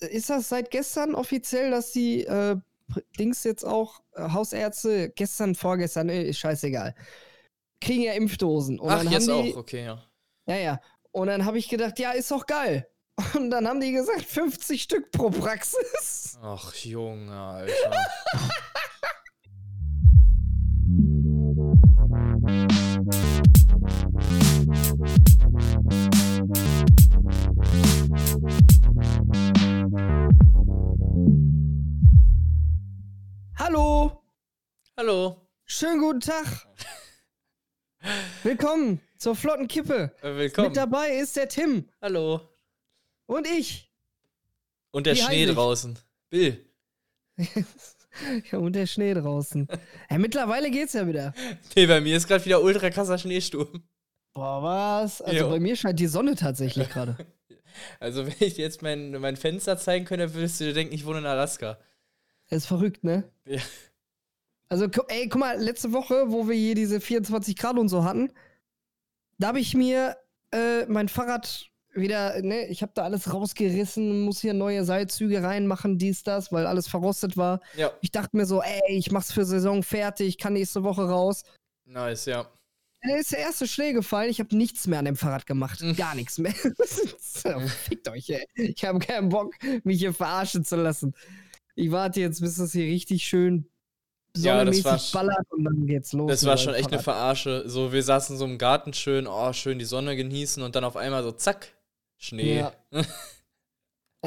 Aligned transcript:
ist 0.00 0.30
das 0.30 0.48
seit 0.48 0.70
gestern 0.70 1.14
offiziell, 1.14 1.70
dass 1.70 1.92
die 1.92 2.24
äh, 2.24 2.56
Dings 3.18 3.44
jetzt 3.44 3.64
auch 3.64 4.00
äh, 4.14 4.28
Hausärzte 4.30 5.10
gestern, 5.10 5.54
vorgestern, 5.54 6.08
äh, 6.08 6.24
ist 6.24 6.38
scheißegal, 6.38 6.94
kriegen 7.80 8.02
ja 8.02 8.12
Impfdosen. 8.12 8.78
Und 8.78 8.90
Ach, 8.90 9.02
jetzt 9.04 9.26
die, 9.26 9.32
auch, 9.32 9.56
okay, 9.56 9.84
ja. 9.84 10.02
Ja, 10.46 10.56
ja. 10.56 10.80
Und 11.12 11.28
dann 11.28 11.44
habe 11.44 11.58
ich 11.58 11.68
gedacht, 11.68 11.98
ja, 11.98 12.12
ist 12.12 12.30
doch 12.30 12.46
geil. 12.46 12.88
Und 13.34 13.50
dann 13.50 13.66
haben 13.66 13.80
die 13.80 13.92
gesagt, 13.92 14.22
50 14.22 14.82
Stück 14.82 15.10
pro 15.10 15.30
Praxis. 15.30 16.38
Ach, 16.42 16.74
Junge, 16.74 17.32
Alter. 17.32 17.96
guten 36.06 36.20
Tag. 36.20 36.68
Willkommen 38.44 39.00
zur 39.18 39.34
flotten 39.34 39.66
Kippe. 39.66 40.12
Äh, 40.22 40.36
willkommen. 40.36 40.68
Mit 40.68 40.76
dabei 40.76 41.16
ist 41.16 41.34
der 41.34 41.48
Tim. 41.48 41.88
Hallo. 42.00 42.42
Und 43.26 43.48
ich. 43.48 43.90
Und 44.92 45.06
der 45.06 45.16
Wie 45.16 45.20
Schnee 45.20 45.46
draußen. 45.46 45.98
Bill. 46.30 46.64
ja, 47.36 48.58
und 48.58 48.74
der 48.74 48.86
Schnee 48.86 49.14
draußen. 49.14 49.66
ja, 50.08 50.18
mittlerweile 50.18 50.70
geht's 50.70 50.92
ja 50.92 51.08
wieder. 51.08 51.34
Nee, 51.74 51.88
bei 51.88 52.00
mir 52.00 52.16
ist 52.16 52.28
gerade 52.28 52.44
wieder 52.44 52.62
ultra 52.62 52.88
krasser 52.90 53.18
Schneesturm. 53.18 53.82
Boah, 54.32 54.62
was? 54.62 55.20
Also 55.20 55.36
jo. 55.36 55.50
bei 55.50 55.58
mir 55.58 55.74
scheint 55.74 55.98
die 55.98 56.06
Sonne 56.06 56.36
tatsächlich 56.36 56.88
gerade. 56.88 57.16
Also, 58.00 58.26
wenn 58.26 58.34
ich 58.38 58.56
jetzt 58.56 58.80
mein, 58.80 59.10
mein 59.20 59.36
Fenster 59.36 59.76
zeigen 59.76 60.06
könnte, 60.06 60.32
würdest 60.32 60.58
du 60.58 60.64
dir 60.64 60.72
denken, 60.72 60.94
ich 60.94 61.04
wohne 61.04 61.18
in 61.18 61.26
Alaska. 61.26 61.78
Das 62.48 62.62
ist 62.62 62.66
verrückt, 62.66 63.04
ne? 63.04 63.30
Ja. 63.44 63.60
Also, 64.68 64.86
ey, 65.08 65.28
guck 65.28 65.40
mal, 65.40 65.58
letzte 65.58 65.92
Woche, 65.92 66.24
wo 66.28 66.48
wir 66.48 66.56
hier 66.56 66.74
diese 66.74 67.00
24 67.00 67.56
Grad 67.56 67.78
und 67.78 67.88
so 67.88 68.04
hatten, 68.04 68.32
da 69.38 69.48
habe 69.48 69.60
ich 69.60 69.74
mir 69.74 70.16
äh, 70.52 70.86
mein 70.86 71.08
Fahrrad 71.08 71.70
wieder, 71.94 72.40
ne, 72.42 72.66
ich 72.66 72.82
habe 72.82 72.92
da 72.94 73.04
alles 73.04 73.32
rausgerissen, 73.32 74.20
muss 74.22 74.40
hier 74.40 74.54
neue 74.54 74.84
Seilzüge 74.84 75.42
reinmachen, 75.42 75.98
dies, 75.98 76.22
das, 76.22 76.52
weil 76.52 76.66
alles 76.66 76.88
verrostet 76.88 77.36
war. 77.36 77.60
Ja. 77.76 77.92
Ich 78.00 78.10
dachte 78.10 78.36
mir 78.36 78.46
so, 78.46 78.62
ey, 78.62 78.80
ich 78.88 79.10
mach's 79.10 79.32
für 79.32 79.44
Saison 79.44 79.82
fertig, 79.82 80.38
kann 80.38 80.54
nächste 80.54 80.82
Woche 80.82 81.08
raus. 81.08 81.44
Nice, 81.84 82.26
ja. 82.26 82.46
Da 83.02 83.16
ist 83.16 83.32
der 83.32 83.38
erste 83.38 83.68
Schnee 83.68 83.92
gefallen, 83.92 84.30
ich 84.30 84.40
habe 84.40 84.56
nichts 84.56 84.86
mehr 84.86 84.98
an 84.98 85.04
dem 85.04 85.16
Fahrrad 85.16 85.46
gemacht. 85.46 85.80
Mhm. 85.80 85.96
Gar 85.96 86.16
nichts 86.16 86.38
mehr. 86.38 86.54
Fickt 87.88 88.08
euch, 88.08 88.28
ey. 88.30 88.46
Ich 88.54 88.84
habe 88.84 88.98
keinen 88.98 89.28
Bock, 89.28 89.54
mich 89.84 90.00
hier 90.00 90.12
verarschen 90.12 90.64
zu 90.64 90.76
lassen. 90.76 91.14
Ich 91.76 91.90
warte 91.92 92.20
jetzt, 92.20 92.40
bis 92.40 92.56
das 92.56 92.72
hier 92.72 92.86
richtig 92.86 93.24
schön 93.24 93.68
ja, 94.36 94.64
das 94.64 94.84
war, 94.84 95.00
ballert 95.12 95.50
und 95.50 95.64
dann 95.64 95.86
geht's 95.86 96.12
los. 96.12 96.30
Das 96.30 96.44
war 96.44 96.56
schon 96.56 96.74
echt 96.74 96.92
eine 96.92 97.02
Verarsche. 97.02 97.68
So, 97.68 97.92
wir 97.92 98.02
saßen 98.02 98.36
so 98.36 98.44
im 98.44 98.58
Garten 98.58 98.92
schön, 98.92 99.26
oh, 99.26 99.52
schön 99.52 99.78
die 99.78 99.84
Sonne 99.84 100.16
genießen 100.16 100.62
und 100.62 100.76
dann 100.76 100.84
auf 100.84 100.96
einmal 100.96 101.22
so 101.22 101.32
zack, 101.32 101.68
Schnee. 102.16 102.58
Ja. 102.58 102.72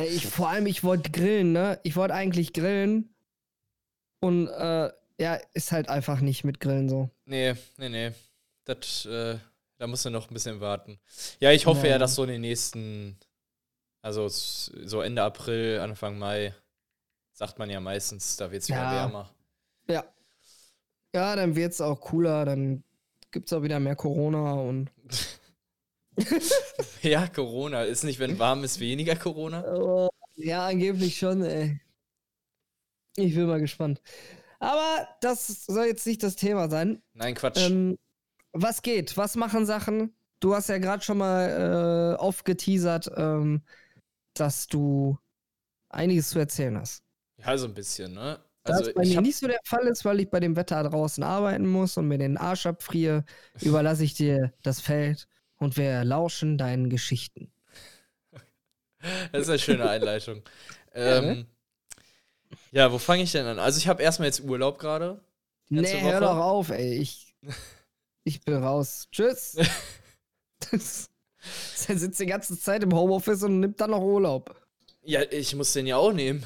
ich, 0.03 0.27
vor 0.27 0.49
allem, 0.49 0.65
ich 0.65 0.83
wollte 0.83 1.11
grillen, 1.11 1.51
ne? 1.51 1.79
Ich 1.83 1.95
wollte 1.95 2.13
eigentlich 2.13 2.53
grillen. 2.53 3.13
Und 4.21 4.47
äh, 4.47 4.91
ja, 5.19 5.39
ist 5.53 5.71
halt 5.71 5.89
einfach 5.89 6.21
nicht 6.21 6.43
mit 6.43 6.59
Grillen 6.59 6.89
so. 6.89 7.09
Nee, 7.25 7.55
nee, 7.77 7.89
nee. 7.89 8.11
Das, 8.65 9.05
äh, 9.05 9.37
da 9.77 9.87
musst 9.87 10.05
du 10.05 10.09
noch 10.09 10.29
ein 10.29 10.33
bisschen 10.33 10.61
warten. 10.61 10.99
Ja, 11.39 11.51
ich 11.51 11.65
hoffe 11.65 11.87
ja, 11.87 11.93
ja 11.93 11.97
dass 11.97 12.15
so 12.15 12.23
in 12.23 12.29
den 12.29 12.41
nächsten, 12.41 13.17
also 14.01 14.27
so 14.29 15.01
Ende 15.01 15.23
April, 15.23 15.79
Anfang 15.79 16.17
Mai, 16.17 16.53
sagt 17.33 17.59
man 17.59 17.69
ja 17.69 17.79
meistens, 17.79 18.37
da 18.37 18.51
wird 18.51 18.63
es 18.63 18.69
wieder 18.69 18.83
ja. 18.83 18.93
wärmer. 18.93 19.33
Ja. 19.89 20.05
Ja, 21.13 21.35
dann 21.35 21.55
wird 21.55 21.73
es 21.73 21.81
auch 21.81 21.99
cooler, 22.01 22.45
dann 22.45 22.83
gibt 23.31 23.47
es 23.47 23.53
auch 23.53 23.63
wieder 23.63 23.79
mehr 23.79 23.95
Corona 23.95 24.53
und. 24.53 24.91
ja, 27.01 27.27
Corona. 27.27 27.83
Ist 27.83 28.03
nicht, 28.03 28.19
wenn 28.19 28.37
warm 28.39 28.63
ist, 28.63 28.79
weniger 28.79 29.15
Corona? 29.15 29.63
Oh, 29.73 30.09
ja, 30.35 30.67
angeblich 30.67 31.17
schon, 31.17 31.43
ey. 31.43 31.79
Ich 33.15 33.33
bin 33.35 33.47
mal 33.47 33.59
gespannt. 33.59 34.01
Aber 34.59 35.07
das 35.21 35.65
soll 35.65 35.85
jetzt 35.85 36.05
nicht 36.05 36.21
das 36.21 36.35
Thema 36.35 36.69
sein. 36.69 37.01
Nein, 37.13 37.33
Quatsch. 37.33 37.57
Ähm, 37.57 37.97
was 38.51 38.81
geht? 38.81 39.17
Was 39.17 39.35
machen 39.35 39.65
Sachen? 39.65 40.13
Du 40.39 40.53
hast 40.53 40.69
ja 40.69 40.77
gerade 40.77 41.03
schon 41.03 41.17
mal 41.17 42.15
äh, 42.15 42.19
aufgeteasert, 42.19 43.11
ähm, 43.15 43.63
dass 44.33 44.67
du 44.67 45.17
einiges 45.89 46.29
zu 46.29 46.39
erzählen 46.39 46.77
hast. 46.77 47.03
Ja, 47.37 47.57
so 47.57 47.67
ein 47.67 47.73
bisschen, 47.73 48.13
ne? 48.13 48.39
Also 48.71 48.85
das 48.85 48.93
bei 48.93 49.05
mir 49.05 49.21
nicht 49.21 49.37
so 49.37 49.47
der 49.47 49.59
Fall 49.63 49.87
ist, 49.87 50.05
weil 50.05 50.19
ich 50.19 50.29
bei 50.29 50.39
dem 50.39 50.55
Wetter 50.55 50.83
draußen 50.83 51.23
arbeiten 51.23 51.67
muss 51.67 51.97
und 51.97 52.07
mir 52.07 52.17
den 52.17 52.37
Arsch 52.37 52.65
abfriere, 52.65 53.25
überlasse 53.61 54.03
ich 54.03 54.13
dir 54.13 54.53
das 54.63 54.81
Feld 54.81 55.27
und 55.57 55.77
wir 55.77 56.03
lauschen 56.03 56.57
deinen 56.57 56.89
Geschichten. 56.89 57.51
Das 59.31 59.43
ist 59.43 59.49
eine 59.49 59.59
schöne 59.59 59.89
Einleitung. 59.89 60.43
ja, 60.95 61.21
ne? 61.21 61.31
ähm, 61.31 61.45
ja, 62.71 62.91
wo 62.91 62.97
fange 62.97 63.23
ich 63.23 63.31
denn 63.31 63.45
an? 63.45 63.59
Also 63.59 63.77
ich 63.77 63.87
habe 63.87 64.03
erstmal 64.03 64.27
jetzt 64.27 64.41
Urlaub 64.41 64.79
gerade. 64.79 65.21
Nee, 65.69 65.81
Woche. 65.81 66.01
hör 66.01 66.19
doch 66.19 66.37
auf, 66.37 66.69
ey. 66.69 66.97
Ich, 66.97 67.35
ich 68.23 68.41
bin 68.41 68.55
raus. 68.55 69.07
Tschüss. 69.11 69.57
Er 70.71 71.97
sitzt 71.97 72.19
die 72.19 72.25
ganze 72.25 72.59
Zeit 72.59 72.83
im 72.83 72.93
Homeoffice 72.93 73.43
und 73.43 73.59
nimmt 73.61 73.79
dann 73.79 73.91
noch 73.91 74.01
Urlaub. 74.01 74.55
Ja, 75.03 75.21
ich 75.31 75.55
muss 75.55 75.73
den 75.73 75.87
ja 75.87 75.97
auch 75.97 76.11
nehmen. 76.11 76.43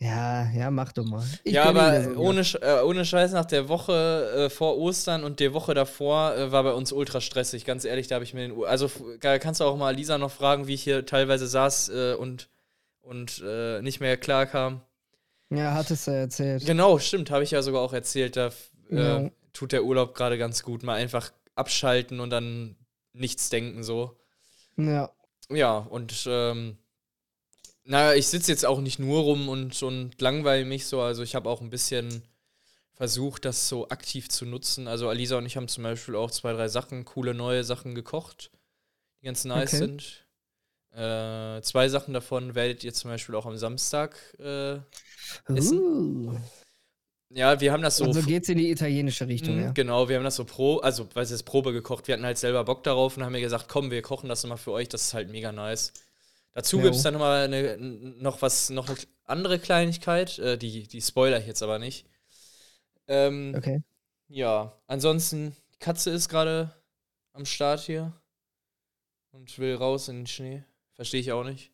Ja, 0.00 0.48
ja, 0.50 0.70
mach 0.70 0.92
doch 0.92 1.04
mal. 1.04 1.24
Ich 1.42 1.54
ja, 1.54 1.64
aber 1.64 2.16
ohne, 2.16 2.42
äh, 2.60 2.82
ohne 2.82 3.04
Scheiß 3.04 3.32
nach 3.32 3.46
der 3.46 3.68
Woche 3.68 4.46
äh, 4.46 4.50
vor 4.50 4.78
Ostern 4.78 5.24
und 5.24 5.40
der 5.40 5.52
Woche 5.54 5.74
davor 5.74 6.36
äh, 6.36 6.52
war 6.52 6.62
bei 6.62 6.72
uns 6.72 6.92
ultra 6.92 7.20
stressig. 7.20 7.64
Ganz 7.64 7.84
ehrlich, 7.84 8.06
da 8.06 8.14
habe 8.14 8.24
ich 8.24 8.32
mir 8.32 8.42
den. 8.42 8.52
U 8.52 8.64
also 8.64 8.88
kannst 9.20 9.60
du 9.60 9.64
auch 9.64 9.76
mal 9.76 9.94
Lisa 9.94 10.16
noch 10.16 10.30
fragen, 10.30 10.68
wie 10.68 10.74
ich 10.74 10.84
hier 10.84 11.04
teilweise 11.04 11.48
saß 11.48 11.88
äh, 11.88 12.14
und, 12.14 12.48
und 13.00 13.42
äh, 13.44 13.82
nicht 13.82 13.98
mehr 13.98 14.16
klar 14.16 14.46
kam. 14.46 14.82
Ja, 15.50 15.74
hattest 15.74 16.06
du 16.06 16.12
erzählt. 16.12 16.64
Genau, 16.64 17.00
stimmt, 17.00 17.32
habe 17.32 17.42
ich 17.42 17.50
ja 17.50 17.62
sogar 17.62 17.80
auch 17.80 17.92
erzählt. 17.92 18.36
Da 18.36 18.50
äh, 18.90 18.96
ja. 18.96 19.30
tut 19.52 19.72
der 19.72 19.82
Urlaub 19.82 20.14
gerade 20.14 20.38
ganz 20.38 20.62
gut. 20.62 20.84
Mal 20.84 20.94
einfach 20.94 21.32
abschalten 21.56 22.20
und 22.20 22.30
dann 22.30 22.76
nichts 23.12 23.48
denken 23.48 23.82
so. 23.82 24.16
Ja. 24.76 25.10
Ja, 25.50 25.78
und 25.78 26.24
ähm, 26.28 26.78
naja, 27.88 28.14
ich 28.14 28.26
sitze 28.28 28.52
jetzt 28.52 28.66
auch 28.66 28.80
nicht 28.80 28.98
nur 28.98 29.22
rum 29.22 29.48
und, 29.48 29.82
und 29.82 30.20
langweile 30.20 30.66
mich 30.66 30.86
so. 30.86 31.00
Also 31.00 31.22
ich 31.22 31.34
habe 31.34 31.48
auch 31.48 31.62
ein 31.62 31.70
bisschen 31.70 32.22
versucht, 32.92 33.46
das 33.46 33.66
so 33.66 33.88
aktiv 33.88 34.28
zu 34.28 34.44
nutzen. 34.44 34.86
Also 34.86 35.08
Alisa 35.08 35.38
und 35.38 35.46
ich 35.46 35.56
haben 35.56 35.68
zum 35.68 35.84
Beispiel 35.84 36.14
auch 36.14 36.30
zwei, 36.30 36.52
drei 36.52 36.68
Sachen, 36.68 37.06
coole 37.06 37.32
neue 37.32 37.64
Sachen 37.64 37.94
gekocht, 37.94 38.50
die 39.20 39.26
ganz 39.26 39.46
nice 39.46 39.72
okay. 39.72 39.76
sind. 39.78 40.26
Äh, 40.92 41.62
zwei 41.62 41.88
Sachen 41.88 42.12
davon 42.12 42.54
werdet 42.54 42.84
ihr 42.84 42.92
zum 42.92 43.10
Beispiel 43.10 43.34
auch 43.34 43.46
am 43.46 43.56
Samstag 43.56 44.18
äh, 44.38 44.80
essen. 45.46 45.78
Uh. 45.78 46.36
Ja, 47.30 47.58
wir 47.60 47.72
haben 47.72 47.82
das 47.82 47.96
so. 47.96 48.04
Also 48.04 48.20
geht's 48.22 48.50
in 48.50 48.58
die 48.58 48.70
italienische 48.70 49.28
Richtung, 49.28 49.56
mh, 49.56 49.62
ja. 49.62 49.72
Genau, 49.72 50.08
wir 50.10 50.16
haben 50.16 50.24
das 50.24 50.36
so 50.36 50.44
pro, 50.44 50.78
also 50.78 51.08
weil 51.14 51.24
es 51.24 51.30
ist 51.30 51.44
Probe 51.44 51.72
gekocht. 51.72 52.06
Wir 52.06 52.14
hatten 52.14 52.24
halt 52.24 52.38
selber 52.38 52.64
Bock 52.64 52.84
darauf 52.84 53.16
und 53.16 53.24
haben 53.24 53.32
mir 53.32 53.40
gesagt, 53.40 53.66
komm, 53.68 53.90
wir 53.90 54.02
kochen 54.02 54.28
das 54.28 54.44
mal 54.44 54.56
für 54.56 54.72
euch. 54.72 54.88
Das 54.88 55.04
ist 55.04 55.14
halt 55.14 55.30
mega 55.30 55.52
nice. 55.52 55.92
Dazu 56.58 56.80
gibt 56.80 56.96
es 56.96 57.02
dann 57.04 57.14
nochmal 57.14 57.44
eine, 57.44 57.76
noch 57.78 58.42
was, 58.42 58.68
noch 58.68 58.88
eine 58.88 58.98
andere 59.22 59.60
Kleinigkeit, 59.60 60.40
äh, 60.40 60.58
die, 60.58 60.88
die 60.88 61.00
spoiler 61.00 61.38
ich 61.38 61.46
jetzt 61.46 61.62
aber 61.62 61.78
nicht. 61.78 62.04
Ähm, 63.06 63.54
okay. 63.56 63.84
Ja, 64.26 64.76
ansonsten, 64.88 65.54
die 65.72 65.78
Katze 65.78 66.10
ist 66.10 66.28
gerade 66.28 66.74
am 67.32 67.46
Start 67.46 67.78
hier 67.78 68.12
und 69.30 69.56
will 69.60 69.76
raus 69.76 70.08
in 70.08 70.16
den 70.16 70.26
Schnee. 70.26 70.64
Verstehe 70.94 71.20
ich 71.20 71.30
auch 71.30 71.44
nicht. 71.44 71.70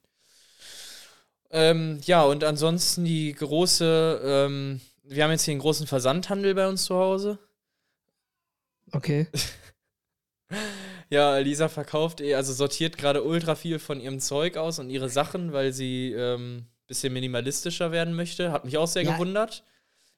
Ähm, 1.49 2.01
ja, 2.05 2.23
und 2.25 2.45
ansonsten 2.45 3.07
die 3.07 3.33
große, 3.33 4.21
ähm, 4.23 4.83
wir 5.03 5.25
haben 5.25 5.31
jetzt 5.31 5.45
hier 5.45 5.53
einen 5.53 5.63
großen 5.63 5.87
Versandhandel 5.87 6.55
bei 6.55 6.69
uns 6.69 6.85
zu 6.85 6.95
Hause. 6.95 7.39
Okay. 8.93 9.29
Ja, 11.15 11.39
Lisa 11.39 11.69
verkauft, 11.69 12.21
eh, 12.21 12.35
also 12.35 12.53
sortiert 12.53 12.99
gerade 12.99 13.23
ultra 13.23 13.55
viel 13.55 13.79
von 13.79 14.01
ihrem 14.01 14.19
Zeug 14.19 14.57
aus 14.57 14.81
und 14.81 14.91
ihre 14.91 15.09
Sachen, 15.09 15.53
weil 15.53 15.73
sie 15.73 16.11
ähm, 16.11 16.67
bisschen 16.89 17.13
minimalistischer 17.13 17.93
werden 17.93 18.15
möchte. 18.15 18.51
Hat 18.51 18.65
mich 18.65 18.77
auch 18.79 18.89
sehr 18.89 19.05
ja, 19.05 19.13
gewundert. 19.13 19.63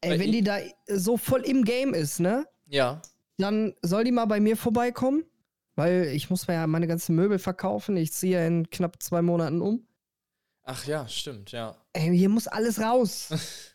Ey, 0.00 0.18
wenn 0.18 0.32
die 0.32 0.42
da 0.42 0.56
so 0.88 1.18
voll 1.18 1.42
im 1.42 1.64
Game 1.64 1.92
ist, 1.92 2.18
ne? 2.18 2.46
Ja. 2.64 3.02
Dann 3.36 3.74
soll 3.82 4.04
die 4.04 4.10
mal 4.10 4.24
bei 4.24 4.40
mir 4.40 4.56
vorbeikommen, 4.56 5.26
weil 5.74 6.12
ich 6.14 6.30
muss 6.30 6.48
mir 6.48 6.54
ja 6.54 6.66
meine 6.66 6.86
ganzen 6.86 7.14
Möbel 7.14 7.38
verkaufen. 7.38 7.98
Ich 7.98 8.14
ziehe 8.14 8.38
ja 8.38 8.46
in 8.46 8.70
knapp 8.70 9.02
zwei 9.02 9.20
Monaten 9.20 9.60
um. 9.60 9.86
Ach 10.62 10.86
ja, 10.86 11.06
stimmt, 11.08 11.52
ja. 11.52 11.76
Ey, 11.92 12.16
hier 12.16 12.30
muss 12.30 12.48
alles 12.48 12.80
raus. 12.80 13.28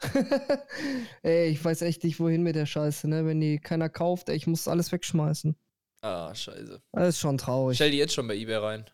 ey, 1.22 1.48
ich 1.48 1.64
weiß 1.64 1.82
echt 1.82 2.04
nicht, 2.04 2.20
wohin 2.20 2.44
mit 2.44 2.54
der 2.54 2.66
Scheiße, 2.66 3.08
ne? 3.08 3.26
Wenn 3.26 3.40
die 3.40 3.58
keiner 3.58 3.88
kauft, 3.88 4.28
ey, 4.28 4.36
ich 4.36 4.46
muss 4.46 4.68
alles 4.68 4.92
wegschmeißen. 4.92 5.56
Ah, 6.02 6.34
scheiße. 6.34 6.80
Das 6.92 7.08
ist 7.10 7.18
schon 7.18 7.38
traurig. 7.38 7.76
Stell 7.76 7.90
die 7.90 7.98
jetzt 7.98 8.14
schon 8.14 8.26
bei 8.26 8.34
eBay 8.36 8.56
rein. 8.56 8.90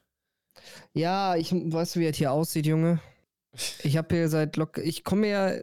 Ja, 0.94 1.36
ich 1.36 1.52
weißt 1.52 1.96
du, 1.96 2.00
wie 2.00 2.06
es 2.06 2.16
hier 2.16 2.32
aussieht, 2.32 2.66
Junge. 2.66 3.00
Ich 3.82 3.96
habe 3.96 4.14
hier 4.14 4.28
seit 4.28 4.56
locker. 4.56 4.82
Ich 4.82 5.04
komme 5.04 5.28
ja 5.28 5.60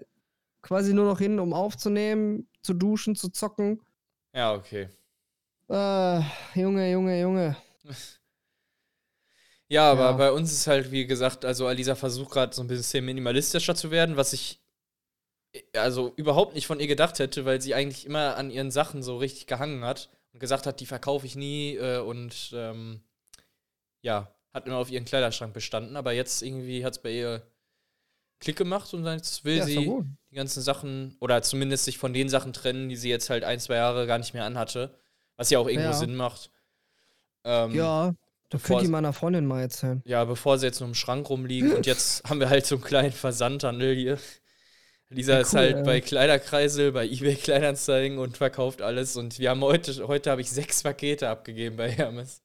quasi 0.62 0.94
nur 0.94 1.06
noch 1.06 1.20
hin, 1.20 1.40
um 1.40 1.54
aufzunehmen, 1.54 2.48
zu 2.62 2.74
duschen, 2.74 3.16
zu 3.16 3.30
zocken. 3.30 3.82
Ja, 4.34 4.54
okay. 4.54 4.90
Äh, 5.70 6.20
Junge, 6.56 6.92
Junge, 6.92 7.20
Junge. 7.22 7.58
Ja, 9.68 9.92
aber 9.92 10.02
Ja. 10.06 10.12
bei 10.14 10.32
uns 10.32 10.52
ist 10.52 10.68
halt, 10.68 10.92
wie 10.92 11.06
gesagt, 11.06 11.46
also 11.46 11.68
Alisa 11.68 11.96
versucht 11.96 12.32
gerade 12.32 12.54
so 12.56 12.62
ein 12.62 12.68
bisschen 12.68 13.06
minimalistischer 13.06 13.76
zu 13.76 13.92
werden, 13.92 14.16
was 14.18 14.34
ich 14.34 14.60
also 15.76 16.14
überhaupt 16.16 16.56
nicht 16.56 16.66
von 16.68 16.80
ihr 16.80 16.88
gedacht 16.88 17.20
hätte, 17.20 17.46
weil 17.46 17.62
sie 17.62 17.76
eigentlich 17.76 18.06
immer 18.06 18.38
an 18.38 18.50
ihren 18.50 18.72
Sachen 18.72 19.04
so 19.04 19.18
richtig 19.18 19.46
gehangen 19.48 19.84
hat 19.84 20.10
und 20.34 20.40
gesagt 20.40 20.66
hat, 20.66 20.80
die 20.80 20.86
verkaufe 20.86 21.26
ich 21.26 21.36
nie 21.36 21.76
äh, 21.78 22.00
und 22.00 22.52
ähm, 22.54 23.02
ja, 24.02 24.34
hat 24.54 24.66
immer 24.68 24.78
auf 24.78 24.92
ihren 24.92 25.06
Kleiderschrank 25.06 25.54
bestanden. 25.54 25.96
Aber 25.96 26.12
jetzt 26.12 26.42
irgendwie 26.42 26.84
hat 26.86 26.94
es 26.94 27.00
bei 27.02 27.12
ihr 27.12 27.42
Klick 28.40 28.58
gemacht 28.58 28.94
und 28.94 29.06
jetzt 29.06 29.46
will 29.46 29.58
Ja, 29.58 29.66
sie 29.66 29.92
die 30.32 30.36
ganzen 30.36 30.62
Sachen 30.62 31.16
oder 31.20 31.42
zumindest 31.42 31.86
sich 31.86 31.98
von 31.98 32.14
den 32.14 32.28
Sachen 32.30 32.52
trennen, 32.52 32.90
die 32.90 32.96
sie 32.98 33.10
jetzt 33.10 33.30
halt 33.30 33.44
ein, 33.44 33.60
zwei 33.60 33.76
Jahre 33.76 34.06
gar 34.08 34.18
nicht 34.18 34.34
mehr 34.34 34.44
anhatte. 34.46 34.98
Was 35.38 35.50
ja 35.50 35.60
auch 35.60 35.68
irgendwo 35.68 35.90
Ja. 35.92 35.94
Sinn 35.94 36.16
macht. 36.16 36.52
Ähm, 37.46 37.74
Ja, 37.74 38.08
das 38.50 38.62
bevor 38.62 38.78
könnt 38.78 38.82
ihr 38.84 38.86
es- 38.88 38.92
meiner 38.92 39.14
Freundin 39.14 39.46
mal 39.46 39.62
erzählen. 39.62 40.02
ja, 40.06 40.26
bevor 40.26 40.58
sie 40.58 40.66
jetzt 40.66 40.80
nur 40.80 40.90
im 40.90 40.96
Schrank 40.96 41.30
rumliegen 41.30 41.74
und 41.74 41.86
jetzt 41.86 42.24
haben 42.30 42.40
wir 42.40 42.50
halt 42.50 42.66
so 42.66 42.76
einen 42.76 42.84
kleinen 42.84 43.12
Versandhandel 43.12 43.96
hier. 43.96 44.20
Lisa 45.10 45.34
Ja, 45.34 45.40
ist 45.40 45.54
cool, 45.54 45.60
halt 45.60 45.78
ja. 45.78 45.84
bei 45.84 46.02
Kleiderkreisel, 46.02 46.92
bei 46.92 47.06
eBay 47.06 47.36
Kleinanzeigen 47.36 48.18
und 48.18 48.38
verkauft 48.38 48.82
alles. 48.82 49.16
Und 49.16 49.40
wir 49.40 49.50
haben 49.50 49.62
heute, 49.62 50.08
heute 50.08 50.32
habe 50.32 50.42
ich 50.42 50.52
sechs 50.52 50.84
Pakete 50.84 51.30
abgegeben 51.30 51.76
bei 51.78 51.92
Hermes. 51.92 52.42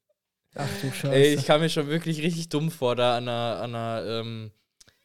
Ach 0.54 0.68
du 0.82 0.90
Scheiße. 0.92 1.14
Ey, 1.14 1.34
ich 1.34 1.46
kam 1.46 1.60
mir 1.60 1.68
schon 1.70 1.88
wirklich 1.88 2.20
richtig 2.22 2.48
dumm 2.48 2.70
vor 2.70 2.96
da 2.96 3.16
an 3.16 3.28
einer, 3.28 3.60
an 3.62 3.74
einer 3.74 4.06
ähm, 4.06 4.52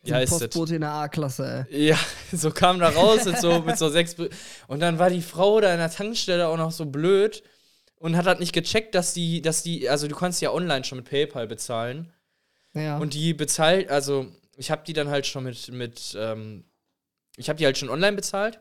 wie 0.04 0.10
So 0.10 0.16
ein 0.16 0.22
heißt 0.22 0.42
das? 0.42 0.50
Postbote 0.50 0.76
in 0.76 0.82
der 0.82 0.92
A-Klasse, 0.92 1.68
ey. 1.70 1.88
Ja, 1.90 2.00
so 2.32 2.52
kam 2.52 2.80
da 2.80 2.90
raus 2.90 3.26
mit 3.26 3.40
so, 3.40 3.62
mit 3.66 3.78
so 3.78 3.90
sechs. 3.90 4.16
Und 4.68 4.80
dann 4.82 5.00
war 5.00 5.10
die 5.10 5.22
Frau 5.22 5.62
da 5.62 5.72
in 5.72 5.80
der 5.80 5.92
Tankstelle 5.92 6.48
auch 6.48 6.58
noch 6.58 6.72
so 6.72 6.86
blöd 6.86 7.44
und 7.96 8.18
hat 8.18 8.26
halt 8.26 8.40
nicht 8.40 8.54
gecheckt, 8.54 8.96
dass 8.96 9.14
die, 9.14 9.42
dass 9.42 9.64
die, 9.64 9.90
also 9.90 10.08
du 10.08 10.16
kannst 10.16 10.42
ja 10.42 10.52
online 10.52 10.84
schon 10.84 10.98
mit 11.00 11.10
PayPal 11.10 11.48
bezahlen. 11.48 12.12
Ja. 12.74 12.98
Und 12.98 13.14
die 13.14 13.34
bezahlt, 13.34 13.90
also 13.90 14.28
ich 14.58 14.72
habe 14.72 14.84
die 14.86 14.94
dann 14.94 15.10
halt 15.10 15.26
schon 15.28 15.44
mit, 15.44 15.72
mit 15.72 16.16
ähm, 16.18 16.66
ich 17.38 17.50
habe 17.50 17.58
die 17.58 17.66
halt 17.66 17.78
schon 17.78 17.90
online 17.90 18.16
bezahlt. 18.16 18.60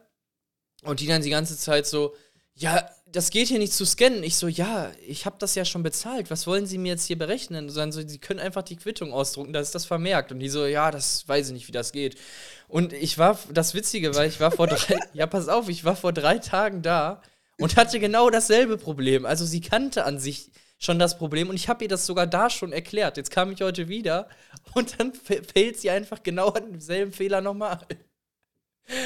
Und 0.82 1.00
die 1.00 1.06
dann 1.06 1.22
die 1.22 1.30
ganze 1.30 1.56
Zeit 1.56 1.86
so, 1.86 2.14
ja, 2.54 2.88
das 3.06 3.30
geht 3.30 3.48
hier 3.48 3.58
nicht 3.58 3.72
zu 3.72 3.84
scannen. 3.84 4.22
Ich 4.22 4.36
so, 4.36 4.48
ja, 4.48 4.90
ich 5.06 5.26
habe 5.26 5.36
das 5.38 5.54
ja 5.54 5.64
schon 5.64 5.82
bezahlt. 5.82 6.30
Was 6.30 6.46
wollen 6.46 6.66
Sie 6.66 6.78
mir 6.78 6.92
jetzt 6.92 7.06
hier 7.06 7.18
berechnen? 7.18 7.68
Und 7.68 7.76
dann 7.76 7.92
so, 7.92 8.06
Sie 8.06 8.18
können 8.18 8.40
einfach 8.40 8.62
die 8.62 8.76
Quittung 8.76 9.12
ausdrucken, 9.12 9.52
da 9.52 9.60
ist 9.60 9.74
das 9.74 9.84
vermerkt. 9.84 10.32
Und 10.32 10.40
die 10.40 10.48
so, 10.48 10.66
ja, 10.66 10.90
das 10.90 11.28
weiß 11.28 11.48
ich 11.48 11.52
nicht, 11.52 11.68
wie 11.68 11.72
das 11.72 11.92
geht. 11.92 12.16
Und 12.68 12.92
ich 12.92 13.18
war, 13.18 13.38
das 13.52 13.74
Witzige 13.74 14.14
war, 14.14 14.24
ich 14.24 14.40
war 14.40 14.50
vor 14.50 14.66
drei, 14.66 14.98
ja, 15.12 15.26
pass 15.26 15.48
auf, 15.48 15.68
ich 15.68 15.84
war 15.84 15.94
vor 15.94 16.12
drei 16.12 16.38
Tagen 16.38 16.82
da 16.82 17.22
und 17.58 17.76
hatte 17.76 18.00
genau 18.00 18.30
dasselbe 18.30 18.78
Problem. 18.78 19.26
Also 19.26 19.44
sie 19.44 19.60
kannte 19.60 20.04
an 20.04 20.18
sich 20.18 20.50
schon 20.78 20.98
das 20.98 21.16
Problem 21.16 21.48
und 21.48 21.54
ich 21.54 21.68
habe 21.68 21.84
ihr 21.84 21.88
das 21.88 22.06
sogar 22.06 22.26
da 22.26 22.50
schon 22.50 22.72
erklärt. 22.72 23.16
Jetzt 23.16 23.30
kam 23.30 23.52
ich 23.52 23.60
heute 23.62 23.88
wieder 23.88 24.28
und 24.74 24.98
dann 24.98 25.12
fällt 25.14 25.78
sie 25.78 25.90
einfach 25.90 26.22
genau 26.22 26.48
an 26.48 26.72
demselben 26.72 27.12
Fehler 27.12 27.40
nochmal. 27.40 27.86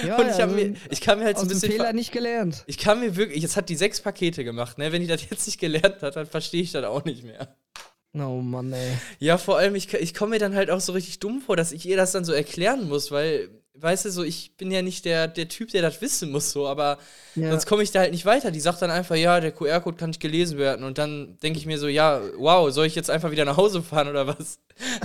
Ja, 0.07 0.17
und 0.17 0.27
ich, 0.27 0.35
hab 0.35 0.51
also 0.51 0.55
mir, 0.55 0.75
ich 0.91 1.01
kam 1.01 1.19
mir 1.19 1.27
halt 1.27 1.39
so 1.39 1.45
ein 1.45 1.49
bisschen. 1.49 1.73
Fehler 1.73 1.93
nicht 1.93 2.13
gelernt. 2.13 2.65
Ich 2.67 2.79
kam 2.79 3.01
mir 3.01 3.17
wirklich, 3.17 3.43
jetzt 3.43 3.57
hat 3.57 3.69
die 3.69 3.77
sechs 3.77 4.01
Pakete 4.01 4.45
gemacht, 4.45 4.79
ne? 4.79 4.93
Wenn 4.93 5.03
die 5.03 5.07
das 5.07 5.29
jetzt 5.29 5.47
nicht 5.47 5.61
gelernt 5.61 6.03
hat, 6.03 6.17
dann 6.17 6.27
verstehe 6.27 6.63
ich 6.63 6.73
das 6.73 6.85
auch 6.85 7.05
nicht 7.05 7.25
mehr. 7.25 7.57
Oh 8.15 8.41
Mann, 8.41 8.73
ey. 8.73 8.93
Ja, 9.19 9.37
vor 9.37 9.59
allem, 9.59 9.75
ich, 9.75 9.93
ich 9.93 10.15
komme 10.15 10.31
mir 10.31 10.39
dann 10.39 10.55
halt 10.55 10.71
auch 10.71 10.81
so 10.81 10.93
richtig 10.93 11.19
dumm 11.19 11.43
vor, 11.43 11.57
dass 11.57 11.73
ich 11.73 11.87
ihr 11.87 11.97
das 11.97 12.13
dann 12.13 12.25
so 12.25 12.33
erklären 12.33 12.89
muss, 12.89 13.11
weil, 13.11 13.51
weißt 13.79 14.07
du, 14.07 14.11
so, 14.11 14.23
ich 14.25 14.57
bin 14.57 14.71
ja 14.71 14.83
nicht 14.83 15.05
der, 15.05 15.29
der 15.29 15.49
Typ, 15.49 15.71
der 15.71 15.83
das 15.83 16.01
wissen 16.01 16.31
muss, 16.31 16.51
so, 16.53 16.67
aber 16.67 16.99
Ja. 17.35 17.51
sonst 17.51 17.67
komme 17.67 17.83
ich 17.83 17.91
da 17.93 18.01
halt 18.01 18.13
nicht 18.13 18.25
weiter. 18.25 18.51
Die 18.51 18.61
sagt 18.61 18.83
dann 18.83 18.91
einfach, 18.91 19.17
ja, 19.17 19.41
der 19.41 19.53
QR-Code 19.53 19.97
kann 19.97 20.11
nicht 20.11 20.21
gelesen 20.21 20.59
werden. 20.59 20.85
Und 20.85 20.99
dann 20.99 21.39
denke 21.43 21.59
ich 21.59 21.67
mir 21.67 21.79
so, 21.79 21.89
ja, 21.89 22.21
wow, 22.39 22.71
soll 22.73 22.87
ich 22.87 22.95
jetzt 22.95 23.11
einfach 23.11 23.31
wieder 23.31 23.45
nach 23.45 23.57
Hause 23.57 23.83
fahren 23.83 24.09
oder 24.09 24.27
was? 24.27 24.59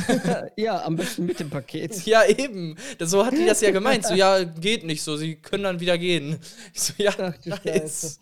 ja, 0.55 0.83
am 0.83 0.95
besten 0.95 1.25
mit 1.25 1.39
dem 1.39 1.49
Paket. 1.49 1.95
Ja, 2.05 2.25
eben. 2.25 2.77
Das, 2.97 3.09
so 3.11 3.25
hat 3.25 3.33
die 3.33 3.45
das 3.45 3.61
ja 3.61 3.71
gemeint. 3.71 4.05
So, 4.05 4.13
ja, 4.13 4.43
geht 4.43 4.83
nicht 4.85 5.03
so, 5.03 5.17
sie 5.17 5.35
können 5.35 5.63
dann 5.63 5.79
wieder 5.79 5.97
gehen. 5.97 6.39
Ich 6.73 6.81
so, 6.81 6.93
ja, 6.97 7.13
Ach, 7.17 7.63
nice. 7.65 8.19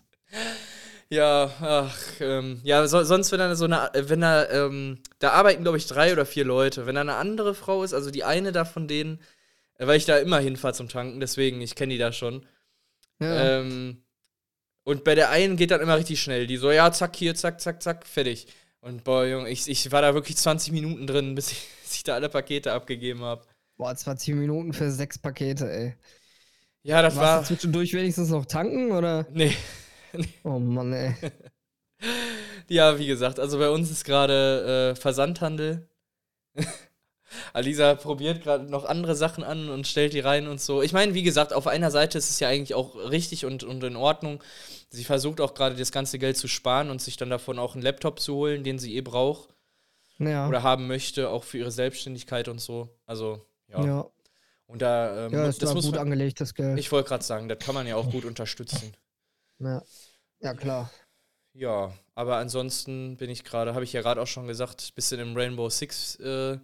Ja, 1.08 1.50
ach, 1.60 1.98
ähm, 2.20 2.60
ja, 2.62 2.86
so, 2.86 3.02
sonst, 3.02 3.32
wenn 3.32 3.40
da 3.40 3.56
so 3.56 3.64
eine, 3.64 3.90
wenn 3.94 4.20
da, 4.20 4.48
ähm, 4.48 4.98
da 5.18 5.30
arbeiten, 5.32 5.62
glaube 5.64 5.76
ich, 5.76 5.86
drei 5.88 6.12
oder 6.12 6.24
vier 6.24 6.44
Leute. 6.44 6.86
Wenn 6.86 6.94
da 6.94 7.00
eine 7.00 7.16
andere 7.16 7.54
Frau 7.54 7.82
ist, 7.82 7.94
also 7.94 8.12
die 8.12 8.22
eine 8.22 8.52
da 8.52 8.64
von 8.64 8.86
denen, 8.86 9.18
weil 9.86 9.96
ich 9.96 10.04
da 10.04 10.18
immer 10.18 10.38
hinfahre 10.38 10.74
zum 10.74 10.88
Tanken, 10.88 11.20
deswegen, 11.20 11.60
ich 11.60 11.74
kenne 11.74 11.92
die 11.92 11.98
da 11.98 12.12
schon. 12.12 12.46
Ja. 13.20 13.60
Ähm, 13.60 14.02
und 14.84 15.04
bei 15.04 15.14
der 15.14 15.30
einen 15.30 15.56
geht 15.56 15.70
dann 15.70 15.80
immer 15.80 15.96
richtig 15.96 16.20
schnell. 16.20 16.46
Die 16.46 16.56
so, 16.56 16.70
ja, 16.70 16.90
zack, 16.92 17.16
hier, 17.16 17.34
zack, 17.34 17.60
zack, 17.60 17.82
zack, 17.82 18.06
fertig. 18.06 18.46
Und 18.80 19.04
boah, 19.04 19.26
Junge, 19.26 19.50
ich, 19.50 19.68
ich 19.68 19.92
war 19.92 20.02
da 20.02 20.14
wirklich 20.14 20.36
20 20.36 20.72
Minuten 20.72 21.06
drin, 21.06 21.34
bis 21.36 21.52
ich, 21.52 21.68
bis 21.82 21.94
ich 21.96 22.04
da 22.04 22.14
alle 22.14 22.28
Pakete 22.28 22.72
abgegeben 22.72 23.22
habe. 23.22 23.44
Boah, 23.76 23.94
20 23.94 24.34
Minuten 24.34 24.72
für 24.72 24.90
sechs 24.90 25.18
Pakete, 25.18 25.70
ey. 25.70 25.94
Ja, 26.82 27.02
das 27.02 27.16
Warst 27.16 27.22
war. 27.22 27.40
du 27.40 27.46
zwischendurch 27.46 27.92
wenigstens 27.92 28.30
noch 28.30 28.46
tanken, 28.46 28.92
oder? 28.92 29.26
Nee. 29.32 29.54
Oh 30.42 30.58
Mann, 30.58 30.92
ey. 30.92 31.14
Ja, 32.68 32.98
wie 32.98 33.06
gesagt, 33.06 33.38
also 33.38 33.58
bei 33.58 33.68
uns 33.68 33.90
ist 33.90 34.04
gerade 34.04 34.92
äh, 34.92 35.00
Versandhandel. 35.00 35.88
Alisa 37.52 37.94
probiert 37.94 38.42
gerade 38.42 38.64
noch 38.64 38.84
andere 38.84 39.14
Sachen 39.14 39.44
an 39.44 39.68
und 39.70 39.86
stellt 39.86 40.12
die 40.12 40.20
rein 40.20 40.48
und 40.48 40.60
so. 40.60 40.82
Ich 40.82 40.92
meine, 40.92 41.14
wie 41.14 41.22
gesagt, 41.22 41.52
auf 41.52 41.66
einer 41.66 41.90
Seite 41.90 42.18
ist 42.18 42.30
es 42.30 42.40
ja 42.40 42.48
eigentlich 42.48 42.74
auch 42.74 42.96
richtig 42.96 43.44
und, 43.44 43.62
und 43.64 43.82
in 43.84 43.96
Ordnung. 43.96 44.42
Sie 44.90 45.04
versucht 45.04 45.40
auch 45.40 45.54
gerade 45.54 45.76
das 45.76 45.92
ganze 45.92 46.18
Geld 46.18 46.36
zu 46.36 46.48
sparen 46.48 46.90
und 46.90 47.00
sich 47.00 47.16
dann 47.16 47.30
davon 47.30 47.58
auch 47.58 47.74
einen 47.74 47.82
Laptop 47.82 48.18
zu 48.20 48.34
holen, 48.34 48.64
den 48.64 48.78
sie 48.78 48.96
eh 48.96 49.00
braucht 49.02 49.48
Ja. 50.18 50.48
oder 50.48 50.62
haben 50.62 50.86
möchte, 50.88 51.28
auch 51.30 51.44
für 51.44 51.58
ihre 51.58 51.70
Selbstständigkeit 51.70 52.48
und 52.48 52.60
so. 52.60 52.88
Also, 53.06 53.46
ja. 53.68 53.84
ja. 53.84 54.06
Und 54.66 54.82
da, 54.82 55.26
ähm, 55.26 55.32
Ja, 55.32 55.46
das 55.46 55.58
da 55.58 55.72
muss 55.74 55.84
gut 55.84 55.94
man, 55.94 56.02
angelegtes 56.02 56.54
Geld. 56.54 56.78
ich 56.78 56.90
wollte 56.92 57.08
gerade 57.08 57.24
sagen, 57.24 57.48
das 57.48 57.58
kann 57.58 57.74
man 57.74 57.86
ja 57.86 57.96
auch 57.96 58.10
gut 58.10 58.24
unterstützen. 58.24 58.92
ja. 59.58 59.82
ja, 60.40 60.54
klar. 60.54 60.90
Ja, 61.52 61.92
aber 62.14 62.36
ansonsten 62.36 63.16
bin 63.16 63.28
ich 63.28 63.42
gerade, 63.42 63.74
habe 63.74 63.82
ich 63.82 63.92
ja 63.92 64.02
gerade 64.02 64.22
auch 64.22 64.26
schon 64.28 64.46
gesagt, 64.46 64.94
bisschen 64.94 65.18
im 65.20 65.36
Rainbow 65.36 65.68
Six 65.68 66.14
äh, 66.20 66.58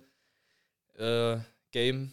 äh, 0.99 1.39
Game. 1.73 2.13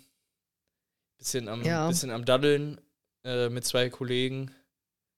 Bisschen 1.18 1.48
am, 1.48 1.64
Ja. 1.64 1.88
bisschen 1.88 2.12
am 2.12 2.26
Daddeln 2.26 2.80
äh, 3.24 3.50
mit 3.50 3.66
zwei 3.66 3.90
Kollegen. 3.90 4.54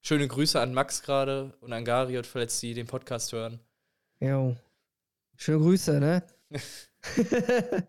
Schöne 0.02 0.28
Grüße 0.28 0.60
an 0.60 0.74
Max 0.74 1.02
gerade 1.02 1.54
und 1.62 1.74
an 1.74 1.84
Gariot, 1.86 2.28
falls 2.28 2.60
die 2.60 2.74
den 2.76 2.86
Podcast 2.88 3.32
hören. 3.34 3.60
Jo. 4.20 4.56
Schöne 5.38 5.60
Grüße, 5.60 6.00
ne? 6.00 6.24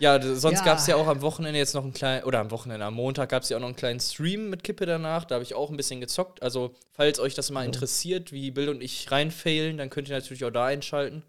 Ja, 0.00 0.22
sonst 0.22 0.60
Ja. 0.60 0.64
gab 0.64 0.78
es 0.78 0.86
ja 0.86 0.94
auch 0.94 1.08
am 1.08 1.22
Wochenende 1.22 1.58
jetzt 1.58 1.74
noch 1.74 1.82
einen 1.82 1.92
kleinen, 1.92 2.22
oder 2.22 2.38
am 2.38 2.52
Wochenende, 2.52 2.86
am 2.86 2.94
Montag 2.94 3.30
gab 3.30 3.42
es 3.42 3.48
ja 3.48 3.56
auch 3.56 3.60
noch 3.60 3.66
einen 3.66 3.74
kleinen 3.76 3.98
Stream 3.98 4.48
mit 4.48 4.62
Kippe 4.62 4.86
danach. 4.86 5.24
Da 5.24 5.34
habe 5.34 5.42
ich 5.42 5.54
auch 5.54 5.70
ein 5.70 5.76
bisschen 5.76 6.00
gezockt. 6.00 6.40
Also, 6.40 6.72
falls 6.92 7.18
euch 7.18 7.34
das 7.34 7.50
mal 7.50 7.64
interessiert, 7.64 8.30
wie 8.30 8.52
Bill 8.52 8.68
und 8.68 8.80
ich 8.80 9.10
reinfailen, 9.10 9.76
dann 9.76 9.90
könnt 9.90 10.08
ihr 10.08 10.14
natürlich 10.14 10.44
auch 10.44 10.52
da 10.52 10.66
einschalten. 10.66 11.24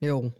jo. 0.00 0.32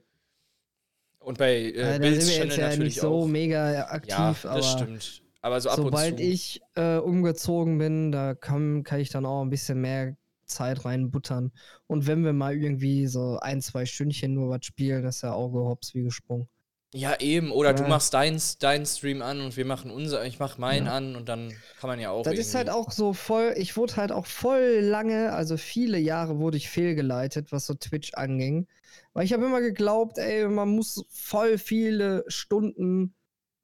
Und 1.25 1.39
bei 1.39 1.63
äh, 1.73 1.99
da 1.99 1.99
Bills 1.99 2.27
sind 2.27 2.37
wir 2.39 2.45
jetzt 2.47 2.57
ja 2.57 2.77
nicht 2.77 3.01
so 3.01 3.21
auch. 3.23 3.27
mega 3.27 3.85
aktiv, 3.87 4.11
Ja, 4.11 4.35
aber 4.45 4.57
das 4.57 4.73
stimmt. 4.73 5.23
Aber 5.41 5.61
so 5.61 5.71
ab 5.71 5.77
sobald 5.77 6.13
und 6.13 6.19
zu. 6.19 6.25
ich 6.25 6.61
äh, 6.75 6.99
umgezogen 6.99 7.79
bin, 7.79 8.13
da 8.13 8.35
kann, 8.35 8.85
kann 8.85 9.01
ich 9.01 9.11
dann 9.11 9.27
auch 9.27 9.43
ein 9.43 9.51
bisschen 9.51 9.81
mehr 9.81 10.17
Zeit 10.47 10.85
reinbuttern. 10.85 11.53
Und 11.87 12.07
wenn 12.07 12.25
wir 12.25 12.33
mal 12.33 12.55
irgendwie 12.57 13.07
so 13.07 13.39
ein, 13.41 13.61
zwei 13.61 13.87
Stündchen 13.87 14.35
nur 14.35 14.51
was 14.51 14.65
spielen, 14.67 15.03
das 15.03 15.17
ist 15.17 15.23
ja 15.23 15.33
Auge 15.33 15.59
hops 15.61 15.95
wie 15.95 16.03
gesprungen. 16.03 16.49
Ja, 16.95 17.19
eben. 17.21 17.51
Oder 17.51 17.73
du 17.75 17.83
Ja. 17.83 17.89
machst 17.89 18.15
deinen 18.15 18.41
dein 18.61 18.87
Stream 18.87 19.23
an 19.23 19.41
und 19.41 19.57
wir 19.57 19.65
machen 19.65 19.91
unser, 19.91 20.25
ich 20.25 20.39
mach 20.39 20.59
meinen 20.59 20.87
Ja. 20.87 20.97
an 20.97 21.17
und 21.17 21.29
dann 21.29 21.53
kann 21.81 21.89
man 21.89 21.99
ja 21.99 22.11
auch. 22.11 22.23
Das 22.23 22.39
ist 22.39 22.55
halt 22.55 22.71
auch 22.71 22.93
so 22.93 23.13
voll, 23.13 23.55
ich 23.57 23.77
wurde 23.77 23.97
halt 23.97 24.13
auch 24.13 24.27
voll 24.27 24.81
lange, 24.81 25.33
also 25.33 25.57
viele 25.57 25.99
Jahre 25.99 26.39
wurde 26.39 26.57
ich 26.57 26.69
fehlgeleitet, 26.69 27.51
was 27.51 27.67
so 27.67 27.75
Twitch 27.75 28.15
anging. 28.15 28.67
Weil 29.15 29.25
ich 29.25 29.33
habe 29.33 29.45
immer 29.45 29.61
geglaubt, 29.61 30.19
ey, 30.19 30.47
man 30.49 30.69
muss 30.69 31.05
voll 31.11 31.59
viele 31.59 32.25
Stunden 32.29 33.15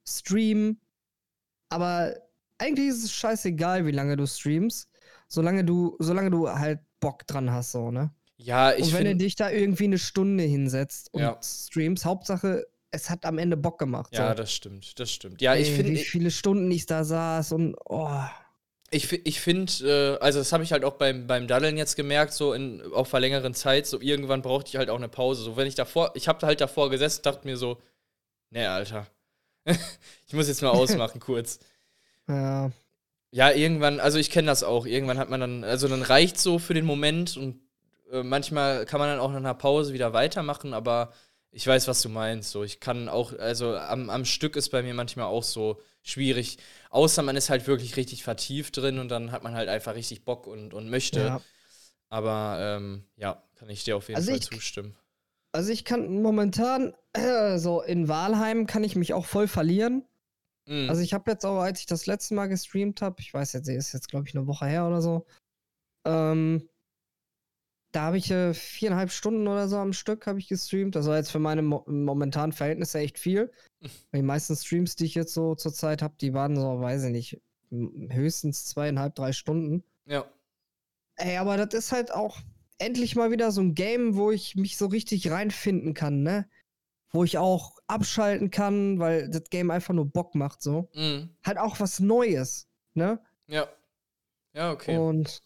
streamen. 0.07 0.81
Aber 1.69 2.15
eigentlich 2.59 2.89
ist 2.89 3.05
es 3.05 3.13
scheißegal, 3.13 3.87
wie 3.87 3.93
lange 3.93 4.17
du 4.17 4.27
streamst. 4.27 4.89
Solange 5.29 5.65
du, 5.65 5.97
solange 5.99 6.31
du 6.31 6.49
halt 6.49 6.81
Bock 7.01 7.27
dran 7.27 7.51
hast, 7.53 7.73
so, 7.73 7.91
ne? 7.91 8.11
Ja, 8.39 8.73
ich 8.73 8.85
und 8.85 8.93
wenn 8.95 9.05
du 9.05 9.17
dich 9.17 9.37
da 9.37 9.51
irgendwie 9.51 9.85
eine 9.85 9.99
Stunde 9.99 10.45
hinsetzt 10.45 11.13
und 11.13 11.23
Ja. 11.23 11.39
streamst, 11.43 12.05
Hauptsache, 12.05 12.67
es 12.91 13.11
hat 13.11 13.25
am 13.25 13.39
Ende 13.39 13.57
Bock 13.57 13.79
gemacht. 13.79 14.15
Ja, 14.15 14.31
so. 14.31 14.35
das 14.35 14.53
stimmt, 14.53 14.99
das 14.99 15.11
stimmt. 15.11 15.41
Ja, 15.41 15.55
ich 15.55 15.69
Ey, 15.69 15.77
finde. 15.77 15.93
Wie 15.93 16.05
viele 16.05 16.31
Stunden 16.31 16.71
ich 16.71 16.87
da 16.87 17.05
saß 17.05 17.53
und 17.53 17.77
oh. 17.85 18.21
Ich, 18.91 19.13
ich 19.13 19.41
finde, 19.41 20.17
äh, 20.19 20.23
also 20.23 20.39
das 20.39 20.53
habe 20.53 20.65
ich 20.65 20.73
halt 20.73 20.85
auch 20.85 20.95
beim, 20.95 21.27
beim 21.27 21.47
Daddeln 21.47 21.77
jetzt 21.77 21.95
gemerkt, 21.95 22.33
so 22.33 22.55
in, 22.55 22.83
auf 22.93 23.13
einer 23.13 23.21
längeren 23.21 23.53
Zeit, 23.53 23.87
so 23.87 24.01
irgendwann 24.01 24.41
brauchte 24.41 24.71
ich 24.71 24.77
halt 24.77 24.89
auch 24.89 24.97
eine 24.97 25.11
Pause. 25.11 25.43
So, 25.43 25.57
wenn 25.59 25.67
ich 25.67 25.75
davor, 25.75 26.13
ich 26.15 26.27
habe 26.27 26.47
halt 26.47 26.63
davor 26.63 26.89
gesessen, 26.89 27.21
dachte 27.23 27.47
mir 27.47 27.59
so, 27.59 27.79
nee, 28.51 28.65
Alter, 28.65 29.07
ich 30.27 30.33
muss 30.33 30.49
jetzt 30.49 30.63
mal 30.63 30.71
ausmachen 30.71 31.21
kurz. 31.21 31.59
Ja. 32.27 32.71
Ja, 33.31 33.51
irgendwann, 33.51 34.01
also 34.01 34.17
ich 34.17 34.31
kenne 34.31 34.47
das 34.47 34.63
auch. 34.63 34.87
Irgendwann 34.87 35.19
hat 35.19 35.29
man 35.29 35.41
dann, 35.41 35.65
also 35.65 35.87
dann 35.87 36.01
reicht 36.01 36.39
so 36.39 36.59
für 36.59 36.73
den 36.73 36.87
Moment 36.87 37.37
und 37.37 37.61
äh, 38.11 38.23
manchmal 38.23 38.87
kann 38.87 39.01
man 39.01 39.11
dann 39.11 39.21
auch 39.21 39.29
nach 39.29 39.37
einer 39.37 39.53
Pause 39.53 39.93
wieder 39.93 40.15
weitermachen, 40.15 40.73
aber 40.73 41.13
ich 41.51 41.67
weiß, 41.67 41.89
was 41.89 42.03
du 42.03 42.09
meinst. 42.09 42.51
So, 42.51 42.63
ich 42.63 42.81
kann 42.81 43.09
auch, 43.09 43.33
also 43.39 43.77
am, 43.77 44.11
am 44.11 44.25
Stück 44.25 44.57
ist 44.57 44.71
bei 44.71 44.83
mir 44.83 44.95
manchmal 44.95 45.27
auch 45.27 45.43
so 45.43 45.81
schwierig. 46.03 46.59
Außer 46.91 47.23
man 47.23 47.37
ist 47.37 47.51
halt 47.51 47.67
wirklich 47.67 47.97
richtig 47.97 48.23
vertieft 48.25 48.77
drin 48.77 48.99
und 48.99 49.09
dann 49.09 49.33
hat 49.33 49.43
man 49.43 49.55
halt 49.55 49.69
einfach 49.69 49.95
richtig 49.95 50.25
Bock 50.25 50.47
und, 50.47 50.75
und 50.75 50.89
möchte. 50.91 51.21
Ja. 51.21 51.41
Aber 52.11 52.59
ähm, 52.61 53.05
ja, 53.17 53.43
kann 53.57 53.69
ich 53.71 53.85
dir 53.85 53.97
auf 53.97 54.09
jeden 54.09 54.17
Also 54.17 54.31
Fall 54.31 54.39
ich- 54.39 54.49
zustimmen. 54.51 54.97
Also 55.53 55.73
ich 55.73 55.85
kann 55.87 56.21
momentan, 56.23 56.95
äh, 57.15 57.59
so 57.59 57.81
in 57.83 58.09
Walheim 58.09 58.67
kann 58.67 58.85
ich 58.85 58.97
mich 58.97 59.15
auch 59.15 59.25
voll 59.25 59.49
verlieren. 59.49 60.05
Mhm. 60.67 60.91
Also 60.91 61.01
ich 61.03 61.15
habe 61.15 61.31
jetzt 61.31 61.47
auch, 61.47 61.61
als 61.61 61.81
ich 61.81 61.87
das 61.87 62.05
letzte 62.07 62.35
Mal 62.35 62.47
gestreamt 62.49 63.01
habe, 63.01 63.17
ich 63.21 63.33
weiß 63.33 63.55
jetzt, 63.55 63.69
ist 63.69 63.93
jetzt 63.95 64.09
glaube 64.11 64.29
ich 64.29 64.35
eine 64.37 64.47
Woche 64.47 64.67
her 64.67 64.87
oder 64.87 65.01
so, 65.01 65.27
ähm, 66.07 66.69
da 67.93 68.03
habe 68.03 68.19
ich 68.19 68.31
äh, 68.31 68.53
viereinhalb 68.55 69.11
Stunden 69.11 69.49
oder 69.49 69.69
so 69.69 69.77
am 69.79 69.93
Stück 69.93 70.27
habe 70.27 70.39
ich 70.39 70.49
gestreamt. 70.49 70.95
Das 70.95 71.07
war 71.07 71.17
jetzt 71.17 71.31
für 71.31 71.39
meine 71.39 71.63
mo 71.63 71.85
momentanen 71.87 72.53
Verhältnisse 72.53 72.99
echt 72.99 73.19
viel. 73.19 73.51
Die 74.15 74.23
meisten 74.23 74.57
Streams, 74.57 74.97
die 74.97 75.07
ich 75.07 75.15
jetzt 75.15 75.35
so 75.35 75.55
zurzeit 75.55 76.03
habe, 76.03 76.15
die 76.21 76.35
waren 76.35 76.57
so, 76.57 76.81
weiß 76.81 77.05
ich 77.05 77.13
nicht, 77.13 77.41
höchstens 77.71 78.67
zweieinhalb, 78.67 79.15
drei 79.15 79.33
Stunden. 79.33 79.85
ja. 80.07 80.25
Ey, 81.21 81.37
aber 81.37 81.57
das 81.57 81.75
ist 81.75 81.91
halt 81.91 82.13
auch 82.13 82.39
endlich 82.79 83.17
mal 83.17 83.33
wieder 83.33 83.51
so 83.51 83.61
ein 83.61 83.75
Game, 83.75 84.15
wo 84.15 84.31
ich 84.31 84.55
mich 84.55 84.77
so 84.77 84.87
richtig 84.87 85.33
reinfinden 85.33 85.93
kann, 85.93 86.23
ne? 86.23 86.49
Wo 87.11 87.25
ich 87.25 87.39
auch 87.39 87.77
abschalten 87.89 88.53
kann, 88.53 89.01
weil 89.01 89.29
das 89.29 89.51
Game 89.51 89.73
einfach 89.73 89.95
nur 89.95 90.07
Bock 90.07 90.37
macht, 90.37 90.63
so. 90.63 90.89
Mhm. 90.95 91.31
Halt 91.45 91.59
auch 91.59 91.81
was 91.81 91.99
Neues, 91.99 92.69
ne? 92.95 93.21
Ja. 93.49 93.69
Ja, 94.55 94.71
okay. 94.71 94.97
Und 94.97 95.43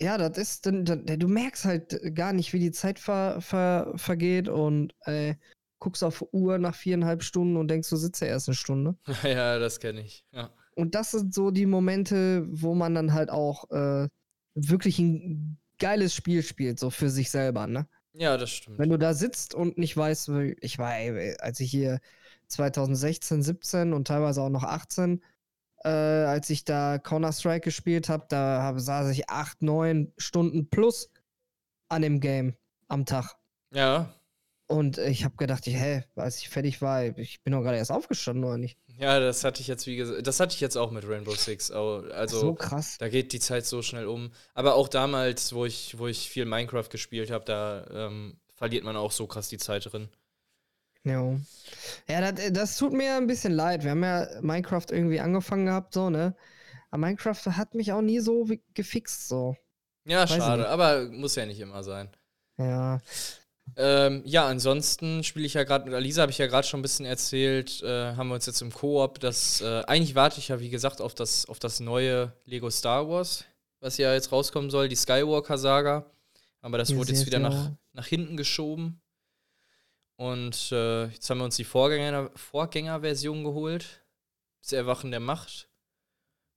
ja, 0.00 0.18
das 0.18 0.36
ist, 0.38 0.66
dann, 0.66 0.84
du 0.84 1.28
merkst 1.28 1.64
halt 1.64 2.14
gar 2.14 2.32
nicht, 2.32 2.52
wie 2.52 2.58
die 2.58 2.72
Zeit 2.72 2.98
ver, 2.98 3.40
ver, 3.40 3.92
vergeht 3.96 4.48
und 4.48 4.94
äh, 5.06 5.36
guckst 5.78 6.04
auf 6.04 6.24
Uhr 6.32 6.58
nach 6.58 6.74
viereinhalb 6.74 7.22
Stunden 7.22 7.56
und 7.56 7.68
denkst, 7.68 7.88
du 7.88 7.96
sitzt 7.96 8.20
ja 8.20 8.28
erst 8.28 8.48
eine 8.48 8.54
Stunde. 8.54 8.96
ja, 9.22 9.58
das 9.58 9.80
kenne 9.80 10.00
ich. 10.00 10.24
Ja. 10.32 10.50
Und 10.74 10.94
das 10.94 11.12
sind 11.12 11.34
so 11.34 11.50
die 11.50 11.66
Momente, 11.66 12.46
wo 12.50 12.74
man 12.74 12.94
dann 12.94 13.14
halt 13.14 13.30
auch 13.30 13.70
äh, 13.70 14.08
wirklich 14.54 14.98
ein 14.98 15.58
geiles 15.78 16.14
Spiel 16.14 16.42
spielt, 16.42 16.78
so 16.78 16.90
für 16.90 17.10
sich 17.10 17.30
selber, 17.30 17.66
ne? 17.66 17.86
ja, 18.18 18.36
das 18.36 18.50
stimmt. 18.50 18.78
Wenn 18.78 18.88
du 18.88 18.98
da 18.98 19.14
sitzt 19.14 19.54
und 19.54 19.78
nicht 19.78 19.96
weißt, 19.96 20.30
ich 20.60 20.78
war, 20.78 20.96
ey, 20.96 21.36
als 21.38 21.60
ich 21.60 21.70
hier 21.70 22.00
2016, 22.48 23.42
17 23.42 23.92
und 23.92 24.06
teilweise 24.06 24.42
auch 24.42 24.48
noch 24.48 24.64
18, 24.64 25.22
äh, 25.84 25.88
als 25.88 26.50
ich 26.50 26.64
da 26.64 26.98
Counter-Strike 26.98 27.64
gespielt 27.64 28.08
habe, 28.08 28.26
da 28.28 28.62
hab, 28.62 28.80
saß 28.80 29.10
ich 29.10 29.28
8, 29.28 29.62
9 29.62 30.12
Stunden 30.16 30.68
plus 30.68 31.10
an 31.88 32.02
dem 32.02 32.20
Game 32.20 32.56
am 32.88 33.04
Tag. 33.04 33.36
Ja. 33.72 34.12
Und 34.68 34.98
ich 34.98 35.24
habe 35.24 35.36
gedacht, 35.36 35.66
ich, 35.68 35.74
hä, 35.74 36.02
als 36.16 36.38
ich 36.38 36.48
fertig 36.48 36.82
war, 36.82 37.04
ich 37.04 37.42
bin 37.44 37.52
doch 37.52 37.62
gerade 37.62 37.76
erst 37.76 37.92
aufgestanden, 37.92 38.44
oder 38.44 38.58
nicht? 38.58 38.76
Ja, 38.98 39.20
das 39.20 39.44
hatte 39.44 39.60
ich 39.60 39.68
jetzt, 39.68 39.86
wie 39.86 39.96
gesagt, 39.96 40.26
das 40.26 40.40
hatte 40.40 40.54
ich 40.54 40.60
jetzt 40.60 40.76
auch 40.76 40.90
mit 40.90 41.06
Rainbow 41.06 41.34
Six. 41.34 41.70
Also, 41.70 42.40
so 42.40 42.54
krass. 42.54 42.96
da 42.98 43.08
geht 43.08 43.32
die 43.32 43.38
Zeit 43.38 43.64
so 43.64 43.82
schnell 43.82 44.06
um. 44.06 44.32
Aber 44.54 44.74
auch 44.74 44.88
damals, 44.88 45.52
wo 45.52 45.66
ich, 45.66 45.98
wo 45.98 46.08
ich 46.08 46.28
viel 46.28 46.46
Minecraft 46.46 46.88
gespielt 46.90 47.30
habe, 47.30 47.44
da 47.44 47.86
ähm, 47.92 48.38
verliert 48.54 48.82
man 48.82 48.96
auch 48.96 49.12
so 49.12 49.28
krass 49.28 49.48
die 49.48 49.58
Zeit 49.58 49.92
drin. 49.92 50.08
Ja, 51.06 51.36
ja 52.08 52.32
das, 52.32 52.52
das 52.52 52.76
tut 52.76 52.92
mir 52.92 53.16
ein 53.16 53.26
bisschen 53.26 53.52
leid. 53.52 53.84
Wir 53.84 53.92
haben 53.92 54.02
ja 54.02 54.26
Minecraft 54.42 54.86
irgendwie 54.90 55.20
angefangen 55.20 55.66
gehabt, 55.66 55.94
so, 55.94 56.10
ne? 56.10 56.34
Aber 56.90 56.98
Minecraft 56.98 57.46
hat 57.56 57.74
mich 57.74 57.92
auch 57.92 58.02
nie 58.02 58.20
so 58.20 58.48
wie- 58.48 58.62
gefixt, 58.74 59.28
so. 59.28 59.56
Ja, 60.04 60.24
ich 60.24 60.30
schade, 60.30 60.68
aber 60.68 61.08
muss 61.10 61.34
ja 61.36 61.46
nicht 61.46 61.60
immer 61.60 61.82
sein. 61.82 62.08
Ja. 62.58 63.00
Ähm, 63.76 64.22
ja, 64.24 64.46
ansonsten 64.46 65.24
spiele 65.24 65.46
ich 65.46 65.54
ja 65.54 65.64
gerade 65.64 65.84
mit 65.84 65.94
Alisa, 65.94 66.22
habe 66.22 66.30
ich 66.32 66.38
ja 66.38 66.46
gerade 66.46 66.66
schon 66.66 66.78
ein 66.80 66.82
bisschen 66.82 67.04
erzählt, 67.06 67.82
äh, 67.82 68.14
haben 68.14 68.28
wir 68.28 68.34
uns 68.36 68.46
jetzt 68.46 68.62
im 68.62 68.72
Koop, 68.72 69.18
das, 69.18 69.60
äh, 69.60 69.82
eigentlich 69.86 70.14
warte 70.14 70.38
ich 70.38 70.48
ja, 70.48 70.60
wie 70.60 70.70
gesagt, 70.70 71.00
auf 71.00 71.14
das, 71.14 71.46
auf 71.46 71.58
das 71.58 71.80
neue 71.80 72.32
Lego 72.44 72.70
Star 72.70 73.08
Wars, 73.08 73.44
was 73.80 73.98
ja 73.98 74.12
jetzt 74.14 74.30
rauskommen 74.30 74.70
soll, 74.70 74.88
die 74.88 74.96
Skywalker-Saga. 74.96 76.06
Aber 76.62 76.78
das 76.78 76.90
Ja, 76.90 76.96
wurde 76.96 77.12
jetzt 77.12 77.26
wieder 77.26 77.38
sehr. 77.40 77.48
nach, 77.50 77.70
nach 77.92 78.06
hinten 78.06 78.36
geschoben. 78.36 79.00
Und 80.16 80.72
äh, 80.72 81.06
jetzt 81.06 81.28
haben 81.28 81.38
wir 81.38 81.44
uns 81.44 81.56
die 81.56 81.64
Vorgänger, 81.64 82.30
Vorgängerversion 82.34 83.44
geholt. 83.44 84.02
Das 84.62 84.72
Erwachen 84.72 85.10
der 85.10 85.20
Macht. 85.20 85.68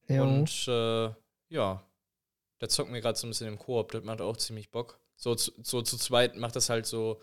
ja. 0.08 0.24
Und 0.24 0.68
äh, 0.68 1.10
ja, 1.50 1.84
da 2.60 2.68
zocken 2.70 2.94
wir 2.94 3.02
gerade 3.02 3.18
so 3.18 3.28
ein 3.28 3.32
bisschen 3.32 3.48
im 3.48 3.60
Koop, 3.60 3.92
das 3.92 4.04
macht 4.04 4.22
auch 4.22 4.38
ziemlich 4.38 4.70
Bock. 4.72 5.00
So, 5.16 5.36
zu- 5.36 5.52
so 5.64 5.82
zu 5.82 5.98
zweit 5.98 6.36
macht 6.38 6.56
das 6.56 6.70
halt 6.70 6.86
so, 6.86 7.22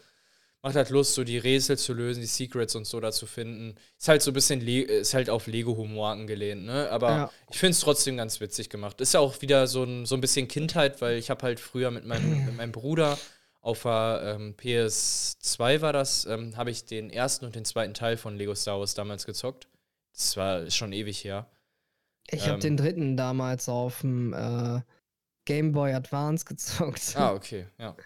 macht 0.63 0.77
halt 0.77 0.91
Lust, 0.91 1.15
so 1.15 1.25
die 1.25 1.39
Rätsel 1.39 1.79
zu 1.79 1.93
lösen, 1.95 2.21
die 2.21 2.27
Secrets 2.27 2.75
und 2.77 2.87
so 2.87 3.01
da 3.01 3.11
zu 3.13 3.27
finden. 3.27 3.75
Ist 3.99 4.09
halt 4.09 4.23
so 4.23 4.31
ein 4.31 4.35
bisschen, 4.35 4.61
Le 4.61 4.83
ist 4.83 5.15
halt 5.15 5.31
auf 5.31 5.47
Lego-Humor 5.47 6.11
angelehnt, 6.11 6.65
ne? 6.65 6.91
Aber 6.91 7.09
Ja. 7.11 7.31
ich 7.51 7.59
finde 7.59 7.73
es 7.73 7.81
trotzdem 7.81 8.17
ganz 8.17 8.41
witzig 8.41 8.69
gemacht. 8.69 9.01
Ist 9.01 9.15
ja 9.15 9.21
auch 9.21 9.41
wieder 9.43 9.67
so 9.67 9.83
ein, 9.85 10.05
so 10.07 10.15
ein 10.15 10.21
bisschen 10.21 10.47
Kindheit, 10.49 11.01
weil 11.01 11.17
ich 11.19 11.31
habe 11.31 11.43
halt 11.43 11.59
früher 11.61 11.91
mit 11.91 12.05
meinem, 12.05 12.45
mit 12.47 12.57
meinem 12.57 12.73
Bruder 12.73 13.19
auf 13.67 13.83
der 13.83 14.37
ähm, 14.37 14.55
PS2 14.57 15.81
war 15.81 15.93
das, 15.93 16.25
ähm, 16.25 16.57
habe 16.57 16.71
ich 16.71 16.85
den 16.85 17.11
ersten 17.11 17.45
und 17.45 17.57
den 17.57 17.65
zweiten 17.65 17.95
Teil 17.95 18.17
von 18.17 18.37
Lego 18.37 18.55
Star 18.55 18.79
Wars 18.79 18.95
damals 18.95 19.27
gezockt. 19.27 19.67
Das 20.13 20.37
war 20.37 20.71
schon 20.71 20.93
ewig 20.93 21.25
her. 21.25 21.51
Ich 22.31 22.43
habe 22.43 22.55
ähm, 22.55 22.61
den 22.61 22.77
dritten 22.77 23.17
damals 23.17 23.69
auf 23.69 24.03
dem 24.03 24.33
äh, 24.33 24.83
Game 25.47 25.73
Boy 25.73 25.93
Advance 25.95 26.45
gezockt. 26.49 27.17
Ah, 27.17 27.33
okay, 27.33 27.67
ja. 27.79 27.97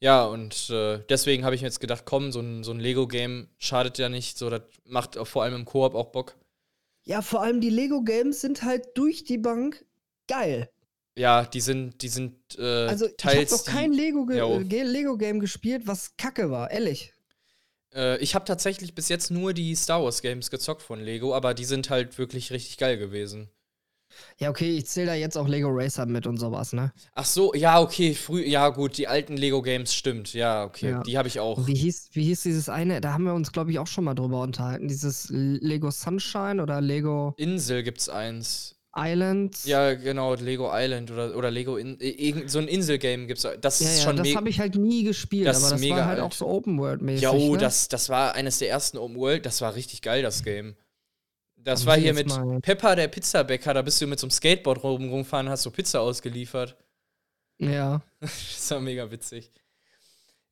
Ja, 0.00 0.24
und 0.24 0.70
äh, 0.70 1.00
deswegen 1.10 1.44
habe 1.44 1.54
ich 1.54 1.60
mir 1.60 1.68
jetzt 1.68 1.80
gedacht, 1.80 2.04
komm, 2.06 2.32
so 2.32 2.40
ein, 2.40 2.64
so 2.64 2.72
ein 2.72 2.80
Lego-Game 2.80 3.48
schadet 3.58 3.98
ja 3.98 4.08
nicht. 4.08 4.38
So, 4.38 4.48
das 4.48 4.62
macht 4.84 5.16
vor 5.16 5.42
allem 5.42 5.56
im 5.56 5.64
Koop 5.66 5.94
auch 5.94 6.06
Bock. 6.06 6.36
Ja, 7.04 7.20
vor 7.20 7.42
allem 7.42 7.60
die 7.60 7.70
Lego 7.70 8.02
Games 8.02 8.40
sind 8.40 8.62
halt 8.62 8.96
durch 8.96 9.24
die 9.24 9.38
Bank 9.38 9.84
geil. 10.26 10.70
Ja, 11.18 11.44
die 11.44 11.60
sind, 11.60 12.00
die 12.02 12.08
sind 12.08 12.34
äh, 12.58 12.86
Also 12.86 13.06
ich 13.06 13.12
habe 13.24 13.34
teils. 13.34 13.50
noch 13.50 13.64
kein 13.64 13.92
Lego, 13.92 14.24
ge 14.24 14.38
Jo. 14.38 14.60
äh, 14.60 14.82
Lego 14.84 15.16
Game 15.16 15.40
gespielt, 15.40 15.82
was 15.86 16.16
Kacke 16.16 16.50
war, 16.50 16.70
ehrlich. 16.70 17.12
äh, 17.94 18.18
ich 18.18 18.34
habe 18.34 18.44
tatsächlich 18.44 18.94
bis 18.94 19.08
jetzt 19.08 19.30
nur 19.30 19.52
die 19.52 19.74
Star 19.74 20.02
Wars 20.02 20.22
Games 20.22 20.50
gezockt 20.50 20.82
von 20.82 21.00
Lego, 21.00 21.34
aber 21.34 21.54
die 21.54 21.64
sind 21.64 21.90
halt 21.90 22.18
wirklich 22.18 22.52
richtig 22.52 22.78
geil 22.78 22.96
gewesen. 22.98 23.48
Ja, 24.38 24.48
okay, 24.50 24.76
ich 24.76 24.86
zähle 24.86 25.08
da 25.08 25.14
jetzt 25.14 25.36
auch 25.36 25.46
Lego 25.46 25.68
Racer 25.70 26.06
mit 26.06 26.26
und 26.26 26.38
sowas, 26.38 26.72
ne? 26.72 26.92
Ach 27.14 27.24
so, 27.26 27.52
ja, 27.54 27.80
okay, 27.80 28.14
früh, 28.14 28.42
ja 28.44 28.68
gut, 28.70 28.96
die 28.96 29.06
alten 29.06 29.36
Lego 29.36 29.60
Games 29.60 29.94
stimmt, 29.94 30.32
ja, 30.32 30.64
okay, 30.64 30.90
Ja. 30.90 31.02
die 31.02 31.18
habe 31.18 31.28
ich 31.28 31.38
auch. 31.40 31.66
Wie 31.66 31.74
hieß, 31.74 32.08
wie 32.12 32.24
hieß 32.24 32.42
dieses 32.42 32.68
eine? 32.68 33.00
Da 33.00 33.12
haben 33.12 33.24
wir 33.24 33.34
uns, 33.34 33.52
glaube 33.52 33.70
ich, 33.70 33.78
auch 33.78 33.86
schon 33.86 34.04
mal 34.04 34.14
drüber 34.14 34.40
unterhalten. 34.42 34.88
Dieses 34.88 35.28
Lego 35.30 35.90
Sunshine 35.90 36.62
oder 36.62 36.80
Lego 36.80 37.34
Insel 37.36 37.82
gibt's 37.82 38.08
eins. 38.08 38.76
Island. 38.96 39.64
Ja, 39.64 39.94
genau, 39.94 40.34
Lego 40.34 40.70
Island 40.72 41.10
oder, 41.10 41.36
oder 41.36 41.50
Lego 41.50 41.76
in, 41.76 41.98
so 42.48 42.58
ein 42.58 42.68
Inselgame 42.68 43.26
gibt's. 43.26 43.46
Das 43.60 43.80
ja, 43.80 43.86
ist 43.86 43.98
ja 43.98 44.04
schon 44.04 44.16
das 44.16 44.34
habe 44.34 44.48
ich 44.48 44.58
halt 44.60 44.74
nie 44.76 45.04
gespielt, 45.04 45.46
Das 45.46 45.62
aber 45.62 45.72
das 45.72 45.80
mega 45.80 45.96
war 45.96 46.06
halt 46.06 46.18
alt. 46.20 46.26
auch 46.26 46.32
so 46.32 46.46
Open 46.48 46.78
World 46.78 47.02
mäßig. 47.02 47.22
Ja, 47.22 47.30
oh, 47.32 47.52
ne? 47.52 47.58
das, 47.58 47.88
das 47.88 48.08
war 48.08 48.34
eines 48.34 48.58
der 48.58 48.70
ersten 48.70 48.98
Open 48.98 49.16
World. 49.16 49.46
Das 49.46 49.60
war 49.60 49.74
richtig 49.74 50.02
geil, 50.02 50.22
das 50.22 50.42
Game. 50.42 50.76
Das 51.56 51.80
Da 51.82 51.86
war 51.86 51.96
hier 51.98 52.14
mit 52.14 52.28
mal- 52.28 52.60
Peppa, 52.60 52.94
der 52.96 53.08
Pizzabäcker. 53.08 53.74
Da 53.74 53.82
bist 53.82 54.00
du 54.00 54.06
mit 54.06 54.18
so 54.18 54.26
einem 54.26 54.30
Skateboard 54.30 54.82
rum, 54.82 55.10
rumgefahren, 55.10 55.48
hast 55.48 55.62
so 55.62 55.70
Pizza 55.70 56.00
ausgeliefert. 56.00 56.76
Ja. 57.58 58.02
Das 58.20 58.70
war 58.70 58.80
mega 58.80 59.10
witzig. 59.10 59.50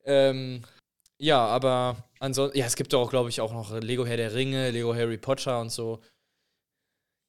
Ähm, 0.04 0.62
ja, 1.18 1.44
aber 1.44 1.96
ansonsten, 2.20 2.58
ja, 2.58 2.66
es 2.66 2.76
gibt 2.76 2.92
doch 2.92 3.00
auch, 3.02 3.10
glaube 3.10 3.28
ich, 3.28 3.40
auch 3.40 3.52
noch 3.52 3.72
Lego 3.80 4.04
Herr 4.06 4.16
der 4.16 4.34
Ringe, 4.34 4.70
Lego 4.70 4.94
Harry 4.94 5.18
Potter 5.18 5.60
und 5.60 5.70
so. 5.70 6.00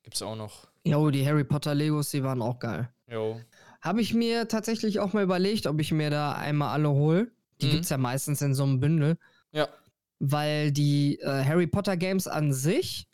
Gibt's 0.03 0.21
auch 0.21 0.35
noch. 0.35 0.67
Jo, 0.89 1.09
die 1.11 1.25
Harry 1.25 1.43
Potter 1.43 1.75
Legos, 1.75 2.09
die 2.11 2.23
waren 2.23 2.41
auch 2.41 2.59
geil. 2.59 2.89
Jo. 3.11 3.39
Habe 3.81 4.01
ich 4.01 4.13
mir 4.13 4.47
tatsächlich 4.47 4.99
auch 4.99 5.13
mal 5.13 5.23
überlegt, 5.23 5.67
ob 5.67 5.79
ich 5.79 5.91
mir 5.91 6.09
da 6.09 6.33
einmal 6.33 6.69
alle 6.69 6.89
hole. 6.89 7.31
Die 7.61 7.67
Mhm. 7.67 7.71
gibt's 7.71 7.89
ja 7.89 7.97
meistens 7.97 8.41
in 8.41 8.53
so 8.53 8.63
einem 8.63 8.79
Bündel. 8.79 9.17
Ja. 9.51 9.67
Weil 10.19 10.71
die 10.71 11.19
äh, 11.19 11.43
Harry 11.43 11.67
Potter 11.67 11.95
Games 11.95 12.27
an 12.27 12.51
sich 12.53 13.07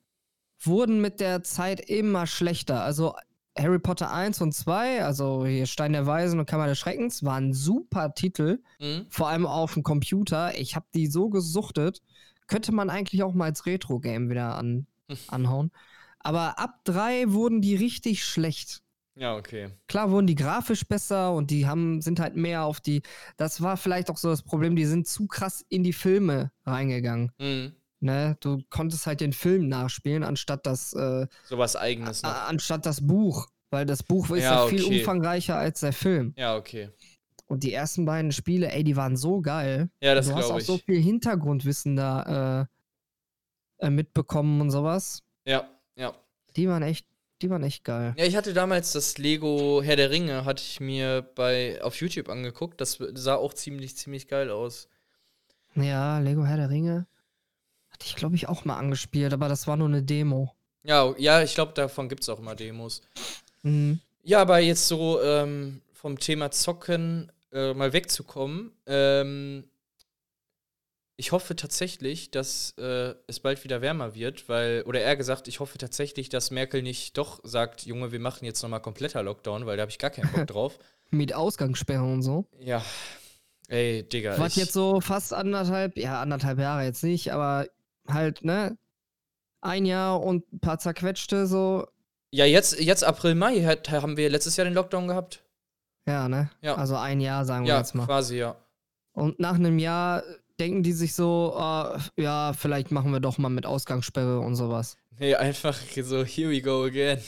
wurden 0.62 1.02
mit 1.02 1.20
der 1.20 1.44
Zeit 1.44 1.80
immer 1.90 2.26
schlechter. 2.28 2.82
Also 2.84 3.16
Harry 3.58 3.78
Potter 3.80 4.12
1 4.12 4.42
und 4.42 4.54
2, 4.54 5.04
also 5.04 5.46
hier 5.46 5.66
Stein 5.68 5.94
der 5.94 6.08
Weisen 6.08 6.40
und 6.40 6.46
Kammer 6.48 6.68
des 6.68 6.80
Schreckens, 6.80 7.24
waren 7.24 7.54
super 7.54 8.14
Titel. 8.16 8.60
Mhm. 8.80 9.06
Vor 9.10 9.28
allem 9.28 9.46
auf 9.46 9.74
dem 9.74 9.84
Computer. 9.84 10.58
Ich 10.58 10.76
habe 10.76 10.86
die 10.94 11.08
so 11.08 11.30
gesuchtet. 11.30 12.02
Könnte 12.48 12.72
man 12.72 12.90
eigentlich 12.90 13.22
auch 13.24 13.34
mal 13.34 13.46
als 13.46 13.66
Retro-Game 13.66 14.30
wieder 14.30 14.56
an, 14.56 14.88
anhauen. 15.28 15.72
Aber 16.24 16.58
ab 16.60 16.80
drei 16.86 17.32
wurden 17.32 17.62
die 17.62 17.76
richtig 17.76 18.26
schlecht. 18.26 18.82
Ja, 19.16 19.36
okay. 19.36 19.70
Klar 19.88 20.10
wurden 20.10 20.26
die 20.26 20.36
grafisch 20.36 20.88
besser 20.88 21.34
und 21.34 21.52
die 21.52 21.68
haben, 21.68 22.02
sind 22.02 22.20
halt 22.20 22.36
mehr 22.36 22.64
auf 22.64 22.80
die. 22.82 23.04
Das 23.38 23.62
war 23.62 23.78
vielleicht 23.78 24.10
auch 24.10 24.18
so 24.18 24.30
das 24.30 24.42
Problem, 24.42 24.76
die 24.76 24.86
sind 24.86 25.08
zu 25.08 25.28
krass 25.28 25.64
in 25.70 25.84
die 25.84 25.94
Filme 25.94 26.52
reingegangen. 26.66 27.32
Mhm. 27.40 27.74
Ne? 28.00 28.38
Du 28.40 28.64
konntest 28.70 29.06
halt 29.06 29.22
den 29.22 29.34
Film 29.34 29.68
nachspielen, 29.70 30.24
anstatt 30.24 30.66
das, 30.66 30.94
äh, 30.94 31.28
Sowas 31.46 31.76
eigenes 31.76 32.24
noch. 32.24 32.34
anstatt 32.48 32.86
das 32.86 33.06
Buch. 33.06 33.48
Weil 33.70 33.86
das 33.86 34.04
Buch 34.04 34.30
ist 34.32 34.44
Ja, 34.44 34.64
ja, 34.64 34.68
viel 34.68 34.84
okay. 34.86 35.00
umfangreicher 35.00 35.56
als 35.58 35.80
der 35.82 35.94
Film. 35.94 36.34
Ja, 36.38 36.56
okay. 36.56 36.90
Und 37.48 37.64
die 37.64 37.74
ersten 37.74 38.06
beiden 38.06 38.32
Spiele, 38.32 38.72
ey, 38.72 38.84
die 38.84 38.96
waren 38.96 39.16
so 39.18 39.42
geil. 39.42 39.90
Ja, 40.02 40.16
das 40.16 40.28
du 40.28 40.34
hast 40.34 40.42
glaube 40.46 40.54
auch 40.56 40.60
ich. 40.60 40.66
so 40.66 40.78
viel 40.78 41.02
Hintergrundwissen 41.02 41.96
da 41.96 42.68
äh, 43.82 43.86
äh, 43.86 43.90
mitbekommen 43.90 44.62
und 44.62 44.72
sowas. 44.72 45.24
Ja. 45.46 45.68
Die 46.56 46.68
waren 46.68 46.84
echt, 46.84 47.06
die 47.42 47.50
waren 47.50 47.64
echt 47.64 47.84
geil. 47.84 48.14
Ja, 48.18 48.26
ich 48.26 48.36
hatte 48.36 48.54
damals 48.54 48.92
das 48.94 49.18
Lego 49.18 49.82
Herr 49.84 49.96
der 49.96 50.12
Ringe, 50.12 50.46
hatte 50.46 50.64
ich 50.64 50.80
mir 50.80 51.22
bei 51.36 51.82
auf 51.84 51.96
YouTube 51.96 52.30
angeguckt. 52.30 52.80
Das 52.82 53.00
sah 53.14 53.36
auch 53.36 53.54
ziemlich, 53.54 53.96
ziemlich 53.96 54.28
geil 54.28 54.50
aus. 54.50 54.88
Ja, 55.76 56.20
Lego 56.20 56.46
Herr 56.46 56.58
der 56.58 56.70
Ringe. 56.70 57.08
Hatte 57.90 58.06
ich, 58.06 58.16
glaube 58.16 58.36
ich, 58.36 58.48
auch 58.48 58.66
mal 58.66 58.78
angespielt, 58.78 59.34
aber 59.34 59.48
das 59.50 59.68
war 59.68 59.78
nur 59.78 59.88
eine 59.88 60.04
Demo. 60.04 60.54
Ja, 60.84 61.14
ja, 61.18 61.42
ich 61.42 61.56
glaube, 61.56 61.74
davon 61.74 62.10
gibt 62.10 62.24
es 62.24 62.30
auch 62.30 62.40
mal 62.40 62.56
Demos. 62.56 63.02
Mhm. 63.62 64.00
Ja, 64.24 64.42
aber 64.42 64.60
jetzt 64.60 64.88
so 64.88 65.22
ähm, 65.22 65.82
vom 65.94 66.20
Thema 66.20 66.52
Zocken 66.52 67.32
äh, 67.52 67.74
mal 67.74 67.94
wegzukommen. 67.94 68.72
Ähm, 68.86 69.64
ich 71.16 71.32
hoffe 71.32 71.56
tatsächlich, 71.56 72.32
dass 72.32 72.74
äh, 72.78 73.14
es 73.28 73.40
bald 73.40 73.64
wieder 73.64 73.82
wärmer 73.82 74.16
wird, 74.16 74.50
weil, 74.50 74.82
oder 74.84 75.00
eher 75.02 75.16
gesagt, 75.16 75.48
ich 75.48 75.60
hoffe 75.60 75.78
tatsächlich, 75.78 76.30
dass 76.30 76.50
Merkel 76.52 76.82
nicht 76.82 77.18
doch 77.18 77.40
sagt, 77.44 77.84
Junge, 77.86 78.12
wir 78.12 78.20
machen 78.20 78.46
jetzt 78.46 78.62
nochmal 78.64 78.82
kompletter 78.82 79.22
Lockdown, 79.22 79.66
weil 79.66 79.78
da 79.78 79.82
habe 79.82 79.92
ich 79.92 80.00
gar 80.00 80.10
keinen 80.10 80.32
Bock 80.32 80.48
drauf. 80.48 80.80
Mit 81.12 81.34
Ausgangssperre 81.34 82.04
und 82.04 82.24
so. 82.24 82.48
Ja. 82.60 82.84
Ey, 83.68 84.04
Digga. 84.04 84.38
Was 84.40 84.56
jetzt 84.56 84.74
so 84.74 85.00
fast 85.02 85.34
anderthalb, 85.34 85.98
ja, 85.98 86.20
anderthalb 86.22 86.58
Jahre 86.60 86.84
jetzt 86.84 87.04
nicht, 87.04 87.32
aber 87.32 87.68
halt, 88.08 88.44
ne? 88.44 88.78
Ein 89.62 89.86
Jahr 89.86 90.22
und 90.22 90.52
ein 90.52 90.60
paar 90.60 90.80
zerquetschte, 90.80 91.48
so. 91.48 91.88
Ja, 92.32 92.46
jetzt, 92.46 92.80
jetzt 92.80 93.04
April, 93.04 93.36
Mai 93.36 93.62
hat, 93.62 93.90
haben 93.92 94.18
wir 94.18 94.30
letztes 94.30 94.58
Jahr 94.58 94.66
den 94.66 94.74
Lockdown 94.74 95.08
gehabt. 95.08 95.44
Ja, 96.08 96.28
ne? 96.28 96.50
Ja. 96.62 96.76
Also 96.76 96.96
ein 96.98 97.22
Jahr, 97.22 97.46
sagen 97.46 97.66
wir 97.66 97.74
Ja, 97.74 97.78
jetzt 97.78 97.94
mal. 97.96 98.06
quasi, 98.06 98.38
ja. 98.40 98.58
Und 99.14 99.40
nach 99.40 99.54
einem 99.56 99.78
Jahr 99.80 100.24
denken 100.60 100.84
die 100.84 100.94
sich 100.94 101.14
so, 101.14 101.54
ah, 101.58 102.00
ja, 102.18 102.54
vielleicht 102.54 102.92
machen 102.92 103.12
wir 103.12 103.20
doch 103.20 103.38
mal 103.38 103.50
mit 103.50 103.66
Ausgangssperre 103.66 104.40
und 104.40 104.56
sowas. 104.56 104.98
Nee, 105.20 105.36
einfach 105.36 105.78
so, 106.02 106.24
here 106.24 106.50
we 106.50 106.62
go 106.62 106.84
again. 106.84 107.20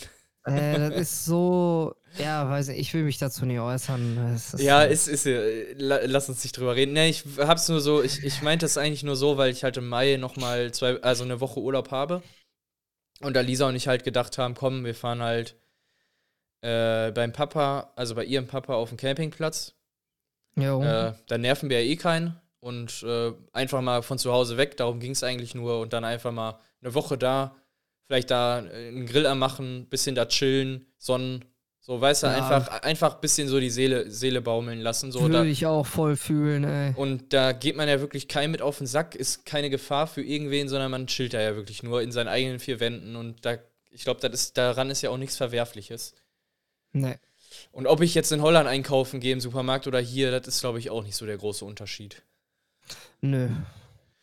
Äh, 0.45 0.77
das 0.89 0.95
ist 0.95 1.25
so, 1.25 1.95
ja, 2.17 2.49
weiß 2.49 2.69
nicht, 2.69 2.79
ich 2.79 2.93
will 2.93 3.03
mich 3.03 3.17
dazu 3.17 3.45
nicht 3.45 3.59
äußern. 3.59 4.17
Es 4.35 4.53
ist, 4.53 4.61
Ja, 4.61 4.83
äh, 4.83 4.93
ist, 4.93 5.07
ist, 5.07 5.25
äh, 5.25 5.73
la- 5.73 6.01
lass 6.05 6.29
uns 6.29 6.43
nicht 6.43 6.57
drüber 6.57 6.75
reden. 6.75 6.93
Nee, 6.93 7.09
ich 7.09 7.23
hab's 7.39 7.67
nur 7.69 7.81
so, 7.81 8.01
ich, 8.03 8.23
ich 8.23 8.41
meinte 8.41 8.65
das 8.65 8.77
eigentlich 8.77 9.03
nur 9.03 9.15
so, 9.15 9.37
weil 9.37 9.51
ich 9.51 9.63
halt 9.63 9.77
im 9.77 9.87
Mai 9.87 10.17
nochmal 10.17 10.71
zwei, 10.71 11.01
also 11.01 11.23
eine 11.23 11.39
Woche 11.41 11.59
Urlaub 11.59 11.91
habe. 11.91 12.21
Und 13.21 13.35
da 13.35 13.41
Lisa 13.41 13.67
und 13.67 13.75
ich 13.75 13.87
halt 13.87 14.03
gedacht 14.03 14.37
haben, 14.37 14.55
komm, 14.55 14.83
wir 14.85 14.93
fahren 14.95 15.21
halt 15.21 15.55
äh, 16.61 17.11
beim 17.11 17.31
Papa, 17.31 17.91
also 17.95 18.15
bei 18.15 18.25
ihrem 18.25 18.47
Papa 18.47 18.73
auf 18.73 18.89
dem 18.89 18.97
Campingplatz. 18.97 19.73
Jo. 20.55 20.81
Äh, 20.83 21.13
da 21.27 21.37
nerven 21.37 21.69
wir 21.69 21.81
ja 21.81 21.89
eh 21.89 21.95
keinen. 21.95 22.39
Und 22.65 23.03
äh, 23.03 23.31
einfach 23.53 23.81
mal 23.81 24.01
von 24.01 24.17
zu 24.17 24.33
Hause 24.33 24.57
weg, 24.57 24.75
darum 24.77 24.99
ging 24.99 25.11
es 25.11 25.23
eigentlich 25.23 25.53
nur. 25.53 25.79
Und 25.81 25.93
dann 25.93 26.03
einfach 26.03 26.31
mal 26.31 26.59
eine 26.81 26.95
Woche 26.95 27.15
da, 27.15 27.55
vielleicht 28.07 28.31
da 28.31 28.65
äh, 28.65 28.87
einen 28.87 29.05
Grill 29.05 29.27
anmachen, 29.27 29.85
bisschen 29.87 30.15
da 30.15 30.25
chillen, 30.25 30.87
Sonnen. 30.97 31.45
So, 31.79 32.01
weißt 32.01 32.23
du, 32.23 32.27
Ja. 32.27 32.33
einfach, 32.33 32.81
einfach 32.81 33.15
bisschen 33.21 33.47
so 33.47 33.59
die 33.59 33.69
Seele, 33.69 34.09
Seele 34.09 34.41
baumeln 34.41 34.81
lassen. 34.81 35.11
So, 35.11 35.19
da, 35.27 35.33
Würde 35.35 35.49
ich 35.49 35.67
auch 35.67 35.85
voll 35.85 36.15
fühlen, 36.15 36.63
ey. 36.63 36.93
und 36.95 37.31
da 37.33 37.51
geht 37.51 37.75
man 37.75 37.87
ja 37.87 37.99
wirklich 37.99 38.27
kein 38.27 38.49
mit 38.49 38.63
auf 38.63 38.79
den 38.79 38.87
Sack, 38.87 39.13
ist 39.13 39.45
keine 39.45 39.69
Gefahr 39.69 40.07
für 40.07 40.23
irgendwen, 40.23 40.67
sondern 40.67 40.89
man 40.89 41.05
chillt 41.05 41.35
da 41.35 41.41
ja 41.41 41.55
wirklich 41.55 41.83
nur 41.83 42.01
in 42.01 42.11
seinen 42.11 42.29
eigenen 42.29 42.57
vier 42.57 42.79
Wänden. 42.79 43.15
Und 43.15 43.45
da, 43.45 43.59
ich 43.91 44.03
glaube, 44.05 44.27
daran 44.55 44.89
ist 44.89 45.03
ja 45.03 45.11
auch 45.11 45.17
nichts 45.17 45.37
Verwerfliches. 45.37 46.15
Nee. 46.93 47.19
Und 47.71 47.85
ob 47.85 48.01
ich 48.01 48.15
jetzt 48.15 48.31
in 48.31 48.41
Holland 48.41 48.67
einkaufen 48.67 49.19
gehe 49.19 49.33
im 49.33 49.39
Supermarkt 49.39 49.85
oder 49.85 49.99
hier, 49.99 50.31
das 50.31 50.47
ist, 50.47 50.61
glaube 50.61 50.79
ich, 50.79 50.89
auch 50.89 51.03
nicht 51.03 51.15
so 51.15 51.27
der 51.27 51.37
große 51.37 51.63
Unterschied. 51.63 52.23
Nö. 53.21 53.49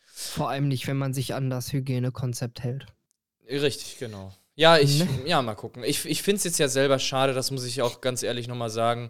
Vor 0.05 0.49
allem 0.49 0.67
nicht, 0.67 0.87
wenn 0.87 0.97
man 0.97 1.13
sich 1.13 1.33
an 1.33 1.49
das 1.49 1.73
Hygienekonzept 1.73 2.61
hält. 2.63 2.85
Richtig, 3.49 3.97
genau. 3.97 4.31
Ja, 4.55 4.77
ich, 4.77 4.99
Ne? 4.99 5.07
ja, 5.25 5.41
mal 5.41 5.55
gucken. 5.55 5.83
Ich, 5.83 6.05
ich 6.05 6.21
finde 6.21 6.37
es 6.37 6.43
jetzt 6.43 6.59
ja 6.59 6.67
selber 6.67 6.99
schade, 6.99 7.33
das 7.33 7.51
muss 7.51 7.65
ich 7.65 7.81
auch 7.81 8.01
ganz 8.01 8.23
ehrlich 8.23 8.47
nochmal 8.47 8.69
sagen, 8.69 9.09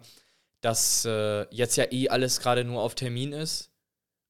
dass 0.60 1.04
äh, 1.04 1.46
jetzt 1.54 1.76
ja 1.76 1.84
eh 1.90 2.08
alles 2.08 2.40
gerade 2.40 2.64
nur 2.64 2.82
auf 2.82 2.94
Termin 2.94 3.32
ist. 3.32 3.70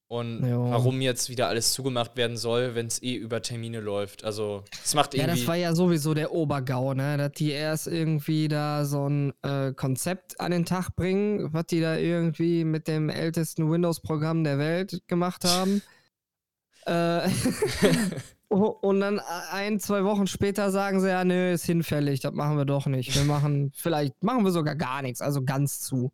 Und 0.07 0.47
Ja. 0.47 0.59
warum 0.59 1.01
jetzt 1.01 1.31
wieder 1.31 1.49
alles 1.49 1.73
zugemacht 1.73 2.17
werden 2.17 2.37
soll, 2.37 2.75
wenn 2.75 2.87
es 2.87 3.03
eh 3.03 3.15
über 3.15 3.41
Termine 3.41 3.81
läuft. 3.81 4.23
Also, 4.23 4.63
es 4.85 4.95
macht 4.95 5.15
Ja, 5.15 5.23
irgendwie. 5.25 5.41
das 5.41 5.49
war 5.49 5.57
ja 5.57 5.75
sowieso 5.75 6.13
der 6.13 6.33
Obergau, 6.33 6.93
ne? 6.95 7.17
Dass 7.17 7.33
die 7.33 7.51
erst 7.51 7.87
irgendwie 7.87 8.49
da 8.49 8.85
so 8.85 9.09
ein 9.09 9.33
äh, 9.43 9.73
Konzept 9.73 10.39
an 10.41 10.51
den 10.53 10.67
Tag 10.67 10.95
bringen, 10.95 11.53
was 11.53 11.67
die 11.67 11.81
da 11.81 11.97
irgendwie 11.97 12.65
mit 12.65 12.87
dem 12.87 13.09
ältesten 13.09 13.71
Windows-Programm 13.71 14.45
der 14.45 14.59
Welt 14.59 15.03
gemacht 15.09 15.45
haben. 15.45 15.81
äh, 16.87 17.29
und 18.49 19.01
dann 19.01 19.21
ein, 19.51 19.81
zwei 19.81 20.05
Wochen 20.05 20.27
später 20.27 20.71
sagen 20.71 21.01
sie, 21.01 21.09
ja, 21.09 21.25
nö, 21.25 21.53
ist 21.53 21.65
hinfällig, 21.65 22.21
das 22.21 22.33
machen 22.35 22.59
wir 22.59 22.67
doch 22.67 22.87
nicht. 22.87 23.17
Wir 23.17 23.25
machen, 23.25 23.73
vielleicht 23.75 24.23
machen 24.23 24.45
wir 24.45 24.53
sogar 24.53 24.77
gar 24.77 25.01
nichts, 25.03 25.23
also 25.23 25.43
ganz 25.43 25.81
zu. 25.81 26.13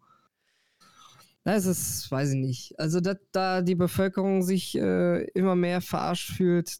Das 1.54 1.66
ist, 1.66 2.10
weiß 2.10 2.30
ich 2.30 2.36
nicht. 2.36 2.78
Also, 2.78 3.00
dass 3.00 3.16
da 3.32 3.62
die 3.62 3.74
Bevölkerung 3.74 4.42
sich 4.42 4.76
äh, 4.76 5.24
immer 5.30 5.56
mehr 5.56 5.80
verarscht 5.80 6.30
fühlt, 6.32 6.78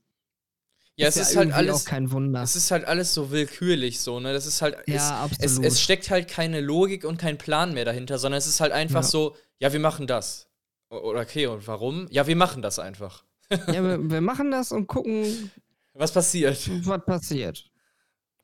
ja, 0.97 1.09
es 1.09 1.15
ja 1.15 1.23
ist 1.23 1.37
halt 1.37 1.53
alles. 1.53 1.75
auch 1.75 1.85
kein 1.89 2.11
Wunder. 2.13 2.43
Es 2.43 2.57
ist 2.57 2.71
halt 2.71 2.85
alles 2.85 3.15
so 3.15 3.31
willkürlich 3.31 4.01
so, 4.01 4.21
ne? 4.21 4.33
Das 4.35 4.47
ist 4.47 4.61
halt. 4.61 4.77
Ja, 4.87 4.95
es, 4.97 5.03
es, 5.03 5.11
absolut. 5.11 5.65
es 5.65 5.81
steckt 5.81 6.11
halt 6.11 6.29
keine 6.29 6.61
Logik 6.61 7.05
und 7.05 7.17
kein 7.19 7.39
Plan 7.39 7.73
mehr 7.73 7.85
dahinter, 7.87 8.19
sondern 8.19 8.39
es 8.39 8.47
ist 8.47 8.61
halt 8.61 8.73
einfach 8.73 9.01
Ja. 9.01 9.09
so, 9.09 9.37
ja, 9.59 9.73
wir 9.73 9.81
machen 9.81 10.07
das. 10.07 10.49
Oder 10.91 11.21
okay, 11.21 11.47
und 11.47 11.67
warum? 11.67 12.07
Ja, 12.11 12.27
wir 12.27 12.37
machen 12.37 12.61
das 12.63 12.79
einfach. 12.79 13.25
Ja, 13.51 13.83
wir, 13.83 13.99
wir 14.11 14.21
machen 14.21 14.51
das 14.51 14.73
und 14.73 14.89
gucken, 14.89 15.51
Was 15.95 16.13
passiert? 16.13 16.69
was 16.87 17.05
passiert. 17.05 17.71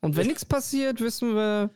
Und 0.01 0.17
wenn 0.17 0.29
nichts 0.29 0.45
passiert, 0.45 1.01
wissen 1.01 1.35
wir, 1.35 1.71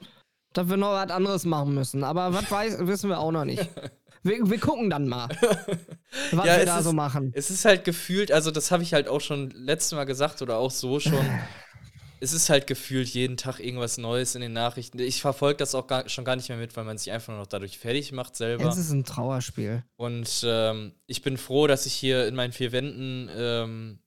dass 0.53 0.69
wir 0.69 0.77
noch 0.77 0.93
was 0.93 1.11
anderes 1.11 1.45
machen 1.45 1.75
müssen. 1.75 2.05
Aber 2.05 2.33
was 2.33 2.51
weiß, 2.51 2.87
wissen 2.87 3.11
wir 3.11 3.19
auch 3.19 3.33
noch 3.33 3.45
nicht. 3.45 3.69
Wir, 4.23 4.49
wir 4.51 4.59
gucken 4.61 4.91
dann 4.91 5.09
mal, 5.09 5.29
was 6.33 6.47
Ja, 6.47 6.59
wir 6.59 6.67
da 6.67 6.79
ist- 6.79 6.85
so 6.85 6.93
machen. 6.93 7.33
Es 7.35 7.51
ist 7.51 7.65
halt 7.65 7.85
gefühlt, 7.85 8.31
also 8.33 8.51
das 8.51 8.71
habe 8.71 8.83
ich 8.83 8.93
halt 8.95 9.09
auch 9.09 9.21
schon 9.21 9.51
letztes 9.51 9.93
Mal 9.93 10.05
gesagt 10.05 10.43
oder 10.43 10.57
auch 10.59 10.71
so 10.71 11.01
schon. 11.01 11.25
es 12.23 12.35
ist 12.35 12.51
halt 12.51 12.67
gefühlt 12.67 13.09
jeden 13.09 13.39
Tag 13.39 13.61
irgendwas 13.61 13.97
Neues 13.97 14.35
in 14.35 14.43
den 14.43 14.53
Nachrichten. 14.53 14.99
Ich 14.99 15.23
verfolge 15.23 15.57
das 15.57 15.75
auch 15.75 15.87
gar, 15.87 16.07
schon 16.11 16.27
gar 16.27 16.37
nicht 16.37 16.51
mehr 16.51 16.59
mit, 16.59 16.77
weil 16.77 16.85
man 16.85 16.99
sich 16.99 17.11
einfach 17.13 17.29
nur 17.33 17.39
noch 17.41 17.47
dadurch 17.47 17.79
fertig 17.79 18.13
macht 18.13 18.37
selber. 18.37 18.69
Es 18.69 18.77
ist 18.77 18.91
ein 18.91 19.05
Trauerspiel. 19.07 19.85
Und 19.97 20.43
ähm, 20.45 20.93
ich 21.07 21.23
bin 21.23 21.39
froh, 21.39 21.67
dass 21.67 21.87
ich 21.87 21.95
hier 21.95 22.27
in 22.29 22.35
meinen 22.35 22.53
vier 22.53 22.73
Wänden 22.73 23.31
ähm, 23.35 23.99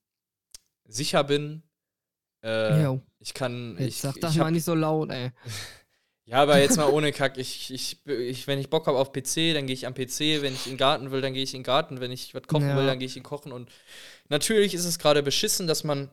sicher 0.86 1.24
bin. 1.24 1.64
Äh, 2.44 2.98
ich 3.18 3.34
kann. 3.34 3.78
Jetzt 3.80 3.88
ich, 3.88 4.02
sag 4.02 4.20
das 4.22 4.34
ich 4.34 4.38
mal 4.38 4.46
hab, 4.46 4.52
nicht 4.52 4.66
so 4.66 4.76
laut, 4.76 5.10
ey. 5.10 5.32
ja, 6.26 6.38
aber 6.42 6.60
jetzt 6.60 6.78
mal 6.78 6.86
ohne 6.88 7.12
Kack. 7.12 7.38
Ich, 7.38 7.72
ich, 7.72 7.98
ich, 8.08 8.48
wenn 8.48 8.60
ich 8.60 8.70
Bock 8.70 8.88
habe 8.88 8.98
auf 8.98 9.12
PC, 9.12 9.54
dann 9.54 9.68
gehe 9.68 9.74
ich 9.74 9.86
am 9.88 9.94
PC. 9.94 10.42
Wenn 10.42 10.54
ich 10.56 10.68
in 10.68 10.74
den 10.74 10.78
Garten 10.78 11.12
will, 11.12 11.22
dann 11.22 11.34
gehe 11.34 11.44
ich 11.44 11.54
in 11.54 11.60
den 11.60 11.66
Garten. 11.66 12.00
Wenn 12.00 12.12
ich 12.12 12.34
was 12.34 12.44
kochen 12.48 12.76
Ja. 12.76 12.76
will, 12.76 12.86
dann 12.86 13.00
gehe 13.00 13.08
ich 13.08 13.18
in 13.18 13.24
den 13.24 13.28
Kochen. 13.28 13.52
Und 13.52 13.70
natürlich 14.30 14.74
ist 14.74 14.86
es 14.86 15.00
gerade 15.00 15.24
beschissen, 15.24 15.68
dass 15.68 15.84
man 15.84 16.12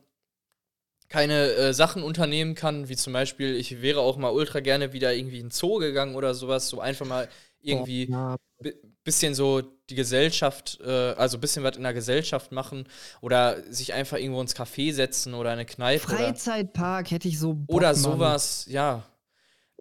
keine 1.09 1.51
äh, 1.53 1.73
Sachen 1.73 2.03
unternehmen 2.03 2.55
kann, 2.55 2.87
wie 2.87 2.95
zum 2.95 3.13
Beispiel, 3.13 3.55
ich 3.55 3.81
wäre 3.81 3.99
auch 3.99 4.17
mal 4.17 4.29
ultra 4.31 4.61
gerne 4.61 4.93
wieder 4.93 5.13
irgendwie 5.13 5.39
in 5.39 5.47
den 5.47 5.51
Zoo 5.51 5.77
gegangen 5.77 6.15
oder 6.15 6.33
sowas, 6.33 6.69
so 6.69 6.79
einfach 6.79 7.05
mal 7.05 7.27
irgendwie 7.61 8.11
Ja, 8.11 8.37
bi- 8.59 8.75
bisschen 9.03 9.35
so 9.35 9.61
die 9.89 9.95
Gesellschaft, 9.95 10.79
äh, 10.81 10.89
also 10.89 11.37
bisschen 11.37 11.63
was 11.63 11.75
in 11.75 11.83
der 11.83 11.93
Gesellschaft 11.93 12.51
machen 12.53 12.87
oder 13.19 13.61
sich 13.71 13.93
einfach 13.93 14.17
irgendwo 14.17 14.41
ins 14.41 14.55
Café 14.55 14.93
setzen 14.93 15.33
oder 15.33 15.49
in 15.51 15.59
eine 15.59 15.65
Kneipe 15.65 16.11
oder, 16.13 16.35
Freizeitpark 16.35 17.11
hätte 17.11 17.27
ich 17.29 17.39
so 17.39 17.53
Bock, 17.53 17.67
oder 17.67 17.95
Mann. 17.95 18.35
sowas, 18.35 18.65
ja. 18.69 19.03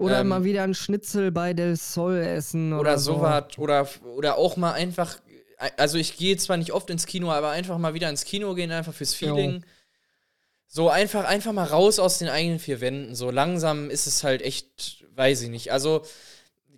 Oder 0.00 0.20
ähm, 0.20 0.28
mal 0.28 0.44
wieder 0.44 0.62
ein 0.62 0.74
Schnitzel 0.74 1.30
bei 1.30 1.52
Del 1.52 1.76
Sol 1.76 2.16
essen. 2.16 2.72
Oder, 2.72 2.80
Oder 2.80 2.98
so. 2.98 3.14
sowas. 3.14 3.44
Oder, 3.58 3.88
oder 4.16 4.38
auch 4.38 4.56
mal 4.56 4.72
einfach, 4.72 5.18
also 5.76 5.98
ich 5.98 6.16
gehe 6.16 6.36
zwar 6.38 6.56
nicht 6.56 6.72
oft 6.72 6.88
ins 6.90 7.06
Kino, 7.06 7.30
aber 7.30 7.50
einfach 7.50 7.78
mal 7.78 7.94
wieder 7.94 8.08
ins 8.08 8.24
Kino 8.24 8.54
gehen, 8.54 8.72
einfach 8.72 8.94
fürs 8.94 9.18
Jo. 9.20 9.34
Feeling. 9.34 9.64
So 10.66 10.88
einfach, 10.88 11.24
einfach 11.24 11.52
mal 11.52 11.64
raus 11.64 11.98
aus 11.98 12.18
den 12.18 12.28
eigenen 12.28 12.60
vier 12.60 12.80
Wänden. 12.80 13.14
So 13.14 13.30
langsam 13.30 13.90
ist 13.90 14.06
es 14.06 14.22
halt 14.24 14.40
echt, 14.40 15.04
weiß 15.16 15.42
ich 15.42 15.48
nicht. 15.50 15.72
Also 15.72 16.02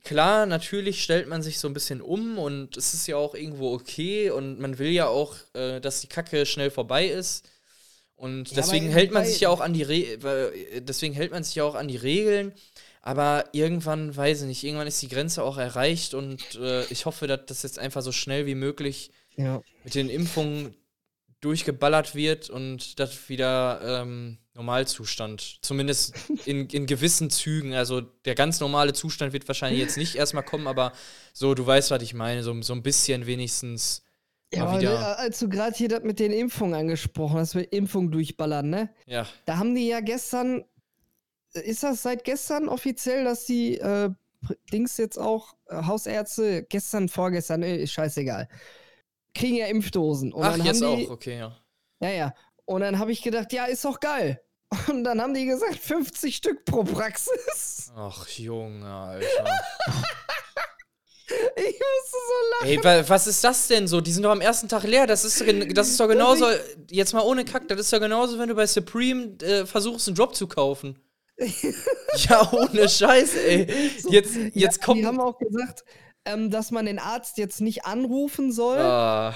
klar, 0.03 0.47
natürlich 0.47 1.03
stellt 1.03 1.29
man 1.29 1.43
sich 1.43 1.61
so 1.61 1.69
ein 1.69 1.75
bisschen 1.75 2.01
um 2.01 2.39
und 2.39 2.77
es 2.77 2.95
ist 2.95 3.07
ja 3.07 3.17
auch 3.17 3.35
irgendwo 3.35 3.73
okay 3.73 4.31
und 4.31 4.59
man 4.59 4.79
will 4.79 4.91
ja 4.91 5.07
auch, 5.07 5.37
äh, 5.55 5.81
dass 5.81 6.01
die 6.01 6.09
Kacke 6.09 6.47
schnell 6.47 6.71
vorbei 6.71 7.07
ist. 7.07 7.49
Und 8.17 8.51
Ja, 8.51 8.57
deswegen 8.57 8.89
hält 8.89 9.13
man 9.13 9.25
sich 9.25 9.41
ja 9.41 9.49
auch 9.49 9.61
an 9.61 9.75
die 9.75 9.83
Re 9.83 9.97
äh, 9.97 10.81
deswegen 10.81 11.15
hält 11.15 11.33
man 11.33 11.45
sich 11.45 11.55
ja 11.55 11.65
auch 11.65 11.75
an 11.75 11.89
die 11.89 11.97
Regeln. 11.97 12.53
Aber 13.03 13.47
irgendwann, 13.53 14.17
weiß 14.17 14.43
ich 14.43 14.47
nicht, 14.47 14.63
irgendwann 14.65 14.87
ist 14.87 15.03
die 15.03 15.09
Grenze 15.09 15.43
auch 15.43 15.59
erreicht 15.59 16.15
und 16.15 16.55
äh, 16.55 16.85
ich 16.87 17.05
hoffe, 17.05 17.27
dass 17.27 17.41
das 17.47 17.63
jetzt 17.65 17.79
einfach 17.81 18.01
so 18.03 18.13
schnell 18.13 18.47
wie 18.47 18.55
möglich 18.55 19.11
Ja. 19.37 19.61
mit 19.85 19.95
den 19.97 20.09
Impfungen 20.09 20.77
durchgeballert 21.41 22.15
wird 22.15 22.49
und 22.51 23.01
das 23.01 23.29
wieder 23.29 23.81
ähm, 24.03 24.39
Normalzustand. 24.55 25.59
Zumindest 25.63 26.15
in, 26.47 26.69
in 26.69 26.87
gewissen 26.87 27.31
Zügen. 27.31 27.75
Also 27.75 28.01
der 28.01 28.37
ganz 28.37 28.61
normale 28.61 28.93
Zustand 28.93 29.33
wird 29.33 29.49
wahrscheinlich 29.49 29.81
jetzt 29.81 29.97
nicht 29.97 30.15
erstmal 30.15 30.45
kommen, 30.45 30.69
aber 30.69 30.93
so, 31.33 31.55
du 31.55 31.67
weißt, 31.67 31.91
was 31.91 32.03
ich 32.03 32.15
meine. 32.15 32.45
So, 32.45 32.63
so 32.63 32.73
ein 32.73 32.83
bisschen 32.85 33.27
wenigstens 33.27 34.03
Ja, 34.55 34.79
wieder. 34.79 34.99
ne, 35.01 35.17
als 35.19 35.41
du 35.41 35.49
gerade 35.49 35.75
hier 35.77 35.89
das 35.89 36.05
mit 36.05 36.21
den 36.21 36.31
Impfungen 36.33 36.75
angesprochen 36.75 37.39
hast, 37.41 37.57
wir 37.57 37.73
Impfungen 37.73 38.13
durchballern, 38.13 38.71
ne? 38.71 38.91
Ja. 39.07 39.27
Da 39.47 39.57
haben 39.57 39.75
die 39.75 39.89
ja 39.89 39.99
gestern, 40.01 40.65
ist 41.61 41.83
das 41.83 42.03
seit 42.03 42.25
gestern 42.25 42.69
offiziell, 42.69 43.25
dass 43.25 43.45
die 43.45 43.79
äh, 43.79 44.11
Dings 44.73 44.97
jetzt 44.97 45.19
auch, 45.19 45.55
äh, 45.69 45.83
Hausärzte, 45.85 46.65
gestern, 46.65 47.09
vorgestern, 47.09 47.63
äh, 47.63 47.77
ist 47.77 47.93
scheißegal, 47.93 48.49
kriegen 49.35 49.57
ja 49.57 49.67
Impfdosen. 49.67 50.33
Und 50.33 50.45
Ach, 50.45 50.57
dann 50.57 50.67
jetzt 50.67 50.81
die, 50.81 50.85
auch, 50.87 51.11
okay, 51.11 51.39
ja. 51.39 51.57
Ja, 52.01 52.09
ja. 52.11 52.35
Und 52.65 52.81
dann 52.81 52.99
habe 52.99 53.13
ich 53.13 53.23
gedacht, 53.23 53.53
ja, 53.53 53.67
ist 53.67 53.85
doch 53.85 54.01
geil. 54.01 54.41
Und 54.89 55.05
dann 55.05 55.21
haben 55.21 55.35
die 55.35 55.45
gesagt, 55.47 55.77
50 55.77 56.35
Stück 56.35 56.65
pro 56.65 56.83
Praxis. 56.85 57.93
Ach, 57.95 58.27
Junge, 58.29 58.87
Alter. 58.87 59.27
Ich 61.57 61.65
musste 61.65 62.19
so 62.29 62.51
lachen. 62.67 62.69
Ey, 62.69 62.85
wa- 62.85 63.09
was 63.09 63.27
ist 63.27 63.43
das 63.43 63.67
denn 63.69 63.87
so? 63.89 64.01
Die 64.01 64.13
sind 64.13 64.23
doch 64.23 64.31
am 64.33 64.41
ersten 64.41 64.69
Tag 64.69 64.83
leer. 64.83 65.07
Das 65.07 65.25
ist, 65.25 65.41
das 65.75 65.89
ist 65.89 65.99
doch 66.01 66.09
genauso, 66.09 66.47
jetzt 66.91 67.15
mal 67.15 67.23
ohne 67.23 67.45
Kack, 67.45 67.69
das 67.69 67.81
ist 67.81 67.93
doch 67.93 68.01
genauso, 68.01 68.39
wenn 68.39 68.49
du 68.49 68.55
bei 68.55 68.67
Supreme 68.67 69.39
äh, 69.41 69.65
versuchst, 69.65 70.09
einen 70.09 70.17
Job 70.17 70.35
zu 70.35 70.47
kaufen. 70.47 70.99
ja, 72.29 72.53
ohne 72.53 72.89
Scheiß, 72.89 73.35
ey. 73.37 73.67
Jetzt, 74.09 74.37
jetzt 74.55 74.79
ja, 74.79 74.85
kommt. 74.85 75.01
Die 75.01 75.07
haben 75.07 75.21
auch 75.21 75.39
gesagt, 75.39 75.85
ähm, 76.25 76.51
dass 76.51 76.71
man 76.71 76.87
den 76.87 76.99
Arzt 76.99 77.39
jetzt 77.39 77.61
nicht 77.61 77.85
anrufen 77.85 78.53
soll, 78.53 78.79
Ah, 78.79 79.35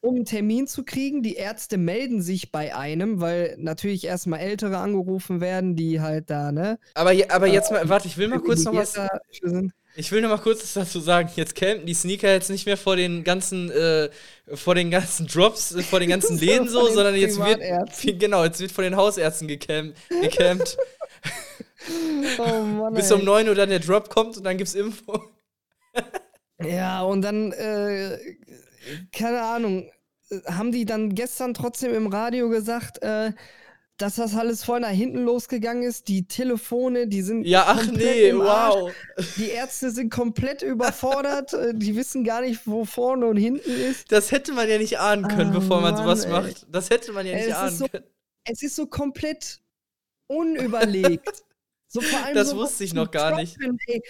um 0.00 0.16
einen 0.16 0.24
Termin 0.24 0.66
zu 0.66 0.84
kriegen. 0.84 1.22
Die 1.22 1.34
Ärzte 1.36 1.76
melden 1.78 2.20
sich 2.22 2.50
bei 2.52 2.74
einem, 2.74 3.20
weil 3.20 3.54
natürlich 3.58 4.04
erstmal 4.04 4.40
Ältere 4.40 4.78
angerufen 4.78 5.40
werden, 5.40 5.76
die 5.76 6.00
halt 6.00 6.28
da, 6.30 6.52
ne? 6.52 6.78
aber, 6.94 7.12
je- 7.12 7.28
aber 7.28 7.46
jetzt 7.46 7.70
mal, 7.70 7.88
warte, 7.88 8.08
ich 8.08 8.16
will 8.18 8.28
mal 8.28 8.40
kurz 8.40 8.64
noch 8.64 8.74
was. 8.74 8.94
Ich 9.96 10.10
will 10.10 10.22
noch 10.22 10.28
mal 10.28 10.38
kurz 10.38 10.60
was 10.62 10.74
dazu 10.74 10.98
sagen. 10.98 11.30
Jetzt 11.36 11.54
campen 11.54 11.86
die 11.86 11.94
Sneaker 11.94 12.32
jetzt 12.32 12.50
nicht 12.50 12.66
mehr 12.66 12.76
vor 12.76 12.96
den 12.96 13.22
ganzen, 13.22 13.70
äh, 13.70 14.10
vor 14.52 14.74
den 14.74 14.90
ganzen 14.90 15.28
Drops, 15.28 15.72
äh, 15.72 15.82
vor 15.84 16.00
den 16.00 16.08
ganzen 16.08 16.36
Läden 16.40 16.68
so, 16.68 16.88
sondern 16.88 17.14
jetzt 17.14 17.38
wird, 17.38 17.60
genau, 18.20 18.42
jetzt 18.42 18.58
wird 18.58 18.72
von 18.72 18.82
den 18.82 18.96
Hausärzten 18.96 19.46
gecampt. 19.46 19.96
gecampt 20.20 20.76
Oh 22.38 22.60
Mann, 22.62 22.94
bis 22.94 23.10
um 23.12 23.24
9 23.24 23.48
Uhr 23.48 23.54
dann 23.54 23.68
der 23.70 23.78
Drop 23.80 24.08
kommt 24.08 24.36
und 24.36 24.44
dann 24.44 24.56
gibt's 24.56 24.74
Info. 24.74 25.20
Ja, 26.62 27.02
und 27.02 27.22
dann, 27.22 27.50
äh, 27.52 28.16
keine 29.12 29.42
Ahnung, 29.42 29.90
haben 30.46 30.70
die 30.72 30.84
dann 30.86 31.14
gestern 31.14 31.52
trotzdem 31.52 31.92
im 31.92 32.06
Radio 32.06 32.48
gesagt, 32.48 33.02
äh, 33.02 33.32
dass 33.96 34.16
das 34.16 34.34
alles 34.36 34.64
voll 34.64 34.80
nach 34.80 34.88
hinten 34.90 35.24
losgegangen 35.24 35.82
ist. 35.82 36.06
Die 36.08 36.26
Telefone, 36.26 37.06
die 37.08 37.22
sind. 37.22 37.44
Ja, 37.44 37.64
ach 37.68 37.84
komplett 37.84 38.16
nee, 38.16 38.34
wow. 38.34 38.92
Die 39.36 39.50
Ärzte 39.50 39.90
sind 39.90 40.10
komplett 40.12 40.62
überfordert. 40.62 41.54
die 41.74 41.94
wissen 41.96 42.24
gar 42.24 42.40
nicht, 42.40 42.66
wo 42.66 42.84
vorne 42.84 43.26
und 43.26 43.36
hinten 43.36 43.70
ist. 43.70 44.10
Das 44.10 44.32
hätte 44.32 44.52
man 44.52 44.68
ja 44.68 44.78
nicht 44.78 44.98
ahnen 44.98 45.28
können, 45.28 45.50
Ah, 45.50 45.58
bevor 45.58 45.80
man 45.80 45.94
Mann, 45.94 46.02
sowas 46.04 46.24
ey. 46.24 46.30
macht. 46.32 46.66
Das 46.70 46.88
hätte 46.90 47.12
man 47.12 47.26
ja 47.26 47.34
nicht 47.34 47.52
ahnen 47.54 47.76
so- 47.76 47.88
können. 47.88 48.04
Es 48.44 48.62
ist 48.62 48.76
so 48.76 48.86
komplett 48.86 49.60
unüberlegt. 50.28 51.43
So 51.94 52.00
vor 52.00 52.24
allem 52.24 52.34
Das 52.34 52.54
wusste 52.54 52.74
was 52.74 52.80
ich 52.82 52.92
noch 52.94 53.10
gar 53.10 53.30
Job 53.30 53.40
nicht. 53.40 53.56
ey. 53.86 54.02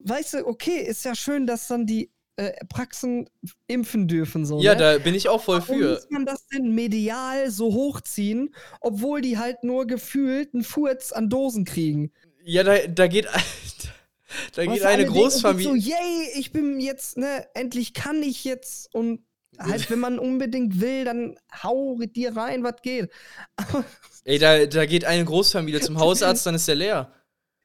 Weißt 0.00 0.34
du, 0.34 0.46
okay, 0.46 0.82
ist 0.82 1.04
ja 1.04 1.14
schön, 1.14 1.46
dass 1.46 1.66
dann 1.68 1.86
die 1.86 2.10
äh, 2.36 2.52
Praxen 2.66 3.28
impfen 3.66 4.06
dürfen. 4.08 4.44
So, 4.44 4.60
Ja, 4.60 4.74
ne? 4.74 4.78
da 4.78 4.98
bin 4.98 5.14
ich 5.14 5.28
auch 5.28 5.42
voll 5.42 5.60
Warum 5.60 5.78
für. 5.80 5.90
muss 5.94 6.10
man 6.10 6.26
das 6.26 6.46
denn 6.48 6.74
medial 6.74 7.50
so 7.50 7.72
hochziehen, 7.72 8.54
obwohl 8.80 9.20
die 9.22 9.38
halt 9.38 9.64
nur 9.64 9.86
gefühlt 9.86 10.52
einen 10.52 10.64
Furz 10.64 11.12
an 11.12 11.30
Dosen 11.30 11.64
kriegen? 11.64 12.12
Ja, 12.44 12.62
da, 12.62 12.86
da 12.86 13.06
geht, 13.06 13.26
da 14.54 14.66
geht 14.66 14.82
du, 14.82 14.88
eine 14.88 15.06
Großfamilie. 15.06 15.70
So, 15.70 15.74
yay, 15.74 16.28
ich 16.36 16.52
bin 16.52 16.80
jetzt, 16.80 17.16
ne, 17.16 17.46
endlich 17.54 17.94
kann 17.94 18.22
ich 18.22 18.44
jetzt 18.44 18.94
und 18.94 19.24
halt, 19.58 19.90
wenn 19.90 20.00
man 20.00 20.18
unbedingt 20.18 20.80
will, 20.80 21.04
dann 21.04 21.36
hau 21.62 21.96
dir 22.16 22.36
rein, 22.36 22.64
was 22.64 22.82
geht. 22.82 23.10
Ey, 24.24 24.38
da, 24.38 24.66
da 24.66 24.84
geht 24.86 25.04
eine 25.06 25.24
Großfamilie 25.24 25.80
zum 25.80 25.98
Hausarzt, 25.98 26.44
dann 26.46 26.54
ist 26.54 26.68
der 26.68 26.74
leer. 26.76 27.12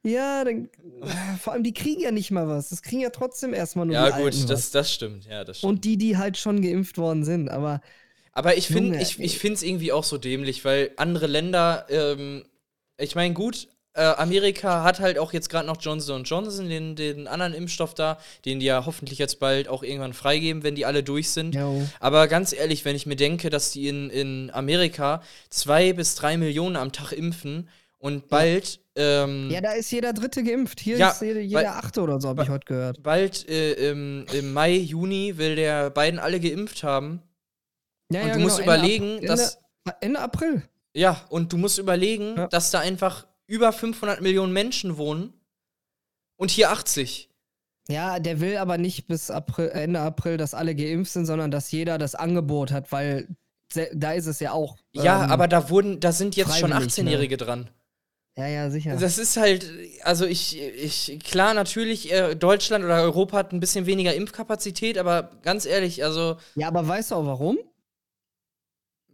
ja, 0.03 0.43
dann, 0.43 0.69
äh, 1.01 1.37
vor 1.39 1.53
allem 1.53 1.63
die 1.63 1.73
kriegen 1.73 2.01
ja 2.01 2.11
nicht 2.11 2.31
mal 2.31 2.47
was. 2.47 2.69
Das 2.69 2.81
kriegen 2.81 3.01
ja 3.01 3.09
trotzdem 3.09 3.53
erstmal 3.53 3.85
nur 3.85 3.95
Ja, 3.95 4.03
die 4.03 4.09
Alten 4.11 4.25
gut, 4.35 4.43
was. 4.43 4.49
das, 4.49 4.71
das 4.71 4.93
stimmt. 4.93 5.25
Ja, 5.25 5.43
das 5.43 5.59
stimmt. 5.59 5.79
Und 5.79 5.85
die, 5.85 5.97
die 5.97 6.17
halt 6.17 6.37
schon 6.37 6.61
geimpft 6.61 6.97
worden 6.97 7.23
sind. 7.25 7.49
Aber 7.49 7.81
Aber 8.31 8.55
ich 8.57 8.67
finde 8.67 8.91
Junge, 8.91 8.99
ich, 8.99 9.19
ich 9.19 9.43
es 9.43 9.63
irgendwie 9.63 9.91
auch 9.91 10.03
so 10.03 10.17
dämlich, 10.17 10.63
weil 10.65 10.91
andere 10.97 11.27
Länder, 11.27 11.85
ähm, 11.89 12.45
ich 12.97 13.15
meine, 13.15 13.33
gut, 13.33 13.67
äh, 13.99 14.13
Amerika 14.17 14.83
hat 14.83 14.99
halt 14.99 15.19
auch 15.19 15.33
jetzt 15.33 15.49
gerade 15.49 15.67
noch 15.67 15.77
Johnson 15.79 16.23
Johnson, 16.23 16.69
den, 16.69 16.95
den 16.95 17.27
anderen 17.27 17.53
Impfstoff 17.53 17.93
da, 17.93 18.17
den 18.45 18.59
die 18.59 18.65
ja 18.65 18.85
hoffentlich 18.85 19.19
jetzt 19.19 19.39
bald 19.39 19.67
auch 19.67 19.83
irgendwann 19.83 20.13
freigeben, 20.13 20.63
wenn 20.63 20.75
die 20.75 20.85
alle 20.85 21.03
durch 21.03 21.29
sind. 21.29 21.53
jo. 21.55 21.87
Aber 21.99 22.27
ganz 22.27 22.53
ehrlich, 22.53 22.85
wenn 22.85 22.95
ich 22.95 23.05
mir 23.05 23.15
denke, 23.15 23.49
dass 23.49 23.71
die 23.71 23.87
in, 23.87 24.09
in 24.09 24.49
Amerika 24.53 25.21
zwei 25.49 25.93
bis 25.93 26.15
drei 26.15 26.37
Millionen 26.37 26.75
am 26.75 26.91
Tag 26.91 27.11
impfen 27.11 27.69
und 27.97 28.29
bald, 28.29 28.79
ähm, 28.95 29.49
ja, 29.51 29.59
da 29.59 29.73
ist 29.73 29.91
jeder 29.91 30.13
Dritte 30.13 30.41
geimpft. 30.43 30.79
Hier 30.79 30.97
Ja, 30.97 31.09
ist 31.09 31.21
jeder, 31.21 31.35
weil- 31.35 31.43
jeder 31.43 31.75
Achte 31.75 32.01
oder 32.01 32.21
so, 32.21 32.29
habe 32.29 32.43
ich 32.43 32.49
heute 32.49 32.65
gehört. 32.65 33.03
bald 33.03 33.47
äh, 33.49 33.73
im, 33.91 34.25
im 34.31 34.53
Mai, 34.53 34.71
Juni 34.75 35.37
will 35.37 35.55
der 35.57 35.89
Biden 35.89 36.17
alle 36.19 36.39
geimpft 36.39 36.83
haben. 36.83 37.21
Ja, 38.11 38.21
Und 38.21 38.27
ja, 38.29 38.33
du 38.35 38.39
musst 38.39 38.59
genau, 38.59 38.71
Ende 38.71 38.85
überlegen, 38.87 39.13
April- 39.15 39.27
dass- 39.27 39.55
Ende, 39.85 39.97
Ende 40.01 40.19
April. 40.21 40.63
Ja, 40.95 41.21
und 41.29 41.53
du 41.53 41.57
musst 41.57 41.77
überlegen, 41.77 42.35
Ja. 42.37 42.47
dass 42.47 42.71
da 42.71 42.79
einfach 42.79 43.27
über 43.49 43.73
500 43.73 44.21
Millionen 44.21 44.53
Menschen 44.53 44.97
wohnen 44.97 45.33
und 46.37 46.51
hier 46.51 46.69
80. 46.71 47.29
Ja, 47.89 48.19
der 48.19 48.39
will 48.39 48.57
aber 48.57 48.77
nicht 48.77 49.07
bis 49.07 49.31
April, 49.31 49.69
Ende 49.69 49.99
April, 49.99 50.37
dass 50.37 50.53
alle 50.53 50.75
geimpft 50.75 51.11
sind, 51.11 51.25
sondern 51.25 51.49
dass 51.49 51.71
jeder 51.71 51.97
das 51.97 52.13
Angebot 52.13 52.71
hat, 52.71 52.91
weil 52.91 53.27
da 53.93 54.13
ist 54.13 54.27
es 54.27 54.39
ja 54.39 54.51
auch. 54.51 54.77
ja, 54.93 55.25
ähm, 55.25 55.31
aber 55.31 55.47
da 55.47 55.69
wurden, 55.69 55.99
da 55.99 56.11
sind 56.11 56.35
jetzt 56.35 56.57
schon 56.57 56.69
freiwillig, 56.69 56.93
18-Jährige 56.93 57.37
dran. 57.37 57.69
Ja, 58.37 58.47
ja, 58.47 58.69
sicher. 58.69 58.95
Das 58.95 59.17
ist 59.17 59.37
halt, 59.37 59.69
also 60.03 60.25
ich, 60.25 60.61
ich, 60.61 61.19
klar, 61.23 61.55
natürlich, 61.55 62.11
äh, 62.11 62.35
Deutschland 62.35 62.85
oder 62.85 63.01
Europa 63.01 63.37
hat 63.37 63.51
ein 63.51 63.59
bisschen 63.59 63.87
weniger 63.87 64.13
Impfkapazität, 64.13 64.99
aber 64.99 65.31
ganz 65.41 65.65
ehrlich, 65.65 66.03
also. 66.03 66.37
ja, 66.55 66.67
aber 66.67 66.87
weißt 66.87 67.11
du 67.11 67.15
auch 67.15 67.25
warum? 67.25 67.57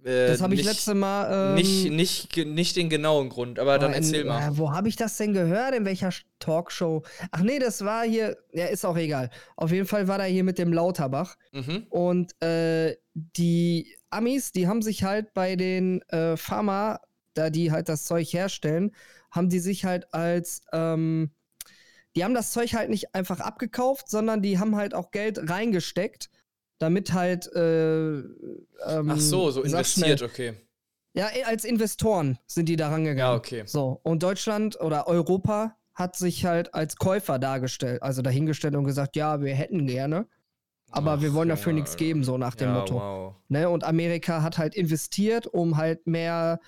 Äh, 0.06 0.28
Das 0.28 0.42
habe 0.42 0.54
ich 0.54 0.64
letzte 0.64 0.94
Mal. 0.94 1.50
Ähm, 1.50 1.56
nicht, 1.56 1.92
nicht, 1.92 2.38
nicht 2.46 2.76
den 2.76 2.90
genauen 2.90 3.30
Grund, 3.30 3.58
aber 3.58 3.80
dann 3.80 3.92
in, 3.92 3.98
erzähl 3.98 4.24
mal. 4.24 4.50
Äh, 4.52 4.58
wo 4.58 4.72
habe 4.72 4.88
ich 4.88 4.96
das 4.96 5.18
denn 5.18 5.34
gehört? 5.34 5.74
In 5.74 5.84
welcher 5.84 6.12
Talkshow? 6.40 7.04
Ach 7.32 7.42
nee, 7.42 7.58
das 7.60 7.84
war 7.84 8.04
hier. 8.06 8.38
Ja, 8.54 8.66
ist 8.66 8.86
auch 8.86 8.98
egal. 8.98 9.32
Auf 9.56 9.72
jeden 9.72 9.88
Fall 9.88 10.08
war 10.08 10.20
da 10.20 10.26
hier 10.26 10.44
mit 10.44 10.60
dem 10.60 10.72
Lauterbach. 10.72 11.36
Mhm. 11.52 11.88
Und 11.90 12.42
äh, 12.44 12.96
die 13.14 13.96
Amis, 14.12 14.52
die 14.52 14.68
haben 14.68 14.82
sich 14.82 15.04
halt 15.04 15.34
bei 15.34 15.56
den 15.56 16.02
äh, 16.10 16.38
Pharma, 16.38 17.00
da 17.34 17.50
die 17.50 17.72
halt 17.72 17.90
das 17.90 18.06
Zeug 18.06 18.32
herstellen, 18.32 18.92
haben 19.32 19.50
die 19.50 19.60
sich 19.60 19.86
halt 19.86 20.14
als, 20.14 20.62
ähm, 20.72 21.32
die 22.16 22.24
haben 22.24 22.34
das 22.34 22.52
Zeug 22.52 22.74
halt 22.76 22.90
nicht 22.90 23.14
einfach 23.16 23.40
abgekauft, 23.42 24.10
sondern 24.10 24.42
die 24.42 24.60
haben 24.60 24.76
halt 24.76 24.94
auch 24.94 25.12
Geld 25.12 25.50
reingesteckt, 25.50 26.30
damit 26.80 27.14
halt, 27.14 27.52
äh, 27.56 28.18
ähm, 28.18 29.10
Ach 29.10 29.20
so, 29.20 29.52
so 29.52 29.62
investiert, 29.64 30.20
schnell. 30.20 30.30
okay. 30.30 30.54
Ja, 31.14 31.30
eh, 31.34 31.44
als 31.44 31.64
Investoren 31.64 32.38
sind 32.46 32.68
die 32.68 32.76
da 32.76 32.90
rangegangen. 32.90 33.18
Ja, 33.18 33.36
okay. 33.36 33.64
So, 33.66 34.00
und 34.04 34.22
Deutschland 34.22 34.80
oder 34.82 35.08
Europa 35.08 35.78
hat 35.94 36.18
sich 36.18 36.46
halt 36.46 36.74
als 36.74 36.98
Käufer 36.98 37.40
dargestellt, 37.40 38.04
also 38.04 38.22
dahingestellt 38.22 38.76
und 38.76 38.84
gesagt, 38.84 39.16
ja, 39.16 39.42
wir 39.42 39.56
hätten 39.56 39.88
gerne, 39.88 40.28
aber 40.92 41.14
Ach, 41.14 41.22
wir 41.22 41.34
wollen 41.34 41.50
dafür 41.50 41.72
Junge, 41.72 41.82
nichts 41.82 41.96
geben, 41.96 42.24
so 42.24 42.38
nach 42.38 42.56
dem 42.56 42.70
ja, 42.70 42.80
Motto. 42.80 42.96
Wow. 42.96 43.36
Ne? 43.48 43.70
Und 43.70 43.84
Amerika 43.84 44.42
hat 44.42 44.58
halt 44.58 44.76
investiert, 44.76 45.48
um 45.48 45.78
halt 45.78 46.06
mehr 46.06 46.60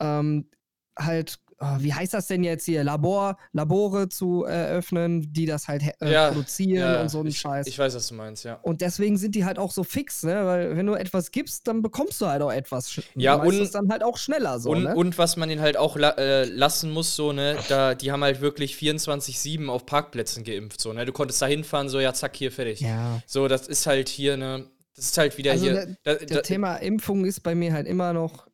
ähm, 0.00 0.50
halt, 0.98 1.38
ah, 1.64 1.76
wie 1.80 1.92
heißt 1.94 2.14
das 2.14 2.26
denn 2.26 2.44
jetzt 2.44 2.64
hier, 2.64 2.84
Labor, 2.84 3.36
Labore 3.52 4.08
zu 4.08 4.44
eröffnen, 4.44 5.32
die 5.32 5.46
das 5.46 5.68
halt 5.68 5.82
äh, 6.00 6.12
Ja, 6.12 6.28
produzieren 6.28 6.92
Ja, 6.94 7.00
und 7.02 7.08
so 7.08 7.20
einen 7.20 7.28
ich, 7.28 7.38
Scheiß. 7.38 7.66
Ich 7.66 7.78
weiß, 7.78 7.94
was 7.94 8.08
du 8.08 8.14
meinst, 8.14 8.44
ja. 8.44 8.54
und 8.62 8.80
deswegen 8.80 9.16
sind 9.16 9.34
die 9.34 9.44
halt 9.44 9.58
auch 9.58 9.70
so 9.72 9.84
fix, 9.84 10.22
ne? 10.22 10.44
Weil 10.46 10.76
wenn 10.76 10.86
du 10.86 10.94
etwas 10.94 11.30
gibst, 11.30 11.66
dann 11.66 11.82
bekommst 11.82 12.20
du 12.20 12.26
halt 12.26 12.42
auch 12.42 12.52
etwas. 12.52 13.00
Ja, 13.14 13.34
und- 13.36 13.74
dann 13.74 13.90
halt 13.90 14.02
auch 14.02 14.16
schneller 14.18 14.58
so, 14.60 14.70
und, 14.70 14.84
ne? 14.84 14.94
und 14.94 15.18
was 15.18 15.36
man 15.36 15.48
den 15.48 15.60
halt 15.60 15.76
auch 15.76 15.96
la 15.96 16.10
äh, 16.10 16.44
lassen 16.44 16.90
muss, 16.90 17.16
so, 17.16 17.32
ne, 17.32 17.56
da, 17.68 17.94
die 17.94 18.12
haben 18.12 18.22
halt 18.22 18.40
wirklich 18.40 18.74
24-7 18.76 19.68
auf 19.68 19.86
Parkplätzen 19.86 20.44
geimpft, 20.44 20.80
so, 20.80 20.92
ne? 20.92 21.04
Du 21.04 21.12
konntest 21.12 21.40
da 21.42 21.46
hinfahren, 21.46 21.88
so, 21.88 22.00
ja, 22.00 22.12
zack, 22.14 22.36
hier, 22.36 22.52
fertig. 22.52 22.80
ja. 22.80 23.20
So, 23.26 23.48
das 23.48 23.66
ist 23.68 23.86
halt 23.86 24.08
hier, 24.08 24.36
ne, 24.36 24.66
das 24.96 25.06
ist 25.06 25.18
halt 25.18 25.36
wieder 25.38 25.52
Also 25.52 25.64
hier. 25.64 25.74
der- 25.74 25.86
da, 26.04 26.14
Das 26.14 26.28
da, 26.36 26.40
Thema 26.42 26.76
Impfung 26.76 27.24
ist 27.24 27.40
bei 27.42 27.54
mir 27.54 27.72
halt 27.72 27.86
immer 27.86 28.12
noch 28.12 28.46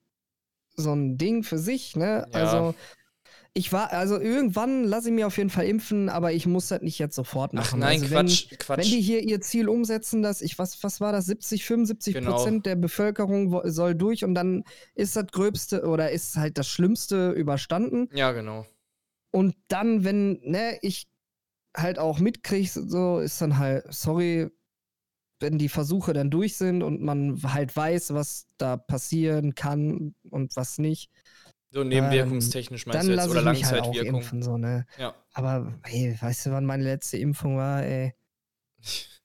so 0.77 0.93
ein 0.95 1.19
Ding 1.19 1.43
für 1.43 1.59
sich, 1.59 1.97
ne? 1.97 2.27
Ja. 2.33 2.39
Also 2.41 2.75
ich 3.53 3.73
war, 3.73 3.93
also 3.93 4.19
irgendwann 4.19 4.85
lasse 4.85 5.09
ich 5.09 5.15
mir 5.15 5.27
auf 5.27 5.37
jeden 5.37 5.51
Fall 5.51 5.67
impfen, 5.67 6.09
aber 6.09 6.33
ich 6.33 6.47
muss 6.47 6.69
das 6.69 6.83
nicht 6.83 6.99
jetzt 6.99 7.17
sofort 7.17 7.53
machen. 7.53 7.83
Ach 7.83 7.89
nein, 7.89 8.01
also 8.03 8.15
Quatsch, 8.15 8.51
wenn, 8.51 8.59
Quatsch. 8.59 8.79
Wenn 8.79 8.85
die 8.85 9.01
hier 9.01 9.23
ihr 9.23 9.41
Ziel 9.41 9.69
umsetzen, 9.69 10.23
dass 10.23 10.41
ich, 10.41 10.59
was, 10.59 10.83
was 10.85 11.01
war 11.01 11.13
das, 11.13 11.27
70, 11.27 11.65
75 11.65 12.15
Genau. 12.15 12.33
Prozent 12.33 12.67
der 12.67 12.77
Bevölkerung 12.77 13.61
soll 13.71 13.95
durch 13.97 14.25
und 14.25 14.35
dann 14.35 14.65
ist 14.95 15.17
das 15.17 15.27
Gröbste 15.27 15.85
oder 15.87 16.11
ist 16.11 16.37
halt 16.37 16.59
das 16.59 16.69
Schlimmste 16.69 17.31
überstanden. 17.33 18.09
ja, 18.13 18.33
genau. 18.33 18.67
Und 19.33 19.55
dann, 19.69 20.03
wenn, 20.05 20.41
ne, 20.43 20.79
ich 20.83 21.09
halt 21.77 22.01
auch 22.01 22.19
mitkrieg, 22.19 22.69
so 22.71 23.21
ist 23.21 23.41
dann 23.41 23.59
halt, 23.59 23.85
sorry, 23.89 24.51
wenn 25.39 25.57
die 25.57 25.69
Versuche 25.69 26.13
dann 26.13 26.31
durch 26.31 26.57
sind 26.57 26.83
und 26.83 27.01
man 27.01 27.41
halt 27.45 27.75
weiß, 27.75 28.13
was 28.13 28.49
da 28.59 28.77
passieren 28.77 29.55
kann 29.55 30.15
und 30.31 30.57
was 30.57 30.79
nicht, 30.79 31.11
So 31.73 31.85
nebenwirkungstechnisch 31.85 32.87
meinst 32.87 33.05
dann 33.05 33.07
du 33.09 33.13
jetzt 33.15 33.29
oder 33.29 33.45
halt 33.45 33.45
Langzeitwirkung? 33.45 34.15
impfen, 34.17 34.43
so, 34.43 34.57
ne. 34.57 34.87
ja. 34.99 35.15
Aber, 35.33 35.73
ey, 35.85 36.17
weißt 36.21 36.47
du, 36.47 36.51
wann 36.51 36.65
meine 36.65 36.83
letzte 36.85 37.17
Impfung 37.19 37.57
war, 37.57 37.83
ey? 37.85 38.15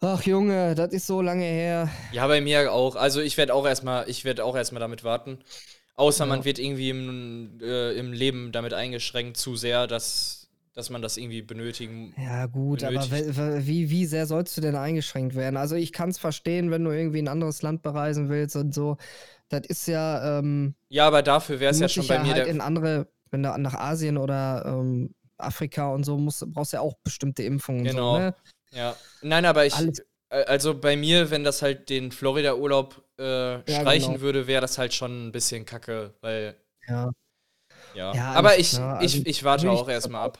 Ach 0.00 0.22
Junge, 0.22 0.74
das 0.74 0.92
ist 0.92 1.06
so 1.06 1.20
lange 1.22 1.44
her. 1.44 1.90
Ja, 2.10 2.26
bei 2.26 2.40
mir 2.40 2.72
auch. 2.72 2.96
Also 2.96 3.20
ich 3.20 3.36
werde 3.36 3.54
auch 3.54 3.66
erstmal, 3.66 4.08
ich 4.08 4.24
werde 4.24 4.44
auch 4.44 4.56
erstmal 4.56 4.80
damit 4.80 5.04
warten. 5.04 5.38
Außer 5.94 6.24
Ja. 6.24 6.28
man 6.28 6.44
wird 6.44 6.58
irgendwie 6.58 6.90
im, 6.90 7.58
äh, 7.62 7.92
im 7.92 8.12
Leben 8.12 8.52
damit 8.52 8.74
eingeschränkt 8.74 9.36
zu 9.36 9.56
sehr, 9.56 9.86
dass, 9.86 10.48
dass 10.74 10.90
man 10.90 11.02
das 11.02 11.16
irgendwie 11.16 11.42
benötigen. 11.42 12.14
Ja, 12.16 12.46
gut, 12.46 12.82
aber 12.82 13.10
benötigt. 13.10 13.36
we- 13.36 13.66
wie, 13.66 13.90
wie 13.90 14.06
sehr 14.06 14.26
sollst 14.26 14.56
du 14.56 14.60
denn 14.62 14.74
eingeschränkt 14.74 15.34
werden? 15.34 15.56
Also 15.58 15.74
ich 15.76 15.92
kann 15.92 16.08
es 16.08 16.18
verstehen, 16.18 16.70
wenn 16.70 16.82
du 16.82 16.90
irgendwie 16.90 17.18
ein 17.20 17.28
anderes 17.28 17.60
Land 17.60 17.82
bereisen 17.82 18.28
willst 18.30 18.56
und 18.56 18.72
so. 18.74 18.96
Das 19.48 19.62
ist 19.66 19.86
ja, 19.86 20.38
ähm, 20.38 20.74
Ja, 20.88 21.06
aber 21.06 21.22
dafür 21.22 21.60
wäre 21.60 21.70
es 21.70 21.78
ja 21.80 21.88
schon 21.88 22.06
bei 22.06 22.14
ja 22.16 22.22
mir 22.22 22.28
halt 22.28 22.38
der. 22.38 22.46
in 22.46 22.60
andere, 22.60 23.08
wenn 23.30 23.42
du 23.42 23.56
nach 23.58 23.74
Asien 23.74 24.18
oder 24.18 24.64
ähm, 24.66 25.14
Afrika 25.38 25.88
und 25.92 26.04
so 26.04 26.16
musst, 26.18 26.44
brauchst 26.52 26.72
du 26.72 26.78
ja 26.78 26.80
auch 26.80 26.94
bestimmte 27.04 27.42
Impfungen. 27.42 27.84
Genau. 27.84 28.14
So, 28.14 28.18
ne? 28.20 28.34
Ja. 28.72 28.96
Nein, 29.22 29.44
aber 29.44 29.66
ich. 29.66 29.74
Alles- 29.74 30.00
äh, 30.30 30.44
Also 30.44 30.78
bei 30.78 30.96
mir, 30.96 31.30
wenn 31.30 31.44
das 31.44 31.62
halt 31.62 31.88
den 31.88 32.10
Florida-Urlaub 32.10 33.02
äh, 33.18 33.60
streichen 33.70 34.14
genau. 34.14 34.20
würde, 34.20 34.46
wäre 34.46 34.60
das 34.60 34.78
halt 34.78 34.92
schon 34.94 35.28
ein 35.28 35.32
bisschen 35.32 35.64
kacke, 35.64 36.14
weil. 36.20 36.56
Ja. 36.88 37.10
Ja. 37.94 38.14
Ja, 38.14 38.32
aber 38.32 38.58
ich. 38.58 38.78
Also, 38.78 39.18
ich, 39.18 39.26
ich 39.26 39.44
warte 39.44 39.70
auch 39.70 39.88
erstmal 39.88 40.26
ab. 40.26 40.38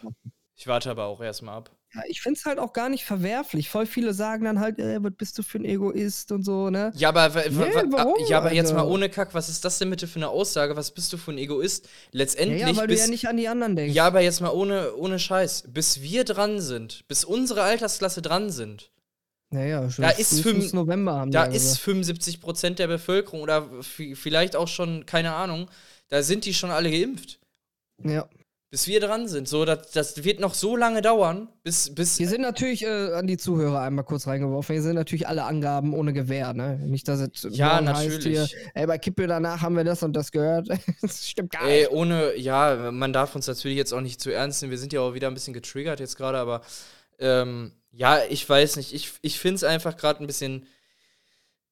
Ich 0.56 0.66
warte 0.66 0.90
aber 0.90 1.04
auch 1.04 1.20
erstmal 1.20 1.58
ab. 1.58 1.70
Ja, 1.96 2.02
ich 2.08 2.20
finde 2.20 2.38
es 2.38 2.44
halt 2.44 2.58
auch 2.58 2.72
gar 2.72 2.88
nicht 2.88 3.04
verwerflich. 3.04 3.68
Voll 3.70 3.86
viele 3.86 4.12
sagen 4.14 4.44
dann 4.44 4.60
halt, 4.60 4.78
äh, 4.78 5.02
was 5.02 5.12
bist 5.16 5.38
du 5.38 5.42
für 5.42 5.58
ein 5.58 5.64
Egoist 5.64 6.30
und 6.32 6.44
so, 6.44 6.70
ne? 6.70 6.92
Ja, 6.94 7.08
aber, 7.08 7.28
Nee, 7.28 7.56
wa- 7.74 7.84
warum, 7.90 8.14
ja, 8.28 8.38
aber 8.38 8.52
jetzt 8.52 8.72
mal 8.74 8.84
ohne 8.84 9.08
Kack, 9.08 9.34
was 9.34 9.48
ist 9.48 9.64
das 9.64 9.78
denn 9.78 9.90
bitte 9.90 10.06
für 10.06 10.16
eine 10.18 10.28
Aussage? 10.28 10.76
Was 10.76 10.90
bist 10.90 11.12
du 11.12 11.16
für 11.16 11.32
ein 11.32 11.38
Egoist? 11.38 11.84
Ja, 11.86 11.90
Letztendlich 12.12 12.60
ja, 12.60 12.76
weil 12.76 12.86
du 12.86 12.94
bis, 12.94 13.00
ja 13.04 13.08
nicht 13.10 13.28
an 13.28 13.36
die 13.36 13.48
anderen 13.48 13.76
denkst. 13.76 13.94
Ja, 13.94 14.06
aber 14.06 14.20
jetzt 14.20 14.40
mal 14.40 14.50
ohne, 14.50 14.94
ohne 14.94 15.18
Scheiß. 15.18 15.64
Bis 15.68 16.02
wir 16.02 16.24
dran 16.24 16.60
sind, 16.60 17.06
bis 17.08 17.24
unsere 17.24 17.62
Altersklasse 17.62 18.20
dran 18.22 18.50
sind, 18.50 18.90
Naja, 19.50 19.88
schon 19.90 20.02
Da 20.02 20.10
ist 20.10 20.40
fünf- 20.42 20.72
November 20.72 21.14
haben 21.14 21.30
da 21.30 21.44
ja 21.46 21.50
ist 21.52 21.62
gesagt. 21.62 21.80
75 21.82 22.40
Prozent 22.40 22.78
der 22.80 22.88
Bevölkerung 22.88 23.42
oder 23.42 23.68
vielleicht 23.82 24.56
auch 24.56 24.66
schon, 24.68 25.06
keine 25.06 25.32
Ahnung, 25.34 25.68
da 26.08 26.22
sind 26.22 26.44
die 26.44 26.52
schon 26.52 26.70
alle 26.70 26.90
geimpft. 26.90 27.38
Ja. 28.02 28.28
Bis 28.68 28.88
wir 28.88 28.98
dran 28.98 29.28
sind. 29.28 29.46
So, 29.46 29.64
das, 29.64 29.92
das 29.92 30.24
wird 30.24 30.40
noch 30.40 30.52
so 30.52 30.76
lange 30.76 31.00
dauern, 31.00 31.48
bis. 31.62 31.94
bis 31.94 32.16
Hier 32.16 32.28
sind 32.28 32.40
natürlich 32.40 32.82
äh, 32.82 33.12
an 33.12 33.28
die 33.28 33.36
Zuhörer 33.36 33.80
einmal 33.80 34.04
kurz 34.04 34.26
reingeworfen. 34.26 34.72
Hier 34.74 34.82
sind 34.82 34.96
natürlich 34.96 35.28
alle 35.28 35.44
Angaben 35.44 35.94
ohne 35.94 36.12
Gewähr, 36.12 36.52
ne? 36.52 36.76
Nicht, 36.84 37.06
dass 37.06 37.20
es 37.20 37.46
Ja, 37.56 37.80
natürlich. 37.80 38.24
hier, 38.24 38.48
ey, 38.74 38.86
bei 38.86 38.98
Kippe 38.98 39.28
danach 39.28 39.62
haben 39.62 39.76
wir 39.76 39.84
das 39.84 40.02
und 40.02 40.14
das 40.14 40.32
gehört. 40.32 40.68
das 41.00 41.28
stimmt 41.30 41.52
gar 41.52 41.62
Ey, 41.62 41.82
nicht. 41.82 41.92
ohne, 41.92 42.36
ja, 42.36 42.90
man 42.90 43.12
darf 43.12 43.36
uns 43.36 43.46
natürlich 43.46 43.76
jetzt 43.76 43.94
auch 43.94 44.00
nicht 44.00 44.20
zu 44.20 44.32
ernst 44.32 44.62
nehmen. 44.62 44.72
Wir 44.72 44.78
sind 44.78 44.92
ja 44.92 45.00
auch 45.00 45.14
wieder 45.14 45.28
ein 45.28 45.34
bisschen 45.34 45.54
getriggert 45.54 46.00
jetzt 46.00 46.16
gerade, 46.16 46.38
aber 46.38 46.62
ähm, 47.20 47.70
ja, 47.92 48.18
ich 48.28 48.46
weiß 48.48 48.76
nicht. 48.76 48.92
Ich, 48.92 49.12
ich 49.22 49.38
finde 49.38 49.54
es 49.56 49.64
einfach 49.64 49.96
gerade 49.96 50.22
ein 50.24 50.26
bisschen, 50.26 50.66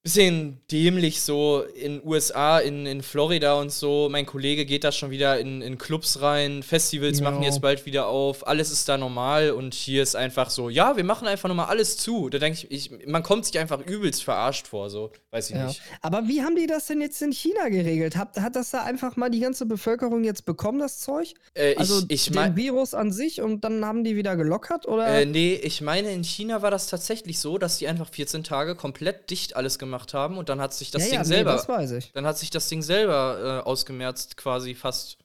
bisschen 0.04 0.60
dämlich 0.70 1.22
so 1.22 1.62
in 1.62 2.02
USA, 2.06 2.58
in, 2.58 2.84
in 2.84 3.02
Florida 3.02 3.54
und 3.54 3.72
so. 3.72 4.08
Mein 4.10 4.26
Kollege 4.26 4.66
geht 4.66 4.84
da 4.84 4.92
schon 4.92 5.10
wieder 5.10 5.40
in, 5.40 5.62
in 5.62 5.78
Clubs 5.78 6.20
rein, 6.20 6.62
Festivals 6.62 7.20
Ja. 7.20 7.30
machen 7.30 7.42
jetzt 7.42 7.62
bald 7.62 7.86
wieder 7.86 8.06
auf, 8.06 8.46
alles 8.46 8.70
ist 8.70 8.86
da 8.86 8.98
normal 8.98 9.50
und 9.52 9.72
hier 9.72 10.02
ist 10.02 10.14
einfach 10.14 10.50
so, 10.50 10.68
ja, 10.68 10.98
wir 10.98 11.04
machen 11.04 11.26
einfach 11.26 11.48
nochmal 11.48 11.66
alles 11.68 11.96
zu. 11.96 12.28
Da 12.28 12.36
denke 12.38 12.66
ich, 12.68 12.92
ich, 12.92 13.06
man 13.08 13.22
kommt 13.22 13.46
sich 13.46 13.58
einfach 13.58 13.80
übelst 13.80 14.22
verarscht 14.22 14.66
vor, 14.66 14.90
so, 14.90 15.10
weiß 15.30 15.48
ich 15.48 15.56
Ja. 15.56 15.66
nicht. 15.68 15.80
Aber 16.02 16.28
wie 16.28 16.42
haben 16.42 16.54
die 16.54 16.66
das 16.66 16.86
denn 16.86 17.00
jetzt 17.00 17.22
in 17.22 17.32
China 17.32 17.70
geregelt? 17.70 18.14
Hat, 18.16 18.38
hat 18.38 18.56
das 18.56 18.72
da 18.72 18.82
einfach 18.82 19.16
mal 19.16 19.30
die 19.30 19.40
ganze 19.40 19.64
Bevölkerung 19.64 20.22
jetzt 20.22 20.44
bekommen, 20.44 20.80
das 20.80 20.98
Zeug? 21.00 21.32
Äh, 21.54 21.76
Also 21.76 22.02
ich, 22.08 22.26
ich 22.28 22.30
den 22.30 22.56
Virus 22.56 22.92
an 22.92 23.10
sich 23.10 23.40
und 23.40 23.64
dann 23.64 23.82
haben 23.86 24.04
die 24.04 24.16
wieder 24.16 24.36
gelockert? 24.36 24.86
Oder? 24.86 25.06
Äh, 25.06 25.24
nee, 25.24 25.54
ich 25.54 25.80
meine, 25.80 26.12
in 26.12 26.24
China 26.24 26.60
war 26.60 26.70
das 26.70 26.88
tatsächlich 26.88 27.38
so, 27.38 27.56
dass 27.56 27.78
die 27.78 27.88
einfach 27.88 28.10
14 28.10 28.44
Tage 28.44 28.74
komplett 28.74 29.30
dicht 29.30 29.56
alles 29.56 29.78
gemacht 29.78 29.93
haben 30.14 30.38
und 30.38 30.48
dann 30.48 30.60
hat 30.60 30.74
sich 30.74 30.90
das 30.90 31.02
ja, 31.02 31.06
Ding 31.08 31.14
ja, 31.14 31.22
nee, 31.22 31.26
selber. 31.28 31.52
das 31.52 31.68
weiß 31.68 31.90
ich. 31.92 32.12
dann 32.12 32.26
hat 32.26 32.36
sich 32.38 32.50
das 32.50 32.68
Ding 32.68 32.82
selber 32.82 33.60
äh, 33.62 33.68
ausgemerzt, 33.68 34.36
quasi 34.36 34.74
fast. 34.74 35.18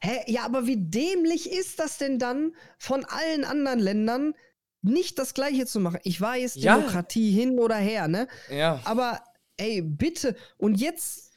Hä, 0.00 0.20
ja, 0.26 0.44
aber 0.44 0.66
wie 0.66 0.76
dämlich 0.76 1.50
ist 1.50 1.78
das 1.78 1.98
denn 1.98 2.18
dann 2.18 2.54
von 2.78 3.04
allen 3.04 3.44
anderen 3.44 3.78
Ländern 3.78 4.34
nicht 4.82 5.18
das 5.18 5.34
Gleiche 5.34 5.66
zu 5.66 5.80
machen? 5.80 6.00
Ich 6.04 6.20
weiß, 6.20 6.56
Ja. 6.56 6.76
Demokratie 6.76 7.30
hin 7.30 7.58
oder 7.58 7.76
her, 7.76 8.08
ne? 8.08 8.28
Ja. 8.50 8.80
Aber 8.84 9.20
ey, 9.56 9.80
bitte. 9.82 10.36
Und 10.56 10.80
jetzt, 10.80 11.31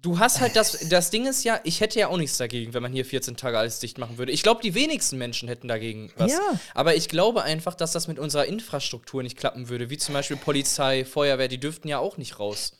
Du 0.00 0.18
hast 0.18 0.40
halt 0.40 0.54
das. 0.54 0.88
Das 0.88 1.10
Ding 1.10 1.26
ist 1.26 1.42
ja, 1.44 1.60
ich 1.64 1.80
hätte 1.80 1.98
ja 1.98 2.08
auch 2.08 2.16
nichts 2.18 2.38
dagegen, 2.38 2.72
wenn 2.72 2.82
man 2.82 2.92
hier 2.92 3.04
14 3.04 3.36
Tage 3.36 3.58
alles 3.58 3.80
dicht 3.80 3.98
machen 3.98 4.16
würde. 4.16 4.30
Ich 4.30 4.42
glaube, 4.44 4.60
die 4.62 4.74
wenigsten 4.74 5.18
Menschen 5.18 5.48
hätten 5.48 5.66
dagegen 5.66 6.12
was. 6.16 6.32
Ja. 6.32 6.38
Aber 6.74 6.94
ich 6.94 7.08
glaube 7.08 7.42
einfach, 7.42 7.74
dass 7.74 7.92
das 7.92 8.06
mit 8.06 8.18
unserer 8.18 8.46
Infrastruktur 8.46 9.22
nicht 9.24 9.36
klappen 9.36 9.68
würde, 9.68 9.90
wie 9.90 9.98
zum 9.98 10.12
Beispiel 10.14 10.36
Polizei, 10.36 11.04
Feuerwehr, 11.04 11.48
die 11.48 11.58
dürften 11.58 11.88
ja 11.88 11.98
auch 11.98 12.16
nicht 12.16 12.38
raus. 12.38 12.74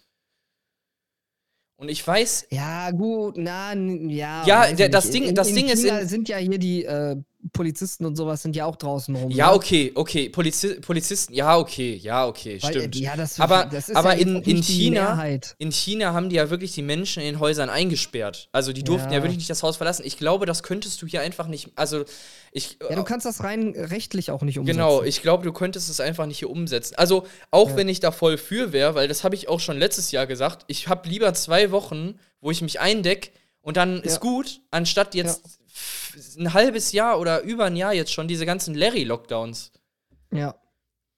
Und 1.81 1.89
ich 1.89 2.05
weiß, 2.05 2.49
ja, 2.51 2.91
gut, 2.91 3.35
na, 3.37 3.73
ja. 3.75 4.45
Ja, 4.47 4.73
der- 4.73 4.89
das. 4.89 5.11
Ding- 5.11 5.25
in, 5.25 5.35
das 5.35 5.49
in 5.49 5.55
Ding 5.55 5.69
ist 5.69 5.83
China 5.85 6.01
in- 6.01 6.09
sind 6.09 6.29
ja 6.29 6.37
hier 6.39 6.59
die 6.59 6.85
äh, 6.85 7.17
Polizisten 7.53 8.05
und 8.07 8.17
sowas 8.17 8.43
sind 8.43 8.57
ja 8.57 8.65
auch 8.65 8.77
draußen 8.77 9.15
rum. 9.15 9.31
Ja, 9.31 9.49
ne? 9.49 9.55
okay, 9.55 9.93
okay. 9.95 10.29
Polizi 10.29 10.81
Polizisten, 10.81 11.33
ja, 11.35 11.57
okay, 11.59 11.95
ja, 11.95 12.27
okay, 12.27 12.59
Weil, 12.63 12.77
äh, 12.77 12.79
stimmt. 12.81 12.97
Ja, 12.97 13.17
das, 13.17 13.41
aber 13.41 13.65
das 13.67 13.89
ist 13.89 13.97
aber 13.97 14.15
ja 14.15 14.21
in, 14.21 14.43
in 14.43 14.63
China, 14.63 15.25
in 15.59 15.73
China 15.73 16.13
haben 16.13 16.29
die 16.29 16.37
ja 16.37 16.51
wirklich 16.51 16.73
die 16.73 16.83
Menschen 16.83 17.23
in 17.23 17.35
den 17.35 17.41
Häusern 17.41 17.71
eingesperrt. 17.71 18.49
Also 18.53 18.73
die 18.73 18.85
durften 18.85 19.11
ja, 19.11 19.19
Ja. 19.19 19.23
wirklich 19.23 19.39
nicht 19.39 19.51
das 19.51 19.63
Haus 19.63 19.77
verlassen. 19.77 20.03
Ich 20.05 20.17
glaube, 20.17 20.47
das 20.47 20.63
könntest 20.63 21.01
du 21.03 21.07
hier 21.07 21.21
einfach 21.21 21.47
nicht. 21.49 21.71
Also 21.77 22.05
ich. 22.53 22.79
Ja, 22.89 22.97
du 22.97 23.05
kannst 23.05 23.27
das 23.27 23.43
rein 23.45 23.75
rechtlich 23.77 24.31
auch 24.31 24.43
nicht 24.43 24.59
umsetzen. 24.59 24.77
Genau, 24.79 25.03
ich 25.03 25.23
glaube, 25.23 25.45
du 25.45 25.53
könntest 25.53 25.91
es 25.91 26.01
einfach 26.01 26.27
nicht 26.27 26.39
hier 26.39 26.51
umsetzen. 26.51 26.95
Also, 26.97 27.27
auch 27.51 27.71
Ja. 27.71 27.77
wenn 27.77 27.89
ich 27.89 28.01
da 28.01 28.11
voll 28.11 28.39
für 28.39 28.73
wäre, 28.73 28.95
weil 28.95 29.09
das 29.09 29.25
habe 29.25 29.35
ich 29.35 29.49
auch 29.49 29.61
schon 29.61 29.79
letztes 29.79 30.11
Jahr 30.13 30.27
gesagt, 30.27 30.65
ich 30.69 30.89
habe 30.89 31.09
lieber 31.09 31.33
zwei 31.35 31.71
Wochen, 31.71 32.15
wo 32.41 32.51
ich 32.51 32.63
mich 32.63 32.81
eindeck 32.81 33.33
und 33.69 33.77
dann 33.77 34.01
ist 34.03 34.21
gut, 34.21 34.63
anstatt 34.71 35.15
jetzt 35.15 35.61
ein 36.39 36.55
halbes 36.55 36.93
Jahr 36.93 37.21
oder 37.21 37.43
über 37.43 37.67
ein 37.67 37.77
Jahr 37.77 37.93
jetzt 37.93 38.15
schon 38.15 38.27
diese 38.27 38.47
ganzen 38.47 38.75
Larry-Lockdowns. 38.75 39.73
Ja. 40.33 40.55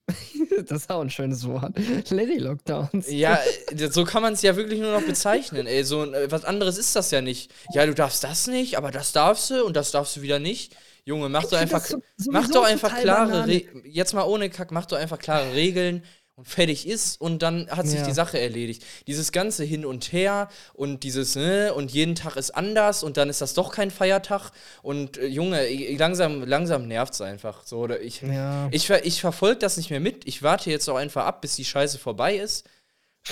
das 0.66 0.82
ist 0.82 0.90
auch 0.90 1.00
ein 1.00 1.10
schönes 1.10 1.46
Wort. 1.46 1.78
Larry-Lockdowns. 2.10 3.08
Ja, 3.08 3.38
äh, 3.68 3.88
so 3.88 4.04
kann 4.04 4.22
man 4.22 4.32
es 4.32 4.42
ja 4.42 4.56
wirklich 4.56 4.80
nur 4.80 4.90
noch 4.90 5.06
bezeichnen. 5.06 5.68
Ey, 5.68 5.84
so 5.84 6.12
äh, 6.12 6.28
was 6.28 6.44
anderes 6.44 6.76
ist 6.76 6.96
das 6.96 7.12
ja 7.12 7.20
nicht. 7.20 7.52
Ja, 7.72 7.86
du 7.86 7.94
darfst 7.94 8.24
das 8.24 8.48
nicht, 8.48 8.76
aber 8.76 8.90
das 8.90 9.12
darfst 9.12 9.48
du 9.50 9.64
und 9.64 9.76
das 9.76 9.92
darfst 9.92 10.16
du 10.16 10.22
wieder 10.22 10.40
nicht. 10.40 10.74
Junge, 11.04 11.28
mach 11.28 11.44
Ich 11.44 11.50
doch 11.50 11.58
einfach, 11.58 11.84
so- 11.84 12.02
mach 12.32 12.50
doch 12.50 12.64
einfach 12.64 12.98
klare, 12.98 13.30
Banane. 13.30 13.52
Re 13.52 13.82
jetzt 13.84 14.12
mal 14.12 14.24
ohne 14.24 14.50
Kack, 14.50 14.72
mach 14.72 14.86
doch 14.86 14.98
einfach 14.98 15.20
klare 15.20 15.54
Regeln 15.54 16.02
und 16.40 16.48
fertig 16.48 16.86
ist 16.88 17.20
und 17.20 17.42
dann 17.42 17.68
hat 17.70 17.86
sich 17.86 18.00
Ja. 18.00 18.06
die 18.06 18.12
Sache 18.12 18.38
erledigt. 18.40 18.82
Dieses 19.06 19.30
ganze 19.32 19.62
Hin 19.64 19.84
und 19.84 20.12
Her 20.12 20.48
und 20.74 21.02
dieses, 21.04 21.36
ne, 21.36 21.72
und 21.74 21.90
jeden 21.92 22.14
Tag 22.14 22.36
ist 22.36 22.50
anders 22.50 23.02
und 23.02 23.16
dann 23.16 23.28
ist 23.28 23.40
das 23.40 23.54
doch 23.54 23.72
kein 23.72 23.90
Feiertag 23.90 24.50
und 24.82 25.18
äh, 25.18 25.26
Junge, 25.26 25.66
ich- 25.66 25.98
langsam, 25.98 26.42
langsam 26.44 26.88
nervt's 26.88 27.20
einfach. 27.20 27.62
So, 27.64 27.78
oder 27.78 28.00
ich, 28.00 28.22
Ja. 28.22 28.68
ich, 28.70 28.86
ver 28.86 29.04
ich 29.04 29.20
verfolge 29.20 29.58
das 29.60 29.76
nicht 29.76 29.90
mehr 29.90 30.00
mit. 30.00 30.26
Ich 30.26 30.42
warte 30.42 30.70
jetzt 30.70 30.88
auch 30.88 30.96
einfach 30.96 31.24
ab, 31.26 31.40
bis 31.42 31.56
die 31.56 31.64
Scheiße 31.64 31.98
vorbei 31.98 32.36
ist. 32.36 32.64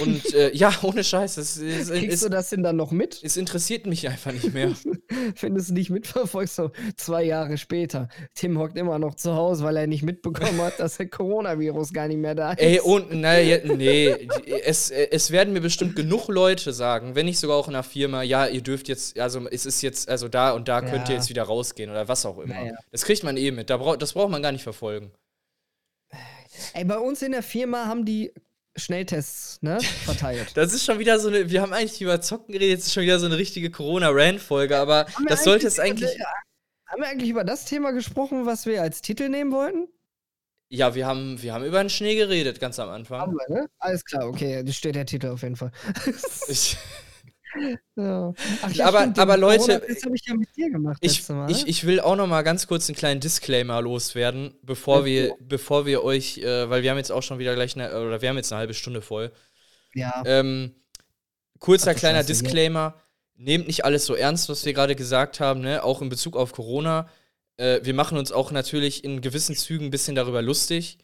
Und 0.01 0.35
äh, 0.35 0.55
ja, 0.55 0.72
ohne 0.83 1.03
Scheiß, 1.03 1.38
es, 1.38 1.57
es, 1.57 1.88
Kriegst 1.88 2.16
es, 2.16 2.20
du 2.20 2.29
das 2.29 2.51
denn 2.51 2.62
dann 2.62 2.77
noch 2.77 2.90
mit? 2.92 3.20
es 3.22 3.38
interessiert 3.38 3.87
mich 3.87 4.07
einfach 4.07 4.33
nicht 4.33 4.53
mehr. 4.53 4.72
Wenn 5.40 5.55
du 5.55 5.61
es 5.61 5.70
nicht 5.70 5.88
mitverfolgst, 5.90 6.57
so 6.57 6.70
zwei 6.96 7.24
Jahre 7.24 7.57
später. 7.57 8.09
Tim 8.35 8.59
hockt 8.59 8.77
immer 8.77 8.98
noch 8.98 9.14
zu 9.14 9.35
Hause, 9.35 9.64
weil 9.64 9.77
er 9.79 9.87
nicht 9.87 10.03
mitbekommen 10.03 10.61
hat, 10.61 10.79
dass 10.79 10.98
der 10.98 11.09
Coronavirus 11.09 11.92
gar 11.94 12.07
nicht 12.07 12.18
mehr 12.18 12.35
da 12.35 12.53
ist. 12.53 12.61
Ey, 12.61 12.81
und, 12.81 13.12
naja, 13.12 13.59
nee, 13.64 14.29
es, 14.64 14.90
es 14.90 15.31
werden 15.31 15.55
mir 15.55 15.62
bestimmt 15.62 15.96
genug 15.96 16.29
Leute 16.29 16.72
sagen, 16.74 17.14
wenn 17.14 17.24
nicht 17.27 17.38
sogar 17.40 17.57
auch 17.57 17.66
in 17.68 17.74
einer 17.74 17.83
Firma, 17.83 18.22
ja, 18.22 18.46
ihr 18.46 18.61
dürft 18.61 18.88
jetzt, 18.88 19.18
also 19.18 19.48
es 19.48 19.64
ist 19.64 19.81
jetzt, 19.81 20.09
also 20.11 20.29
da 20.29 20.53
und 20.53 20.68
da 20.68 20.83
könnt 20.83 21.09
ihr 21.09 21.14
Ja. 21.14 21.20
jetzt 21.20 21.31
wieder 21.31 21.44
rausgehen 21.44 21.90
oder 21.90 22.07
was 22.09 22.27
auch 22.27 22.38
immer. 22.38 22.55
Naja. 22.55 22.74
Das 22.92 23.05
kriegt 23.07 23.24
man 23.24 23.38
eh 23.38 23.51
mit, 23.53 23.70
da 23.70 23.79
brauch, 23.79 23.96
das 23.96 24.12
braucht 24.12 24.31
man 24.31 24.42
gar 24.42 24.53
nicht 24.53 24.62
verfolgen. 24.64 25.12
Ey, 26.74 26.85
bei 26.85 26.98
uns 26.98 27.22
in 27.22 27.33
der 27.33 27.42
Firma 27.42 27.87
haben 27.87 28.05
die 28.05 28.33
Schnelltests, 28.79 29.59
ne, 29.62 29.81
verteilt. 30.05 30.57
Das 30.57 30.73
ist 30.73 30.85
schon 30.85 30.99
wieder 30.99 31.19
so 31.19 31.29
eine, 31.29 31.51
wir 31.51 31.62
haben 31.62 31.73
eigentlich 31.73 32.01
über 32.01 32.21
Zocken 32.21 32.53
geredet, 32.53 32.79
jetzt 32.79 32.87
ist 32.87 32.95
schon 32.95 33.03
wieder 33.03 33.19
so 33.19 33.27
eine 33.27 33.37
richtige 33.38 33.71
Corona-Rand-Folge, 33.71 34.77
aber 34.77 35.07
Haben 35.14 35.27
das 35.27 35.45
sollte 35.45 35.67
es 35.67 35.79
eigentlich-. 35.79 36.19
Haben 36.87 37.03
wir 37.03 37.09
eigentlich 37.09 37.31
über 37.31 37.45
das 37.45 37.67
Thema 37.67 37.93
gesprochen, 37.93 38.47
was 38.47 38.64
wir 38.64 38.81
als 38.81 39.03
Titel 39.03 39.29
nehmen 39.29 39.53
wollten? 39.53 39.88
Ja, 40.71 40.95
wir 40.95 41.07
haben, 41.07 41.41
wir 41.43 41.55
haben 41.55 41.64
über 41.64 41.83
den 41.83 41.91
Schnee 41.91 42.14
geredet, 42.14 42.61
ganz 42.61 42.79
am 42.79 42.88
Haben 42.88 42.95
Anfang. 42.97 43.33
wir, 43.33 43.55
ne? 43.55 43.67
Alles 43.79 44.05
klar, 44.05 44.27
okay, 44.27 44.62
das 44.62 44.77
steht 44.77 44.95
der 44.95 45.07
Titel 45.07 45.29
auf 45.29 45.43
jeden 45.43 45.57
Fall. 45.57 45.73
Ich, 46.49 46.77
ja. 47.96 48.34
Ach, 48.62 48.80
Aber- 48.80 49.00
stimmt, 49.00 49.18
aber 49.18 49.37
Leute, 49.37 49.82
ich 49.88 50.26
ja 50.56 50.68
gemacht 50.68 50.98
ich, 51.00 51.28
ich, 51.48 51.66
ich 51.66 51.87
will 51.87 52.00
auch 52.00 52.16
noch 52.16 52.26
mal 52.26 52.42
ganz 52.42 52.66
kurz 52.66 52.88
einen 52.88 52.96
kleinen 52.96 53.20
Disclaimer 53.20 53.80
loswerden, 53.80 54.54
bevor 54.62 55.04
wir, 55.04 55.34
bevor 55.40 55.87
wir 55.87 56.04
euch, 56.04 56.38
äh, 56.38 56.68
weil 56.70 56.82
wir 56.82 56.90
haben 56.90 56.98
jetzt 56.98 57.12
auch 57.12 57.22
schon 57.22 57.38
wieder 57.38 57.54
gleich 57.54 57.76
eine, 57.76 57.88
oder 58.00 58.20
wir 58.22 58.28
haben 58.28 58.37
jetzt 58.37 58.52
eine 58.52 58.61
halbe 58.61 58.74
Stunde 58.74 59.02
voll. 59.02 59.32
ja. 59.94 60.22
Ähm, 60.26 60.74
kurzer 61.58 61.92
Ach 61.92 61.96
kleiner 61.96 62.20
ja. 62.20 62.24
Disclaimer. 62.24 62.94
Nehmt 63.37 63.68
nicht 63.68 63.84
alles 63.84 64.04
so 64.04 64.14
ernst, 64.14 64.48
was 64.48 64.64
wir 64.64 64.72
gerade 64.72 64.96
gesagt 64.96 65.38
haben, 65.38 65.61
ne? 65.61 65.84
auch 65.84 66.02
in 66.02 66.08
Bezug 66.08 66.37
auf 66.37 66.52
Corona. 66.52 67.08
Äh, 67.56 67.80
wir 67.84 67.94
machen 67.94 68.18
uns 68.18 68.32
auch 68.32 68.50
natürlich 68.50 69.04
in 69.04 69.20
gewissen 69.20 69.54
Zügen 69.54 69.87
ein 69.87 69.90
bisschen 69.90 70.16
darüber 70.16 70.42
lustig. 70.42 70.98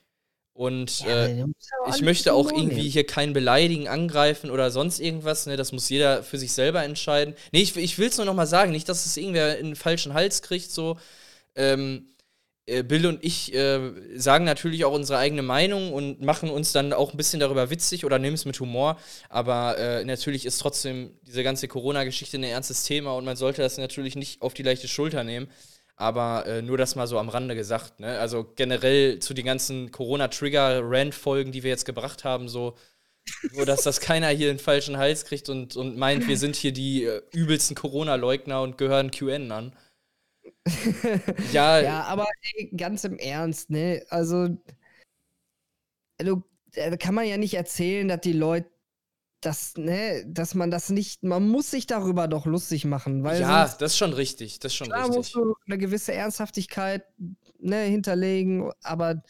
Und 0.55 1.01
Ja, 1.01 1.27
äh, 1.27 1.45
ich 1.89 2.01
möchte 2.03 2.33
auch 2.33 2.53
irgendwie 2.53 2.77
nehmen. 2.77 2.91
hier 2.91 3.05
keinen 3.07 3.33
beleidigen, 3.33 3.89
angreifen 3.89 4.51
oder 4.51 4.71
sonst 4.71 5.01
irgendwas. 5.01 5.47
Ne? 5.47 5.57
Das 5.57 5.73
muss 5.73 5.89
jeder 5.89 6.23
für 6.23 6.39
sich 6.39 6.53
selber 6.53 6.85
entscheiden. 6.85 7.35
Nee, 7.53 7.63
ich, 7.63 7.77
ich 7.77 7.99
will 7.99 8.09
es 8.09 8.17
nur 8.19 8.27
noch 8.27 8.35
mal 8.35 8.47
sagen. 8.47 8.71
Nicht, 8.73 8.89
dass 8.89 9.05
es 9.05 9.17
irgendwer 9.17 9.59
in 9.59 9.67
den 9.67 9.77
falschen 9.77 10.15
Hals 10.15 10.43
kriegt. 10.43 10.71
So. 10.71 10.97
Ähm, 11.57 12.07
äh, 12.67 12.83
Bill 12.83 13.07
und 13.07 13.23
ich 13.25 13.53
äh, 13.55 13.81
sagen 14.17 14.45
natürlich 14.45 14.85
auch 14.85 14.93
unsere 14.93 15.19
eigene 15.19 15.43
Meinung 15.43 15.93
und 15.93 16.23
machen 16.23 16.49
uns 16.51 16.73
dann 16.73 16.93
auch 16.93 17.13
ein 17.13 17.17
bisschen 17.19 17.41
darüber 17.41 17.69
witzig 17.71 18.05
oder 18.05 18.19
nehmen 18.19 18.35
es 18.35 18.45
mit 18.47 18.59
Humor. 18.61 18.99
Aber 19.29 19.77
äh, 19.77 20.05
natürlich 20.05 20.47
ist 20.47 20.59
trotzdem 20.59 21.11
diese 21.23 21.43
ganze 21.43 21.69
Corona-Geschichte 21.69 22.39
ein 22.39 22.45
ernstes 22.45 22.85
Thema 22.85 23.15
und 23.17 23.25
man 23.25 23.37
sollte 23.37 23.61
das 23.63 23.77
natürlich 23.77 24.17
nicht 24.17 24.41
auf 24.41 24.55
die 24.55 24.63
leichte 24.63 24.89
Schulter 24.89 25.25
nehmen. 25.25 25.49
Aber 25.97 26.47
äh, 26.47 26.63
nur 26.63 26.77
das 26.77 26.97
mal 26.97 27.07
so 27.07 27.19
am 27.19 27.29
Rande 27.29 27.55
gesagt. 27.55 28.01
Ne? 28.01 28.19
Also 28.19 28.45
generell 28.57 29.21
zu 29.21 29.33
den 29.33 29.47
ganzen 29.47 29.93
Corona-Trigger-Rant-Folgen, 29.93 31.53
die 31.53 31.63
wir 31.63 31.71
jetzt 31.71 31.85
gebracht 31.85 32.25
haben, 32.25 32.49
so. 32.49 32.77
Nur, 33.53 33.65
dass 33.65 33.83
das 33.83 34.01
keiner 34.01 34.29
hier 34.29 34.49
den 34.49 34.59
falschen 34.59 34.99
Hals 34.99 35.25
kriegt 35.25 35.49
und, 35.49 35.77
und 35.77 35.97
meint, 35.97 36.29
wir 36.29 36.37
sind 36.37 36.57
hier 36.57 36.73
die 36.73 37.05
äh, 37.05 37.23
übelsten 37.33 37.75
Corona-Leugner 37.75 38.61
und 38.61 38.77
gehören 38.77 39.11
QN 39.11 39.51
an. 39.51 39.77
ja, 41.53 41.81
Ja, 41.81 42.03
aber 42.03 42.27
ey, 42.55 42.71
ganz 42.77 43.05
im 43.05 43.17
Ernst, 43.17 43.71
ne? 43.71 44.05
Also, 44.11 44.49
äh, 46.19 46.97
kann 46.99 47.15
man 47.15 47.27
ja 47.27 47.37
nicht 47.37 47.55
erzählen, 47.55 48.09
dass 48.09 48.21
die 48.21 48.33
Leute 48.33 48.69
das, 49.45 49.77
ne, 49.77 50.25
dass 50.27 50.55
man 50.55 50.71
das 50.71 50.91
nicht, 50.91 51.23
man 51.23 51.47
muss 51.49 51.71
sich 51.71 51.87
darüber 51.87 52.29
doch 52.29 52.47
lustig 52.47 52.85
machen, 52.85 53.25
weil 53.25 53.41
ja 53.41 53.65
das 53.67 53.93
ist 53.93 53.99
schon 53.99 54.13
richtig. 54.13 54.59
Das 54.59 54.73
ist 54.73 54.77
schon 54.77 54.89
klar 54.89 55.01
richtig. 55.01 55.17
musst 55.17 55.35
du 55.35 55.55
eine 55.67 55.79
gewisse 55.79 56.13
Ernsthaftigkeit 56.13 57.05
ne, 57.59 57.83
hinterlegen, 57.83 58.71
aber 58.83 59.23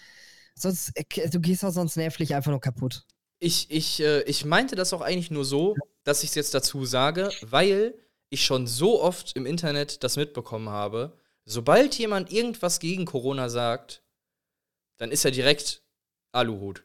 sonst, 0.55 0.93
äh, 0.95 1.29
du 1.29 1.41
gehst 1.41 1.65
auch 1.65 1.73
sonst 1.73 1.97
nervlich 1.97 2.35
einfach 2.35 2.51
nur 2.51 2.61
kaputt. 2.61 3.05
Ich, 3.41 3.71
ich, 3.71 4.01
äh, 4.01 4.23
ich 4.23 4.45
meinte 4.45 4.77
das 4.77 4.93
auch 4.93 5.01
eigentlich 5.01 5.31
nur 5.31 5.45
so, 5.45 5.75
dass 6.05 6.23
ich 6.23 6.31
es 6.31 6.35
jetzt 6.35 6.55
dazu 6.55 6.85
sage, 6.85 7.31
weil 7.43 7.95
ich 8.31 8.45
schon 8.45 8.67
so 8.67 9.03
oft 9.03 9.37
im 9.37 9.47
Internet 9.47 10.03
das 10.05 10.17
mitbekommen 10.17 10.69
habe, 10.69 11.19
sobald 11.45 11.95
jemand 11.99 12.33
irgendwas 12.33 12.79
gegen 12.79 13.05
Corona 13.05 13.49
sagt, 13.49 14.03
dann 14.99 15.11
ist 15.11 15.25
er 15.25 15.31
direkt 15.31 15.83
Aluhut. 16.33 16.85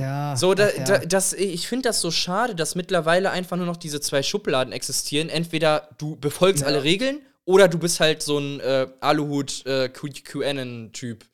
Ja. 0.00 0.36
So, 0.36 0.54
da, 0.54 0.70
ja. 0.70 0.84
da, 0.84 0.98
das, 0.98 1.32
ich 1.32 1.68
finde 1.68 1.88
das 1.88 2.00
so 2.00 2.10
schade, 2.10 2.54
dass 2.54 2.74
mittlerweile 2.74 3.30
einfach 3.30 3.56
nur 3.56 3.66
noch 3.66 3.76
diese 3.76 4.00
zwei 4.00 4.22
Schubladen 4.22 4.72
existieren. 4.72 5.28
Entweder 5.28 5.88
du 5.98 6.16
befolgst 6.16 6.62
Ja. 6.62 6.68
alle 6.68 6.82
Regeln 6.82 7.20
oder 7.44 7.68
du 7.68 7.78
bist 7.78 8.00
halt 8.00 8.22
so 8.22 8.38
ein 8.38 8.60
äh, 8.60 8.86
Aluhut 9.00 9.64
äh, 9.66 9.88
QAnon-Typ. 9.88 11.24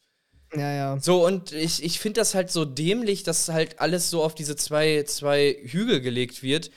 ja, 0.54 0.72
ja. 0.74 0.98
So, 1.00 1.24
und 1.26 1.52
ich, 1.52 1.82
ich 1.82 1.98
finde 2.00 2.20
das 2.20 2.34
halt 2.34 2.50
so 2.50 2.64
dämlich, 2.64 3.22
dass 3.22 3.48
halt 3.48 3.80
alles 3.80 4.10
so 4.10 4.22
auf 4.22 4.34
diese 4.34 4.56
zwei, 4.56 5.02
zwei 5.04 5.56
Hügel 5.64 6.00
gelegt 6.00 6.42
wird. 6.42 6.70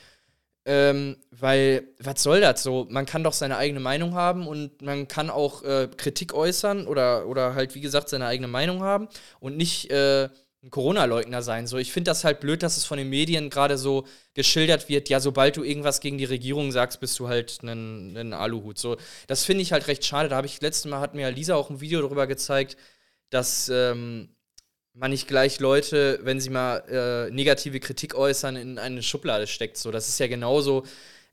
Ähm, 0.66 1.18
weil, 1.32 1.88
was 2.00 2.22
soll 2.22 2.42
das 2.42 2.62
so? 2.62 2.86
Man 2.90 3.06
kann 3.06 3.24
doch 3.24 3.34
seine 3.34 3.58
eigene 3.58 3.80
Meinung 3.80 4.14
haben 4.14 4.46
und 4.46 4.82
man 4.82 5.08
kann 5.08 5.30
auch 5.32 5.64
äh, 5.64 5.88
Kritik 5.98 6.34
äußern 6.34 6.86
oder, 6.86 7.26
oder 7.28 7.56
halt, 7.56 7.74
wie 7.74 7.82
gesagt, 7.82 8.10
seine 8.10 8.28
eigene 8.28 8.50
Meinung 8.50 8.84
haben 8.84 9.08
und 9.40 9.58
nicht 9.58 9.90
äh, 9.90 10.30
ein 10.64 10.72
Corona-Leugner 10.72 11.42
sein. 11.42 11.68
So, 11.68 11.78
ich 11.78 11.92
finde 11.94 12.12
das 12.12 12.24
halt 12.26 12.42
blöd, 12.42 12.64
dass 12.64 12.76
es 12.78 12.84
von 12.86 12.98
den 12.98 13.10
Medien 13.10 13.50
gerade 13.50 13.78
so 13.78 14.06
geschildert 14.34 14.90
wird, 14.90 15.08
ja, 15.10 15.20
sobald 15.22 15.56
du 15.58 15.64
irgendwas 15.64 16.02
gegen 16.02 16.18
die 16.18 16.26
Regierung 16.26 16.72
sagst, 16.72 17.00
bist 17.00 17.18
du 17.20 17.30
halt 17.30 17.64
ein, 17.64 18.34
Aluhut. 18.34 18.78
So, 18.78 18.98
das 19.28 19.46
finde 19.46 19.62
ich 19.64 19.72
halt 19.72 19.88
recht 19.88 20.04
schade. 20.06 20.28
Da 20.30 20.36
habe 20.36 20.48
ich 20.48 20.60
letztes 20.62 20.86
Mal 20.86 21.00
hat 21.00 21.16
mir 21.16 21.32
Lisa 21.32 21.56
auch 21.56 21.70
ein 21.70 21.80
Video 21.82 22.02
darüber 22.02 22.28
gezeigt, 22.28 22.76
dass 23.30 23.70
ähm, 23.70 24.36
man 24.94 25.12
nicht 25.12 25.28
gleich 25.28 25.60
Leute, 25.60 26.20
wenn 26.24 26.40
sie 26.42 26.50
mal 26.50 26.80
äh, 27.30 27.32
negative 27.32 27.80
Kritik 27.80 28.16
äußern, 28.16 28.56
in 28.56 28.80
eine 28.80 29.04
Schublade 29.04 29.48
steckt. 29.48 29.78
So, 29.78 29.92
das 29.92 30.10
ist 30.10 30.20
ja 30.20 30.28
genauso. 30.28 30.84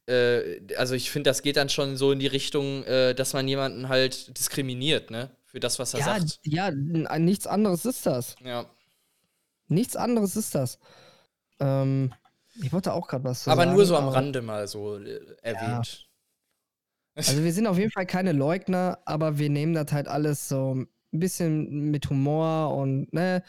Äh, 0.06 0.60
also 0.76 0.94
ich 0.94 1.10
finde, 1.10 1.30
das 1.30 1.42
geht 1.42 1.56
dann 1.56 1.68
schon 1.68 1.96
so 1.96 2.12
in 2.12 2.18
die 2.20 2.26
Richtung, 2.28 2.84
äh, 2.84 3.14
dass 3.14 3.32
man 3.32 3.48
jemanden 3.48 3.88
halt 3.88 4.36
diskriminiert, 4.38 5.10
ne? 5.10 5.30
Für 5.46 5.60
das, 5.60 5.78
was 5.78 5.94
er 5.94 6.00
Ja, 6.00 6.04
sagt. 6.04 6.40
ja, 6.44 6.70
nichts 6.70 7.46
anderes 7.46 7.84
ist 7.84 8.06
das. 8.06 8.36
Ja. 8.44 8.66
Nichts 9.68 9.96
anderes 9.96 10.36
ist 10.36 10.54
das. 10.54 10.78
Ähm, 11.60 12.12
ich 12.62 12.72
wollte 12.72 12.92
auch 12.92 13.08
gerade 13.08 13.24
was 13.24 13.44
zu 13.44 13.50
Aber 13.50 13.62
sagen, 13.62 13.74
nur 13.74 13.84
so 13.84 13.96
am 13.96 14.08
Rande 14.08 14.42
mal 14.42 14.66
so 14.66 14.98
äh, 14.98 15.20
erwähnt. 15.42 16.08
Also 17.14 17.42
wir 17.42 17.52
sind 17.52 17.66
auf 17.66 17.78
jeden 17.78 17.90
Fall 17.90 18.06
keine 18.06 18.32
Leugner, 18.32 18.98
aber 19.06 19.38
wir 19.38 19.48
nehmen 19.48 19.72
das 19.72 19.92
halt 19.92 20.06
alles 20.06 20.48
so 20.48 20.74
ein 20.74 20.88
bisschen 21.12 21.90
mit 21.90 22.08
Humor 22.10 22.74
und 22.76 23.12
ne. 23.12 23.42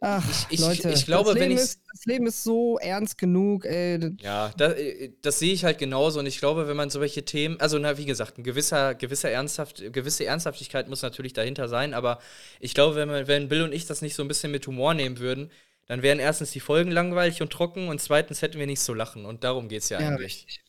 Ach, 0.00 0.24
Ich- 0.50 0.60
Leute, 0.60 0.90
ich 0.90 1.06
glaube, 1.06 1.30
das 1.30 1.40
wenn 1.40 1.48
Leben 1.48 1.54
ich's- 1.60 1.70
ist, 1.74 1.80
das 1.92 2.04
Leben 2.04 2.26
ist 2.28 2.44
so 2.44 2.78
ernst 2.78 3.18
genug, 3.18 3.64
ey. 3.64 3.98
das- 3.98 4.12
Ja, 4.20 4.52
da, 4.56 4.70
äh, 4.72 5.12
das 5.22 5.40
sehe 5.40 5.52
ich 5.52 5.64
halt 5.64 5.78
genauso 5.78 6.20
und 6.20 6.26
ich 6.26 6.38
glaube, 6.38 6.68
wenn 6.68 6.76
man 6.76 6.88
solche 6.88 7.24
Themen, 7.24 7.58
also 7.60 7.78
na, 7.80 7.98
wie 7.98 8.04
gesagt, 8.04 8.38
ein 8.38 8.44
gewisser, 8.44 8.94
gewisser 8.94 9.30
Ernsthaft, 9.30 9.92
gewisse 9.92 10.24
Ernsthaftigkeit 10.24 10.88
muss 10.88 11.02
natürlich 11.02 11.32
dahinter 11.32 11.68
sein, 11.68 11.94
aber 11.94 12.20
ich 12.60 12.74
glaube, 12.74 12.94
wenn, 12.94 13.08
man, 13.08 13.26
wenn 13.26 13.48
Bill 13.48 13.62
und 13.62 13.72
ich 13.74 13.86
das 13.86 14.00
nicht 14.00 14.14
so 14.14 14.22
ein 14.22 14.28
bisschen 14.28 14.52
mit 14.52 14.64
Humor 14.68 14.94
nehmen 14.94 15.18
würden, 15.18 15.50
dann 15.86 16.02
wären 16.02 16.20
erstens 16.20 16.52
die 16.52 16.60
Folgen 16.60 16.92
langweilig 16.92 17.42
und 17.42 17.50
trocken 17.50 17.88
und 17.88 18.00
zweitens 18.00 18.40
hätten 18.40 18.58
wir 18.60 18.66
nicht 18.66 18.80
so 18.80 18.94
lachen 18.94 19.24
und 19.24 19.42
darum 19.42 19.68
geht 19.68 19.82
es 19.82 19.88
ja, 19.88 20.00
Ja, 20.00 20.10
eigentlich. 20.10 20.60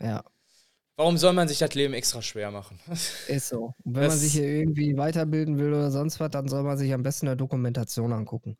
Ja, 0.00 0.22
Warum 0.96 1.16
soll 1.16 1.32
man 1.32 1.46
sich 1.46 1.58
das 1.58 1.74
Leben 1.74 1.94
extra 1.94 2.20
schwer 2.22 2.50
machen? 2.50 2.78
ist 3.28 3.48
so. 3.48 3.72
Und 3.84 3.94
wenn 3.94 4.02
man 4.02 4.10
Das- 4.10 4.20
sich 4.20 4.32
hier 4.32 4.48
irgendwie 4.48 4.96
weiterbilden 4.96 5.56
will 5.58 5.68
oder 5.72 5.90
sonst 5.92 6.18
was, 6.20 6.30
dann 6.30 6.48
soll 6.48 6.62
man 6.64 6.76
sich 6.78 6.92
am 6.92 7.02
besten 7.04 7.26
eine 7.28 7.36
Dokumentation 7.36 8.12
angucken. 8.12 8.56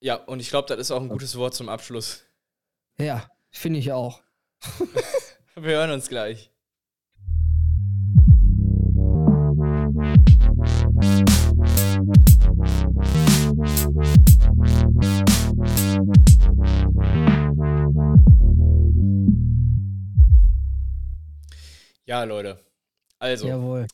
Ja, 0.00 0.14
und 0.14 0.40
ich 0.40 0.50
glaube, 0.50 0.68
das 0.68 0.78
ist 0.78 0.90
auch 0.90 1.00
ein 1.00 1.08
gutes 1.08 1.36
Wort 1.36 1.54
zum 1.54 1.68
Abschluss. 1.68 2.24
Ja, 2.98 3.28
finde 3.50 3.80
ich 3.80 3.92
auch. 3.92 4.22
Wir 5.56 5.78
hören 5.78 5.90
uns 5.90 6.08
gleich. 6.08 6.52
Ja, 22.06 22.24
Leute. 22.24 22.64
Also, 23.18 23.48
Jawohl. 23.48 23.86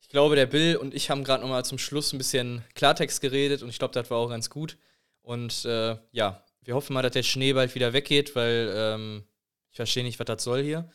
ich 0.00 0.08
glaube, 0.08 0.36
der 0.36 0.46
Bill 0.46 0.76
und 0.76 0.94
ich 0.94 1.08
haben 1.08 1.24
gerade 1.24 1.42
noch 1.42 1.48
mal 1.48 1.64
zum 1.64 1.78
Schluss 1.78 2.12
ein 2.12 2.18
bisschen 2.18 2.62
Klartext 2.74 3.22
geredet 3.22 3.62
und 3.62 3.70
ich 3.70 3.78
glaube, 3.78 3.94
das 3.94 4.10
war 4.10 4.18
auch 4.18 4.28
ganz 4.28 4.50
gut. 4.50 4.76
Und 5.22 5.64
äh, 5.64 5.96
ja, 6.12 6.44
wir 6.62 6.74
hoffen 6.74 6.94
mal, 6.94 7.02
dass 7.02 7.12
der 7.12 7.22
Schnee 7.22 7.52
bald 7.52 7.74
wieder 7.74 7.92
weggeht, 7.92 8.34
weil 8.36 8.72
ähm, 8.74 9.24
ich 9.70 9.76
verstehe 9.76 10.04
nicht, 10.04 10.18
was 10.18 10.26
das 10.26 10.42
soll 10.42 10.62
hier. 10.62 10.90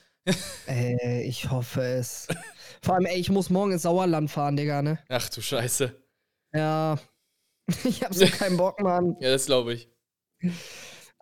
Ey, 0.66 1.24
ich 1.28 1.50
hoffe 1.50 1.82
es. 1.82 2.28
Vor 2.82 2.96
allem, 2.96 3.06
ey, 3.06 3.18
ich 3.18 3.30
muss 3.30 3.50
morgen 3.50 3.72
ins 3.72 3.84
Sauerland 3.84 4.30
fahren, 4.30 4.58
Digga, 4.58 4.82
ne? 4.82 5.00
Ach 5.10 5.30
du 5.30 5.42
Scheiße. 5.42 5.94
Ja. 6.54 7.00
Ich 7.84 8.04
hab 8.04 8.14
so 8.14 8.28
keinen 8.28 8.58
Bock, 8.58 8.80
Mann. 8.80 9.16
Ja, 9.20 9.32
das 9.32 9.48
glaube 9.48 9.74
ich. 9.74 9.90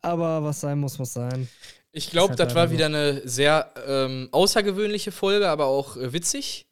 Aber 0.02 0.44
was 0.44 0.60
sein 0.60 0.78
muss, 0.78 1.00
muss 1.00 1.14
sein. 1.14 1.48
Ich 1.94 2.10
glaube, 2.10 2.32
halt 2.32 2.40
das 2.42 2.54
war 2.54 2.70
wieder 2.70 2.88
eine 2.88 3.26
sehr 3.26 3.74
ähm, 3.88 4.28
außergewöhnliche 4.34 5.14
Folge, 5.14 5.48
aber 5.48 5.68
auch 5.68 5.96
äh, 5.96 6.12
witzig. 6.12 6.68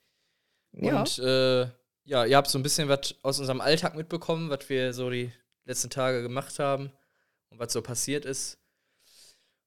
Ja. 0.73 0.99
Und 0.99 1.19
äh, 1.19 1.69
ja, 2.03 2.25
ihr 2.25 2.35
habt 2.35 2.49
so 2.49 2.59
ein 2.59 2.63
bisschen 2.63 2.89
was 2.89 3.15
aus 3.21 3.39
unserem 3.39 3.61
Alltag 3.61 3.95
mitbekommen, 3.95 4.49
was 4.49 4.67
wir 4.67 4.93
so 4.93 5.09
die 5.09 5.31
letzten 5.65 5.89
Tage 5.89 6.21
gemacht 6.21 6.59
haben 6.59 6.91
und 7.49 7.59
was 7.59 7.73
so 7.73 7.81
passiert 7.81 8.25
ist. 8.25 8.57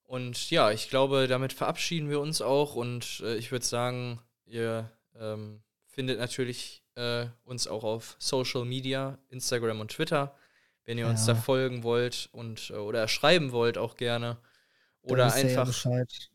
Und 0.04 0.50
ja, 0.50 0.70
ich 0.70 0.90
glaube, 0.90 1.26
damit 1.28 1.52
verabschieden 1.52 2.10
wir 2.10 2.20
uns 2.20 2.40
auch 2.42 2.74
und 2.74 3.20
äh, 3.24 3.36
ich 3.36 3.50
würde 3.52 3.64
sagen, 3.64 4.20
ihr 4.44 4.90
ähm, 5.18 5.62
findet 5.86 6.18
natürlich 6.18 6.82
äh, 6.96 7.26
uns 7.44 7.66
auch 7.66 7.84
auf 7.84 8.16
Social 8.18 8.64
Media, 8.64 9.18
Instagram 9.30 9.80
und 9.80 9.90
Twitter. 9.92 10.34
wenn 10.86 10.98
ihr 10.98 11.06
uns 11.06 11.26
Ja. 11.26 11.32
da 11.32 11.40
folgen 11.40 11.82
wollt 11.82 12.28
und 12.32 12.68
äh, 12.70 12.74
oder 12.74 13.08
schreiben 13.08 13.52
wollt 13.52 13.78
auch 13.78 13.96
gerne. 13.96 14.36
Oder 15.00 15.32
einfach, 15.34 15.70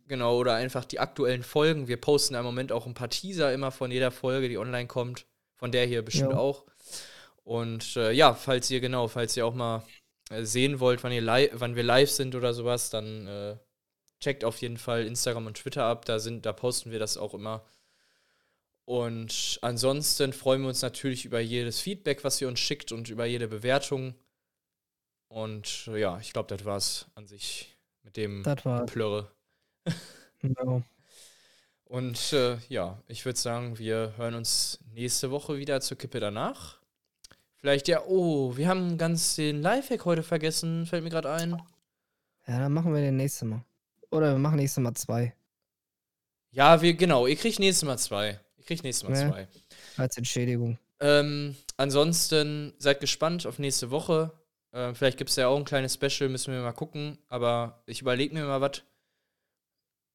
genau, 0.08 0.38
oder 0.38 0.54
einfach 0.56 0.86
die 0.86 1.00
aktuellen 1.00 1.42
Folgen. 1.44 1.88
Wir 1.88 1.98
posten 1.98 2.36
im 2.36 2.44
Moment 2.44 2.72
auch 2.72 2.86
ein 2.86 2.94
paar 2.96 3.10
Teaser 3.10 3.52
immer 3.54 3.72
von 3.72 3.90
jeder 3.92 4.12
Folge, 4.12 4.48
die 4.50 4.58
online 4.60 4.88
kommt. 4.88 5.26
Von 5.56 5.72
der 5.72 5.86
hier 5.86 6.02
bestimmt 6.04 6.32
Jo. 6.34 6.38
auch. 6.38 6.66
Und 7.50 7.98
äh, 7.98 8.12
ja, 8.12 8.36
falls 8.36 8.70
ihr 8.70 8.80
genau, 8.80 9.08
falls 9.08 9.36
ihr 9.36 9.44
auch 9.44 9.56
mal 9.56 9.84
äh, 10.30 10.44
sehen 10.44 10.80
wollt, 10.80 11.04
wann, 11.04 11.12
ihr 11.12 11.24
li 11.24 11.50
wann 11.54 11.76
wir 11.76 11.82
live 11.82 12.12
sind 12.12 12.36
oder 12.36 12.54
sowas, 12.54 12.92
dann 12.92 13.26
äh, 13.26 13.58
checkt 14.20 14.44
auf 14.44 14.62
jeden 14.62 14.78
Fall 14.78 15.08
Instagram 15.08 15.48
und 15.48 15.58
Twitter 15.58 15.84
ab. 15.86 16.06
Da, 16.06 16.20
sind, 16.20 16.46
da 16.46 16.54
posten 16.54 16.92
wir 16.92 17.00
das 17.00 17.18
auch 17.18 17.34
immer. 17.34 17.66
Und 18.86 19.58
ansonsten 19.64 20.32
freuen 20.32 20.62
wir 20.62 20.68
uns 20.68 20.84
natürlich 20.84 21.26
über 21.26 21.40
jedes 21.40 21.82
Feedback, 21.82 22.24
was 22.24 22.40
ihr 22.40 22.48
uns 22.48 22.60
schickt 22.60 22.92
und 22.92 23.10
über 23.10 23.26
jede 23.26 23.48
Bewertung. 23.48 24.14
Und 25.28 25.88
äh, 25.88 26.02
ja, 26.02 26.20
ich 26.20 26.34
glaube, 26.34 26.56
das 26.56 26.66
war's 26.66 27.08
an 27.16 27.26
sich 27.26 27.76
mit 28.04 28.16
dem. 28.16 28.44
Plörre. 28.86 29.32
Ja. 30.44 30.84
Und 31.86 32.34
äh, 32.34 32.58
ja, 32.68 33.02
ich 33.08 33.26
würde 33.26 33.40
sagen, 33.40 33.80
wir 33.80 34.14
hören 34.18 34.36
uns 34.36 34.78
nächste 34.94 35.32
Woche 35.32 35.58
wieder 35.58 35.82
zur 35.82 35.98
Kippe 35.98 36.20
danach. 36.20 36.79
Vielleicht 37.60 37.88
ja, 37.88 38.04
oh, 38.06 38.56
wir 38.56 38.68
haben 38.68 38.98
ganz 38.98 39.36
den 39.36 39.62
Lifehack 39.62 40.06
heute 40.06 40.24
vergessen, 40.24 40.86
fällt 40.86 41.04
mir 41.04 41.10
gerade 41.10 41.32
ein. 41.32 41.52
ja, 42.48 42.60
dann 42.60 42.72
machen 42.74 42.94
wir 42.94 43.02
den 43.02 43.18
nächsten 43.18 43.50
Mal. 43.50 43.66
Oder 44.12 44.32
wir 44.34 44.40
machen 44.40 44.56
nächstes 44.56 44.82
Mal 44.82 44.94
zwei. 44.96 45.36
Ja, 46.52 46.82
wir, 46.82 46.94
genau, 46.94 47.28
ihr 47.28 47.36
kriegt 47.36 47.60
nächstes 47.60 47.86
Mal 47.86 47.98
zwei. 47.98 48.40
Ihr 48.58 48.64
kriegt 48.66 48.84
nächstes 48.84 49.08
Mal 49.08 49.20
Ja. 49.20 49.30
zwei. 49.30 49.48
Als 49.98 50.18
Entschädigung. 50.18 50.80
Ähm, 51.02 51.56
ansonsten 51.78 52.74
seid 52.78 53.00
gespannt 53.02 53.46
auf 53.46 53.60
nächste 53.60 53.92
Woche. 53.92 54.32
Ähm, 54.74 54.96
vielleicht 54.96 55.18
gibt 55.18 55.30
es 55.30 55.36
ja 55.36 55.48
auch 55.48 55.58
ein 55.58 55.66
kleines 55.66 55.94
Special, 55.96 56.30
müssen 56.30 56.54
wir 56.54 56.62
mal 56.62 56.72
gucken. 56.72 57.18
Aber 57.28 57.84
ich 57.86 58.02
überlege 58.02 58.34
mir 58.34 58.46
mal 58.46 58.62
was. 58.62 58.82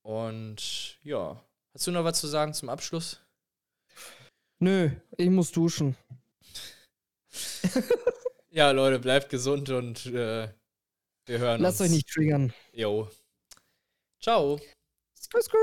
Und 0.03 0.99
ja, 1.03 1.41
hast 1.73 1.87
du 1.87 1.91
noch 1.93 2.05
was 2.05 2.21
zu 2.21 2.27
sagen 2.27 2.53
zum 2.55 2.69
Abschluss? 2.69 3.21
Nö, 4.59 4.91
ich 5.17 5.31
muss 5.31 5.53
duschen. 5.53 5.97
Ja, 8.51 8.70
Leute, 8.70 9.01
bleibt 9.01 9.30
gesund 9.30 9.70
und 9.70 10.07
äh, 10.07 10.49
wir 11.26 11.39
hören 11.41 11.61
Lasst 11.61 11.80
uns. 11.80 11.91
euch 11.91 11.97
nicht 11.97 12.09
triggern. 12.09 12.53
Jo. 12.72 13.09
Ciao. 14.20 14.61
Skr, 15.20 15.43
skr. 15.43 15.57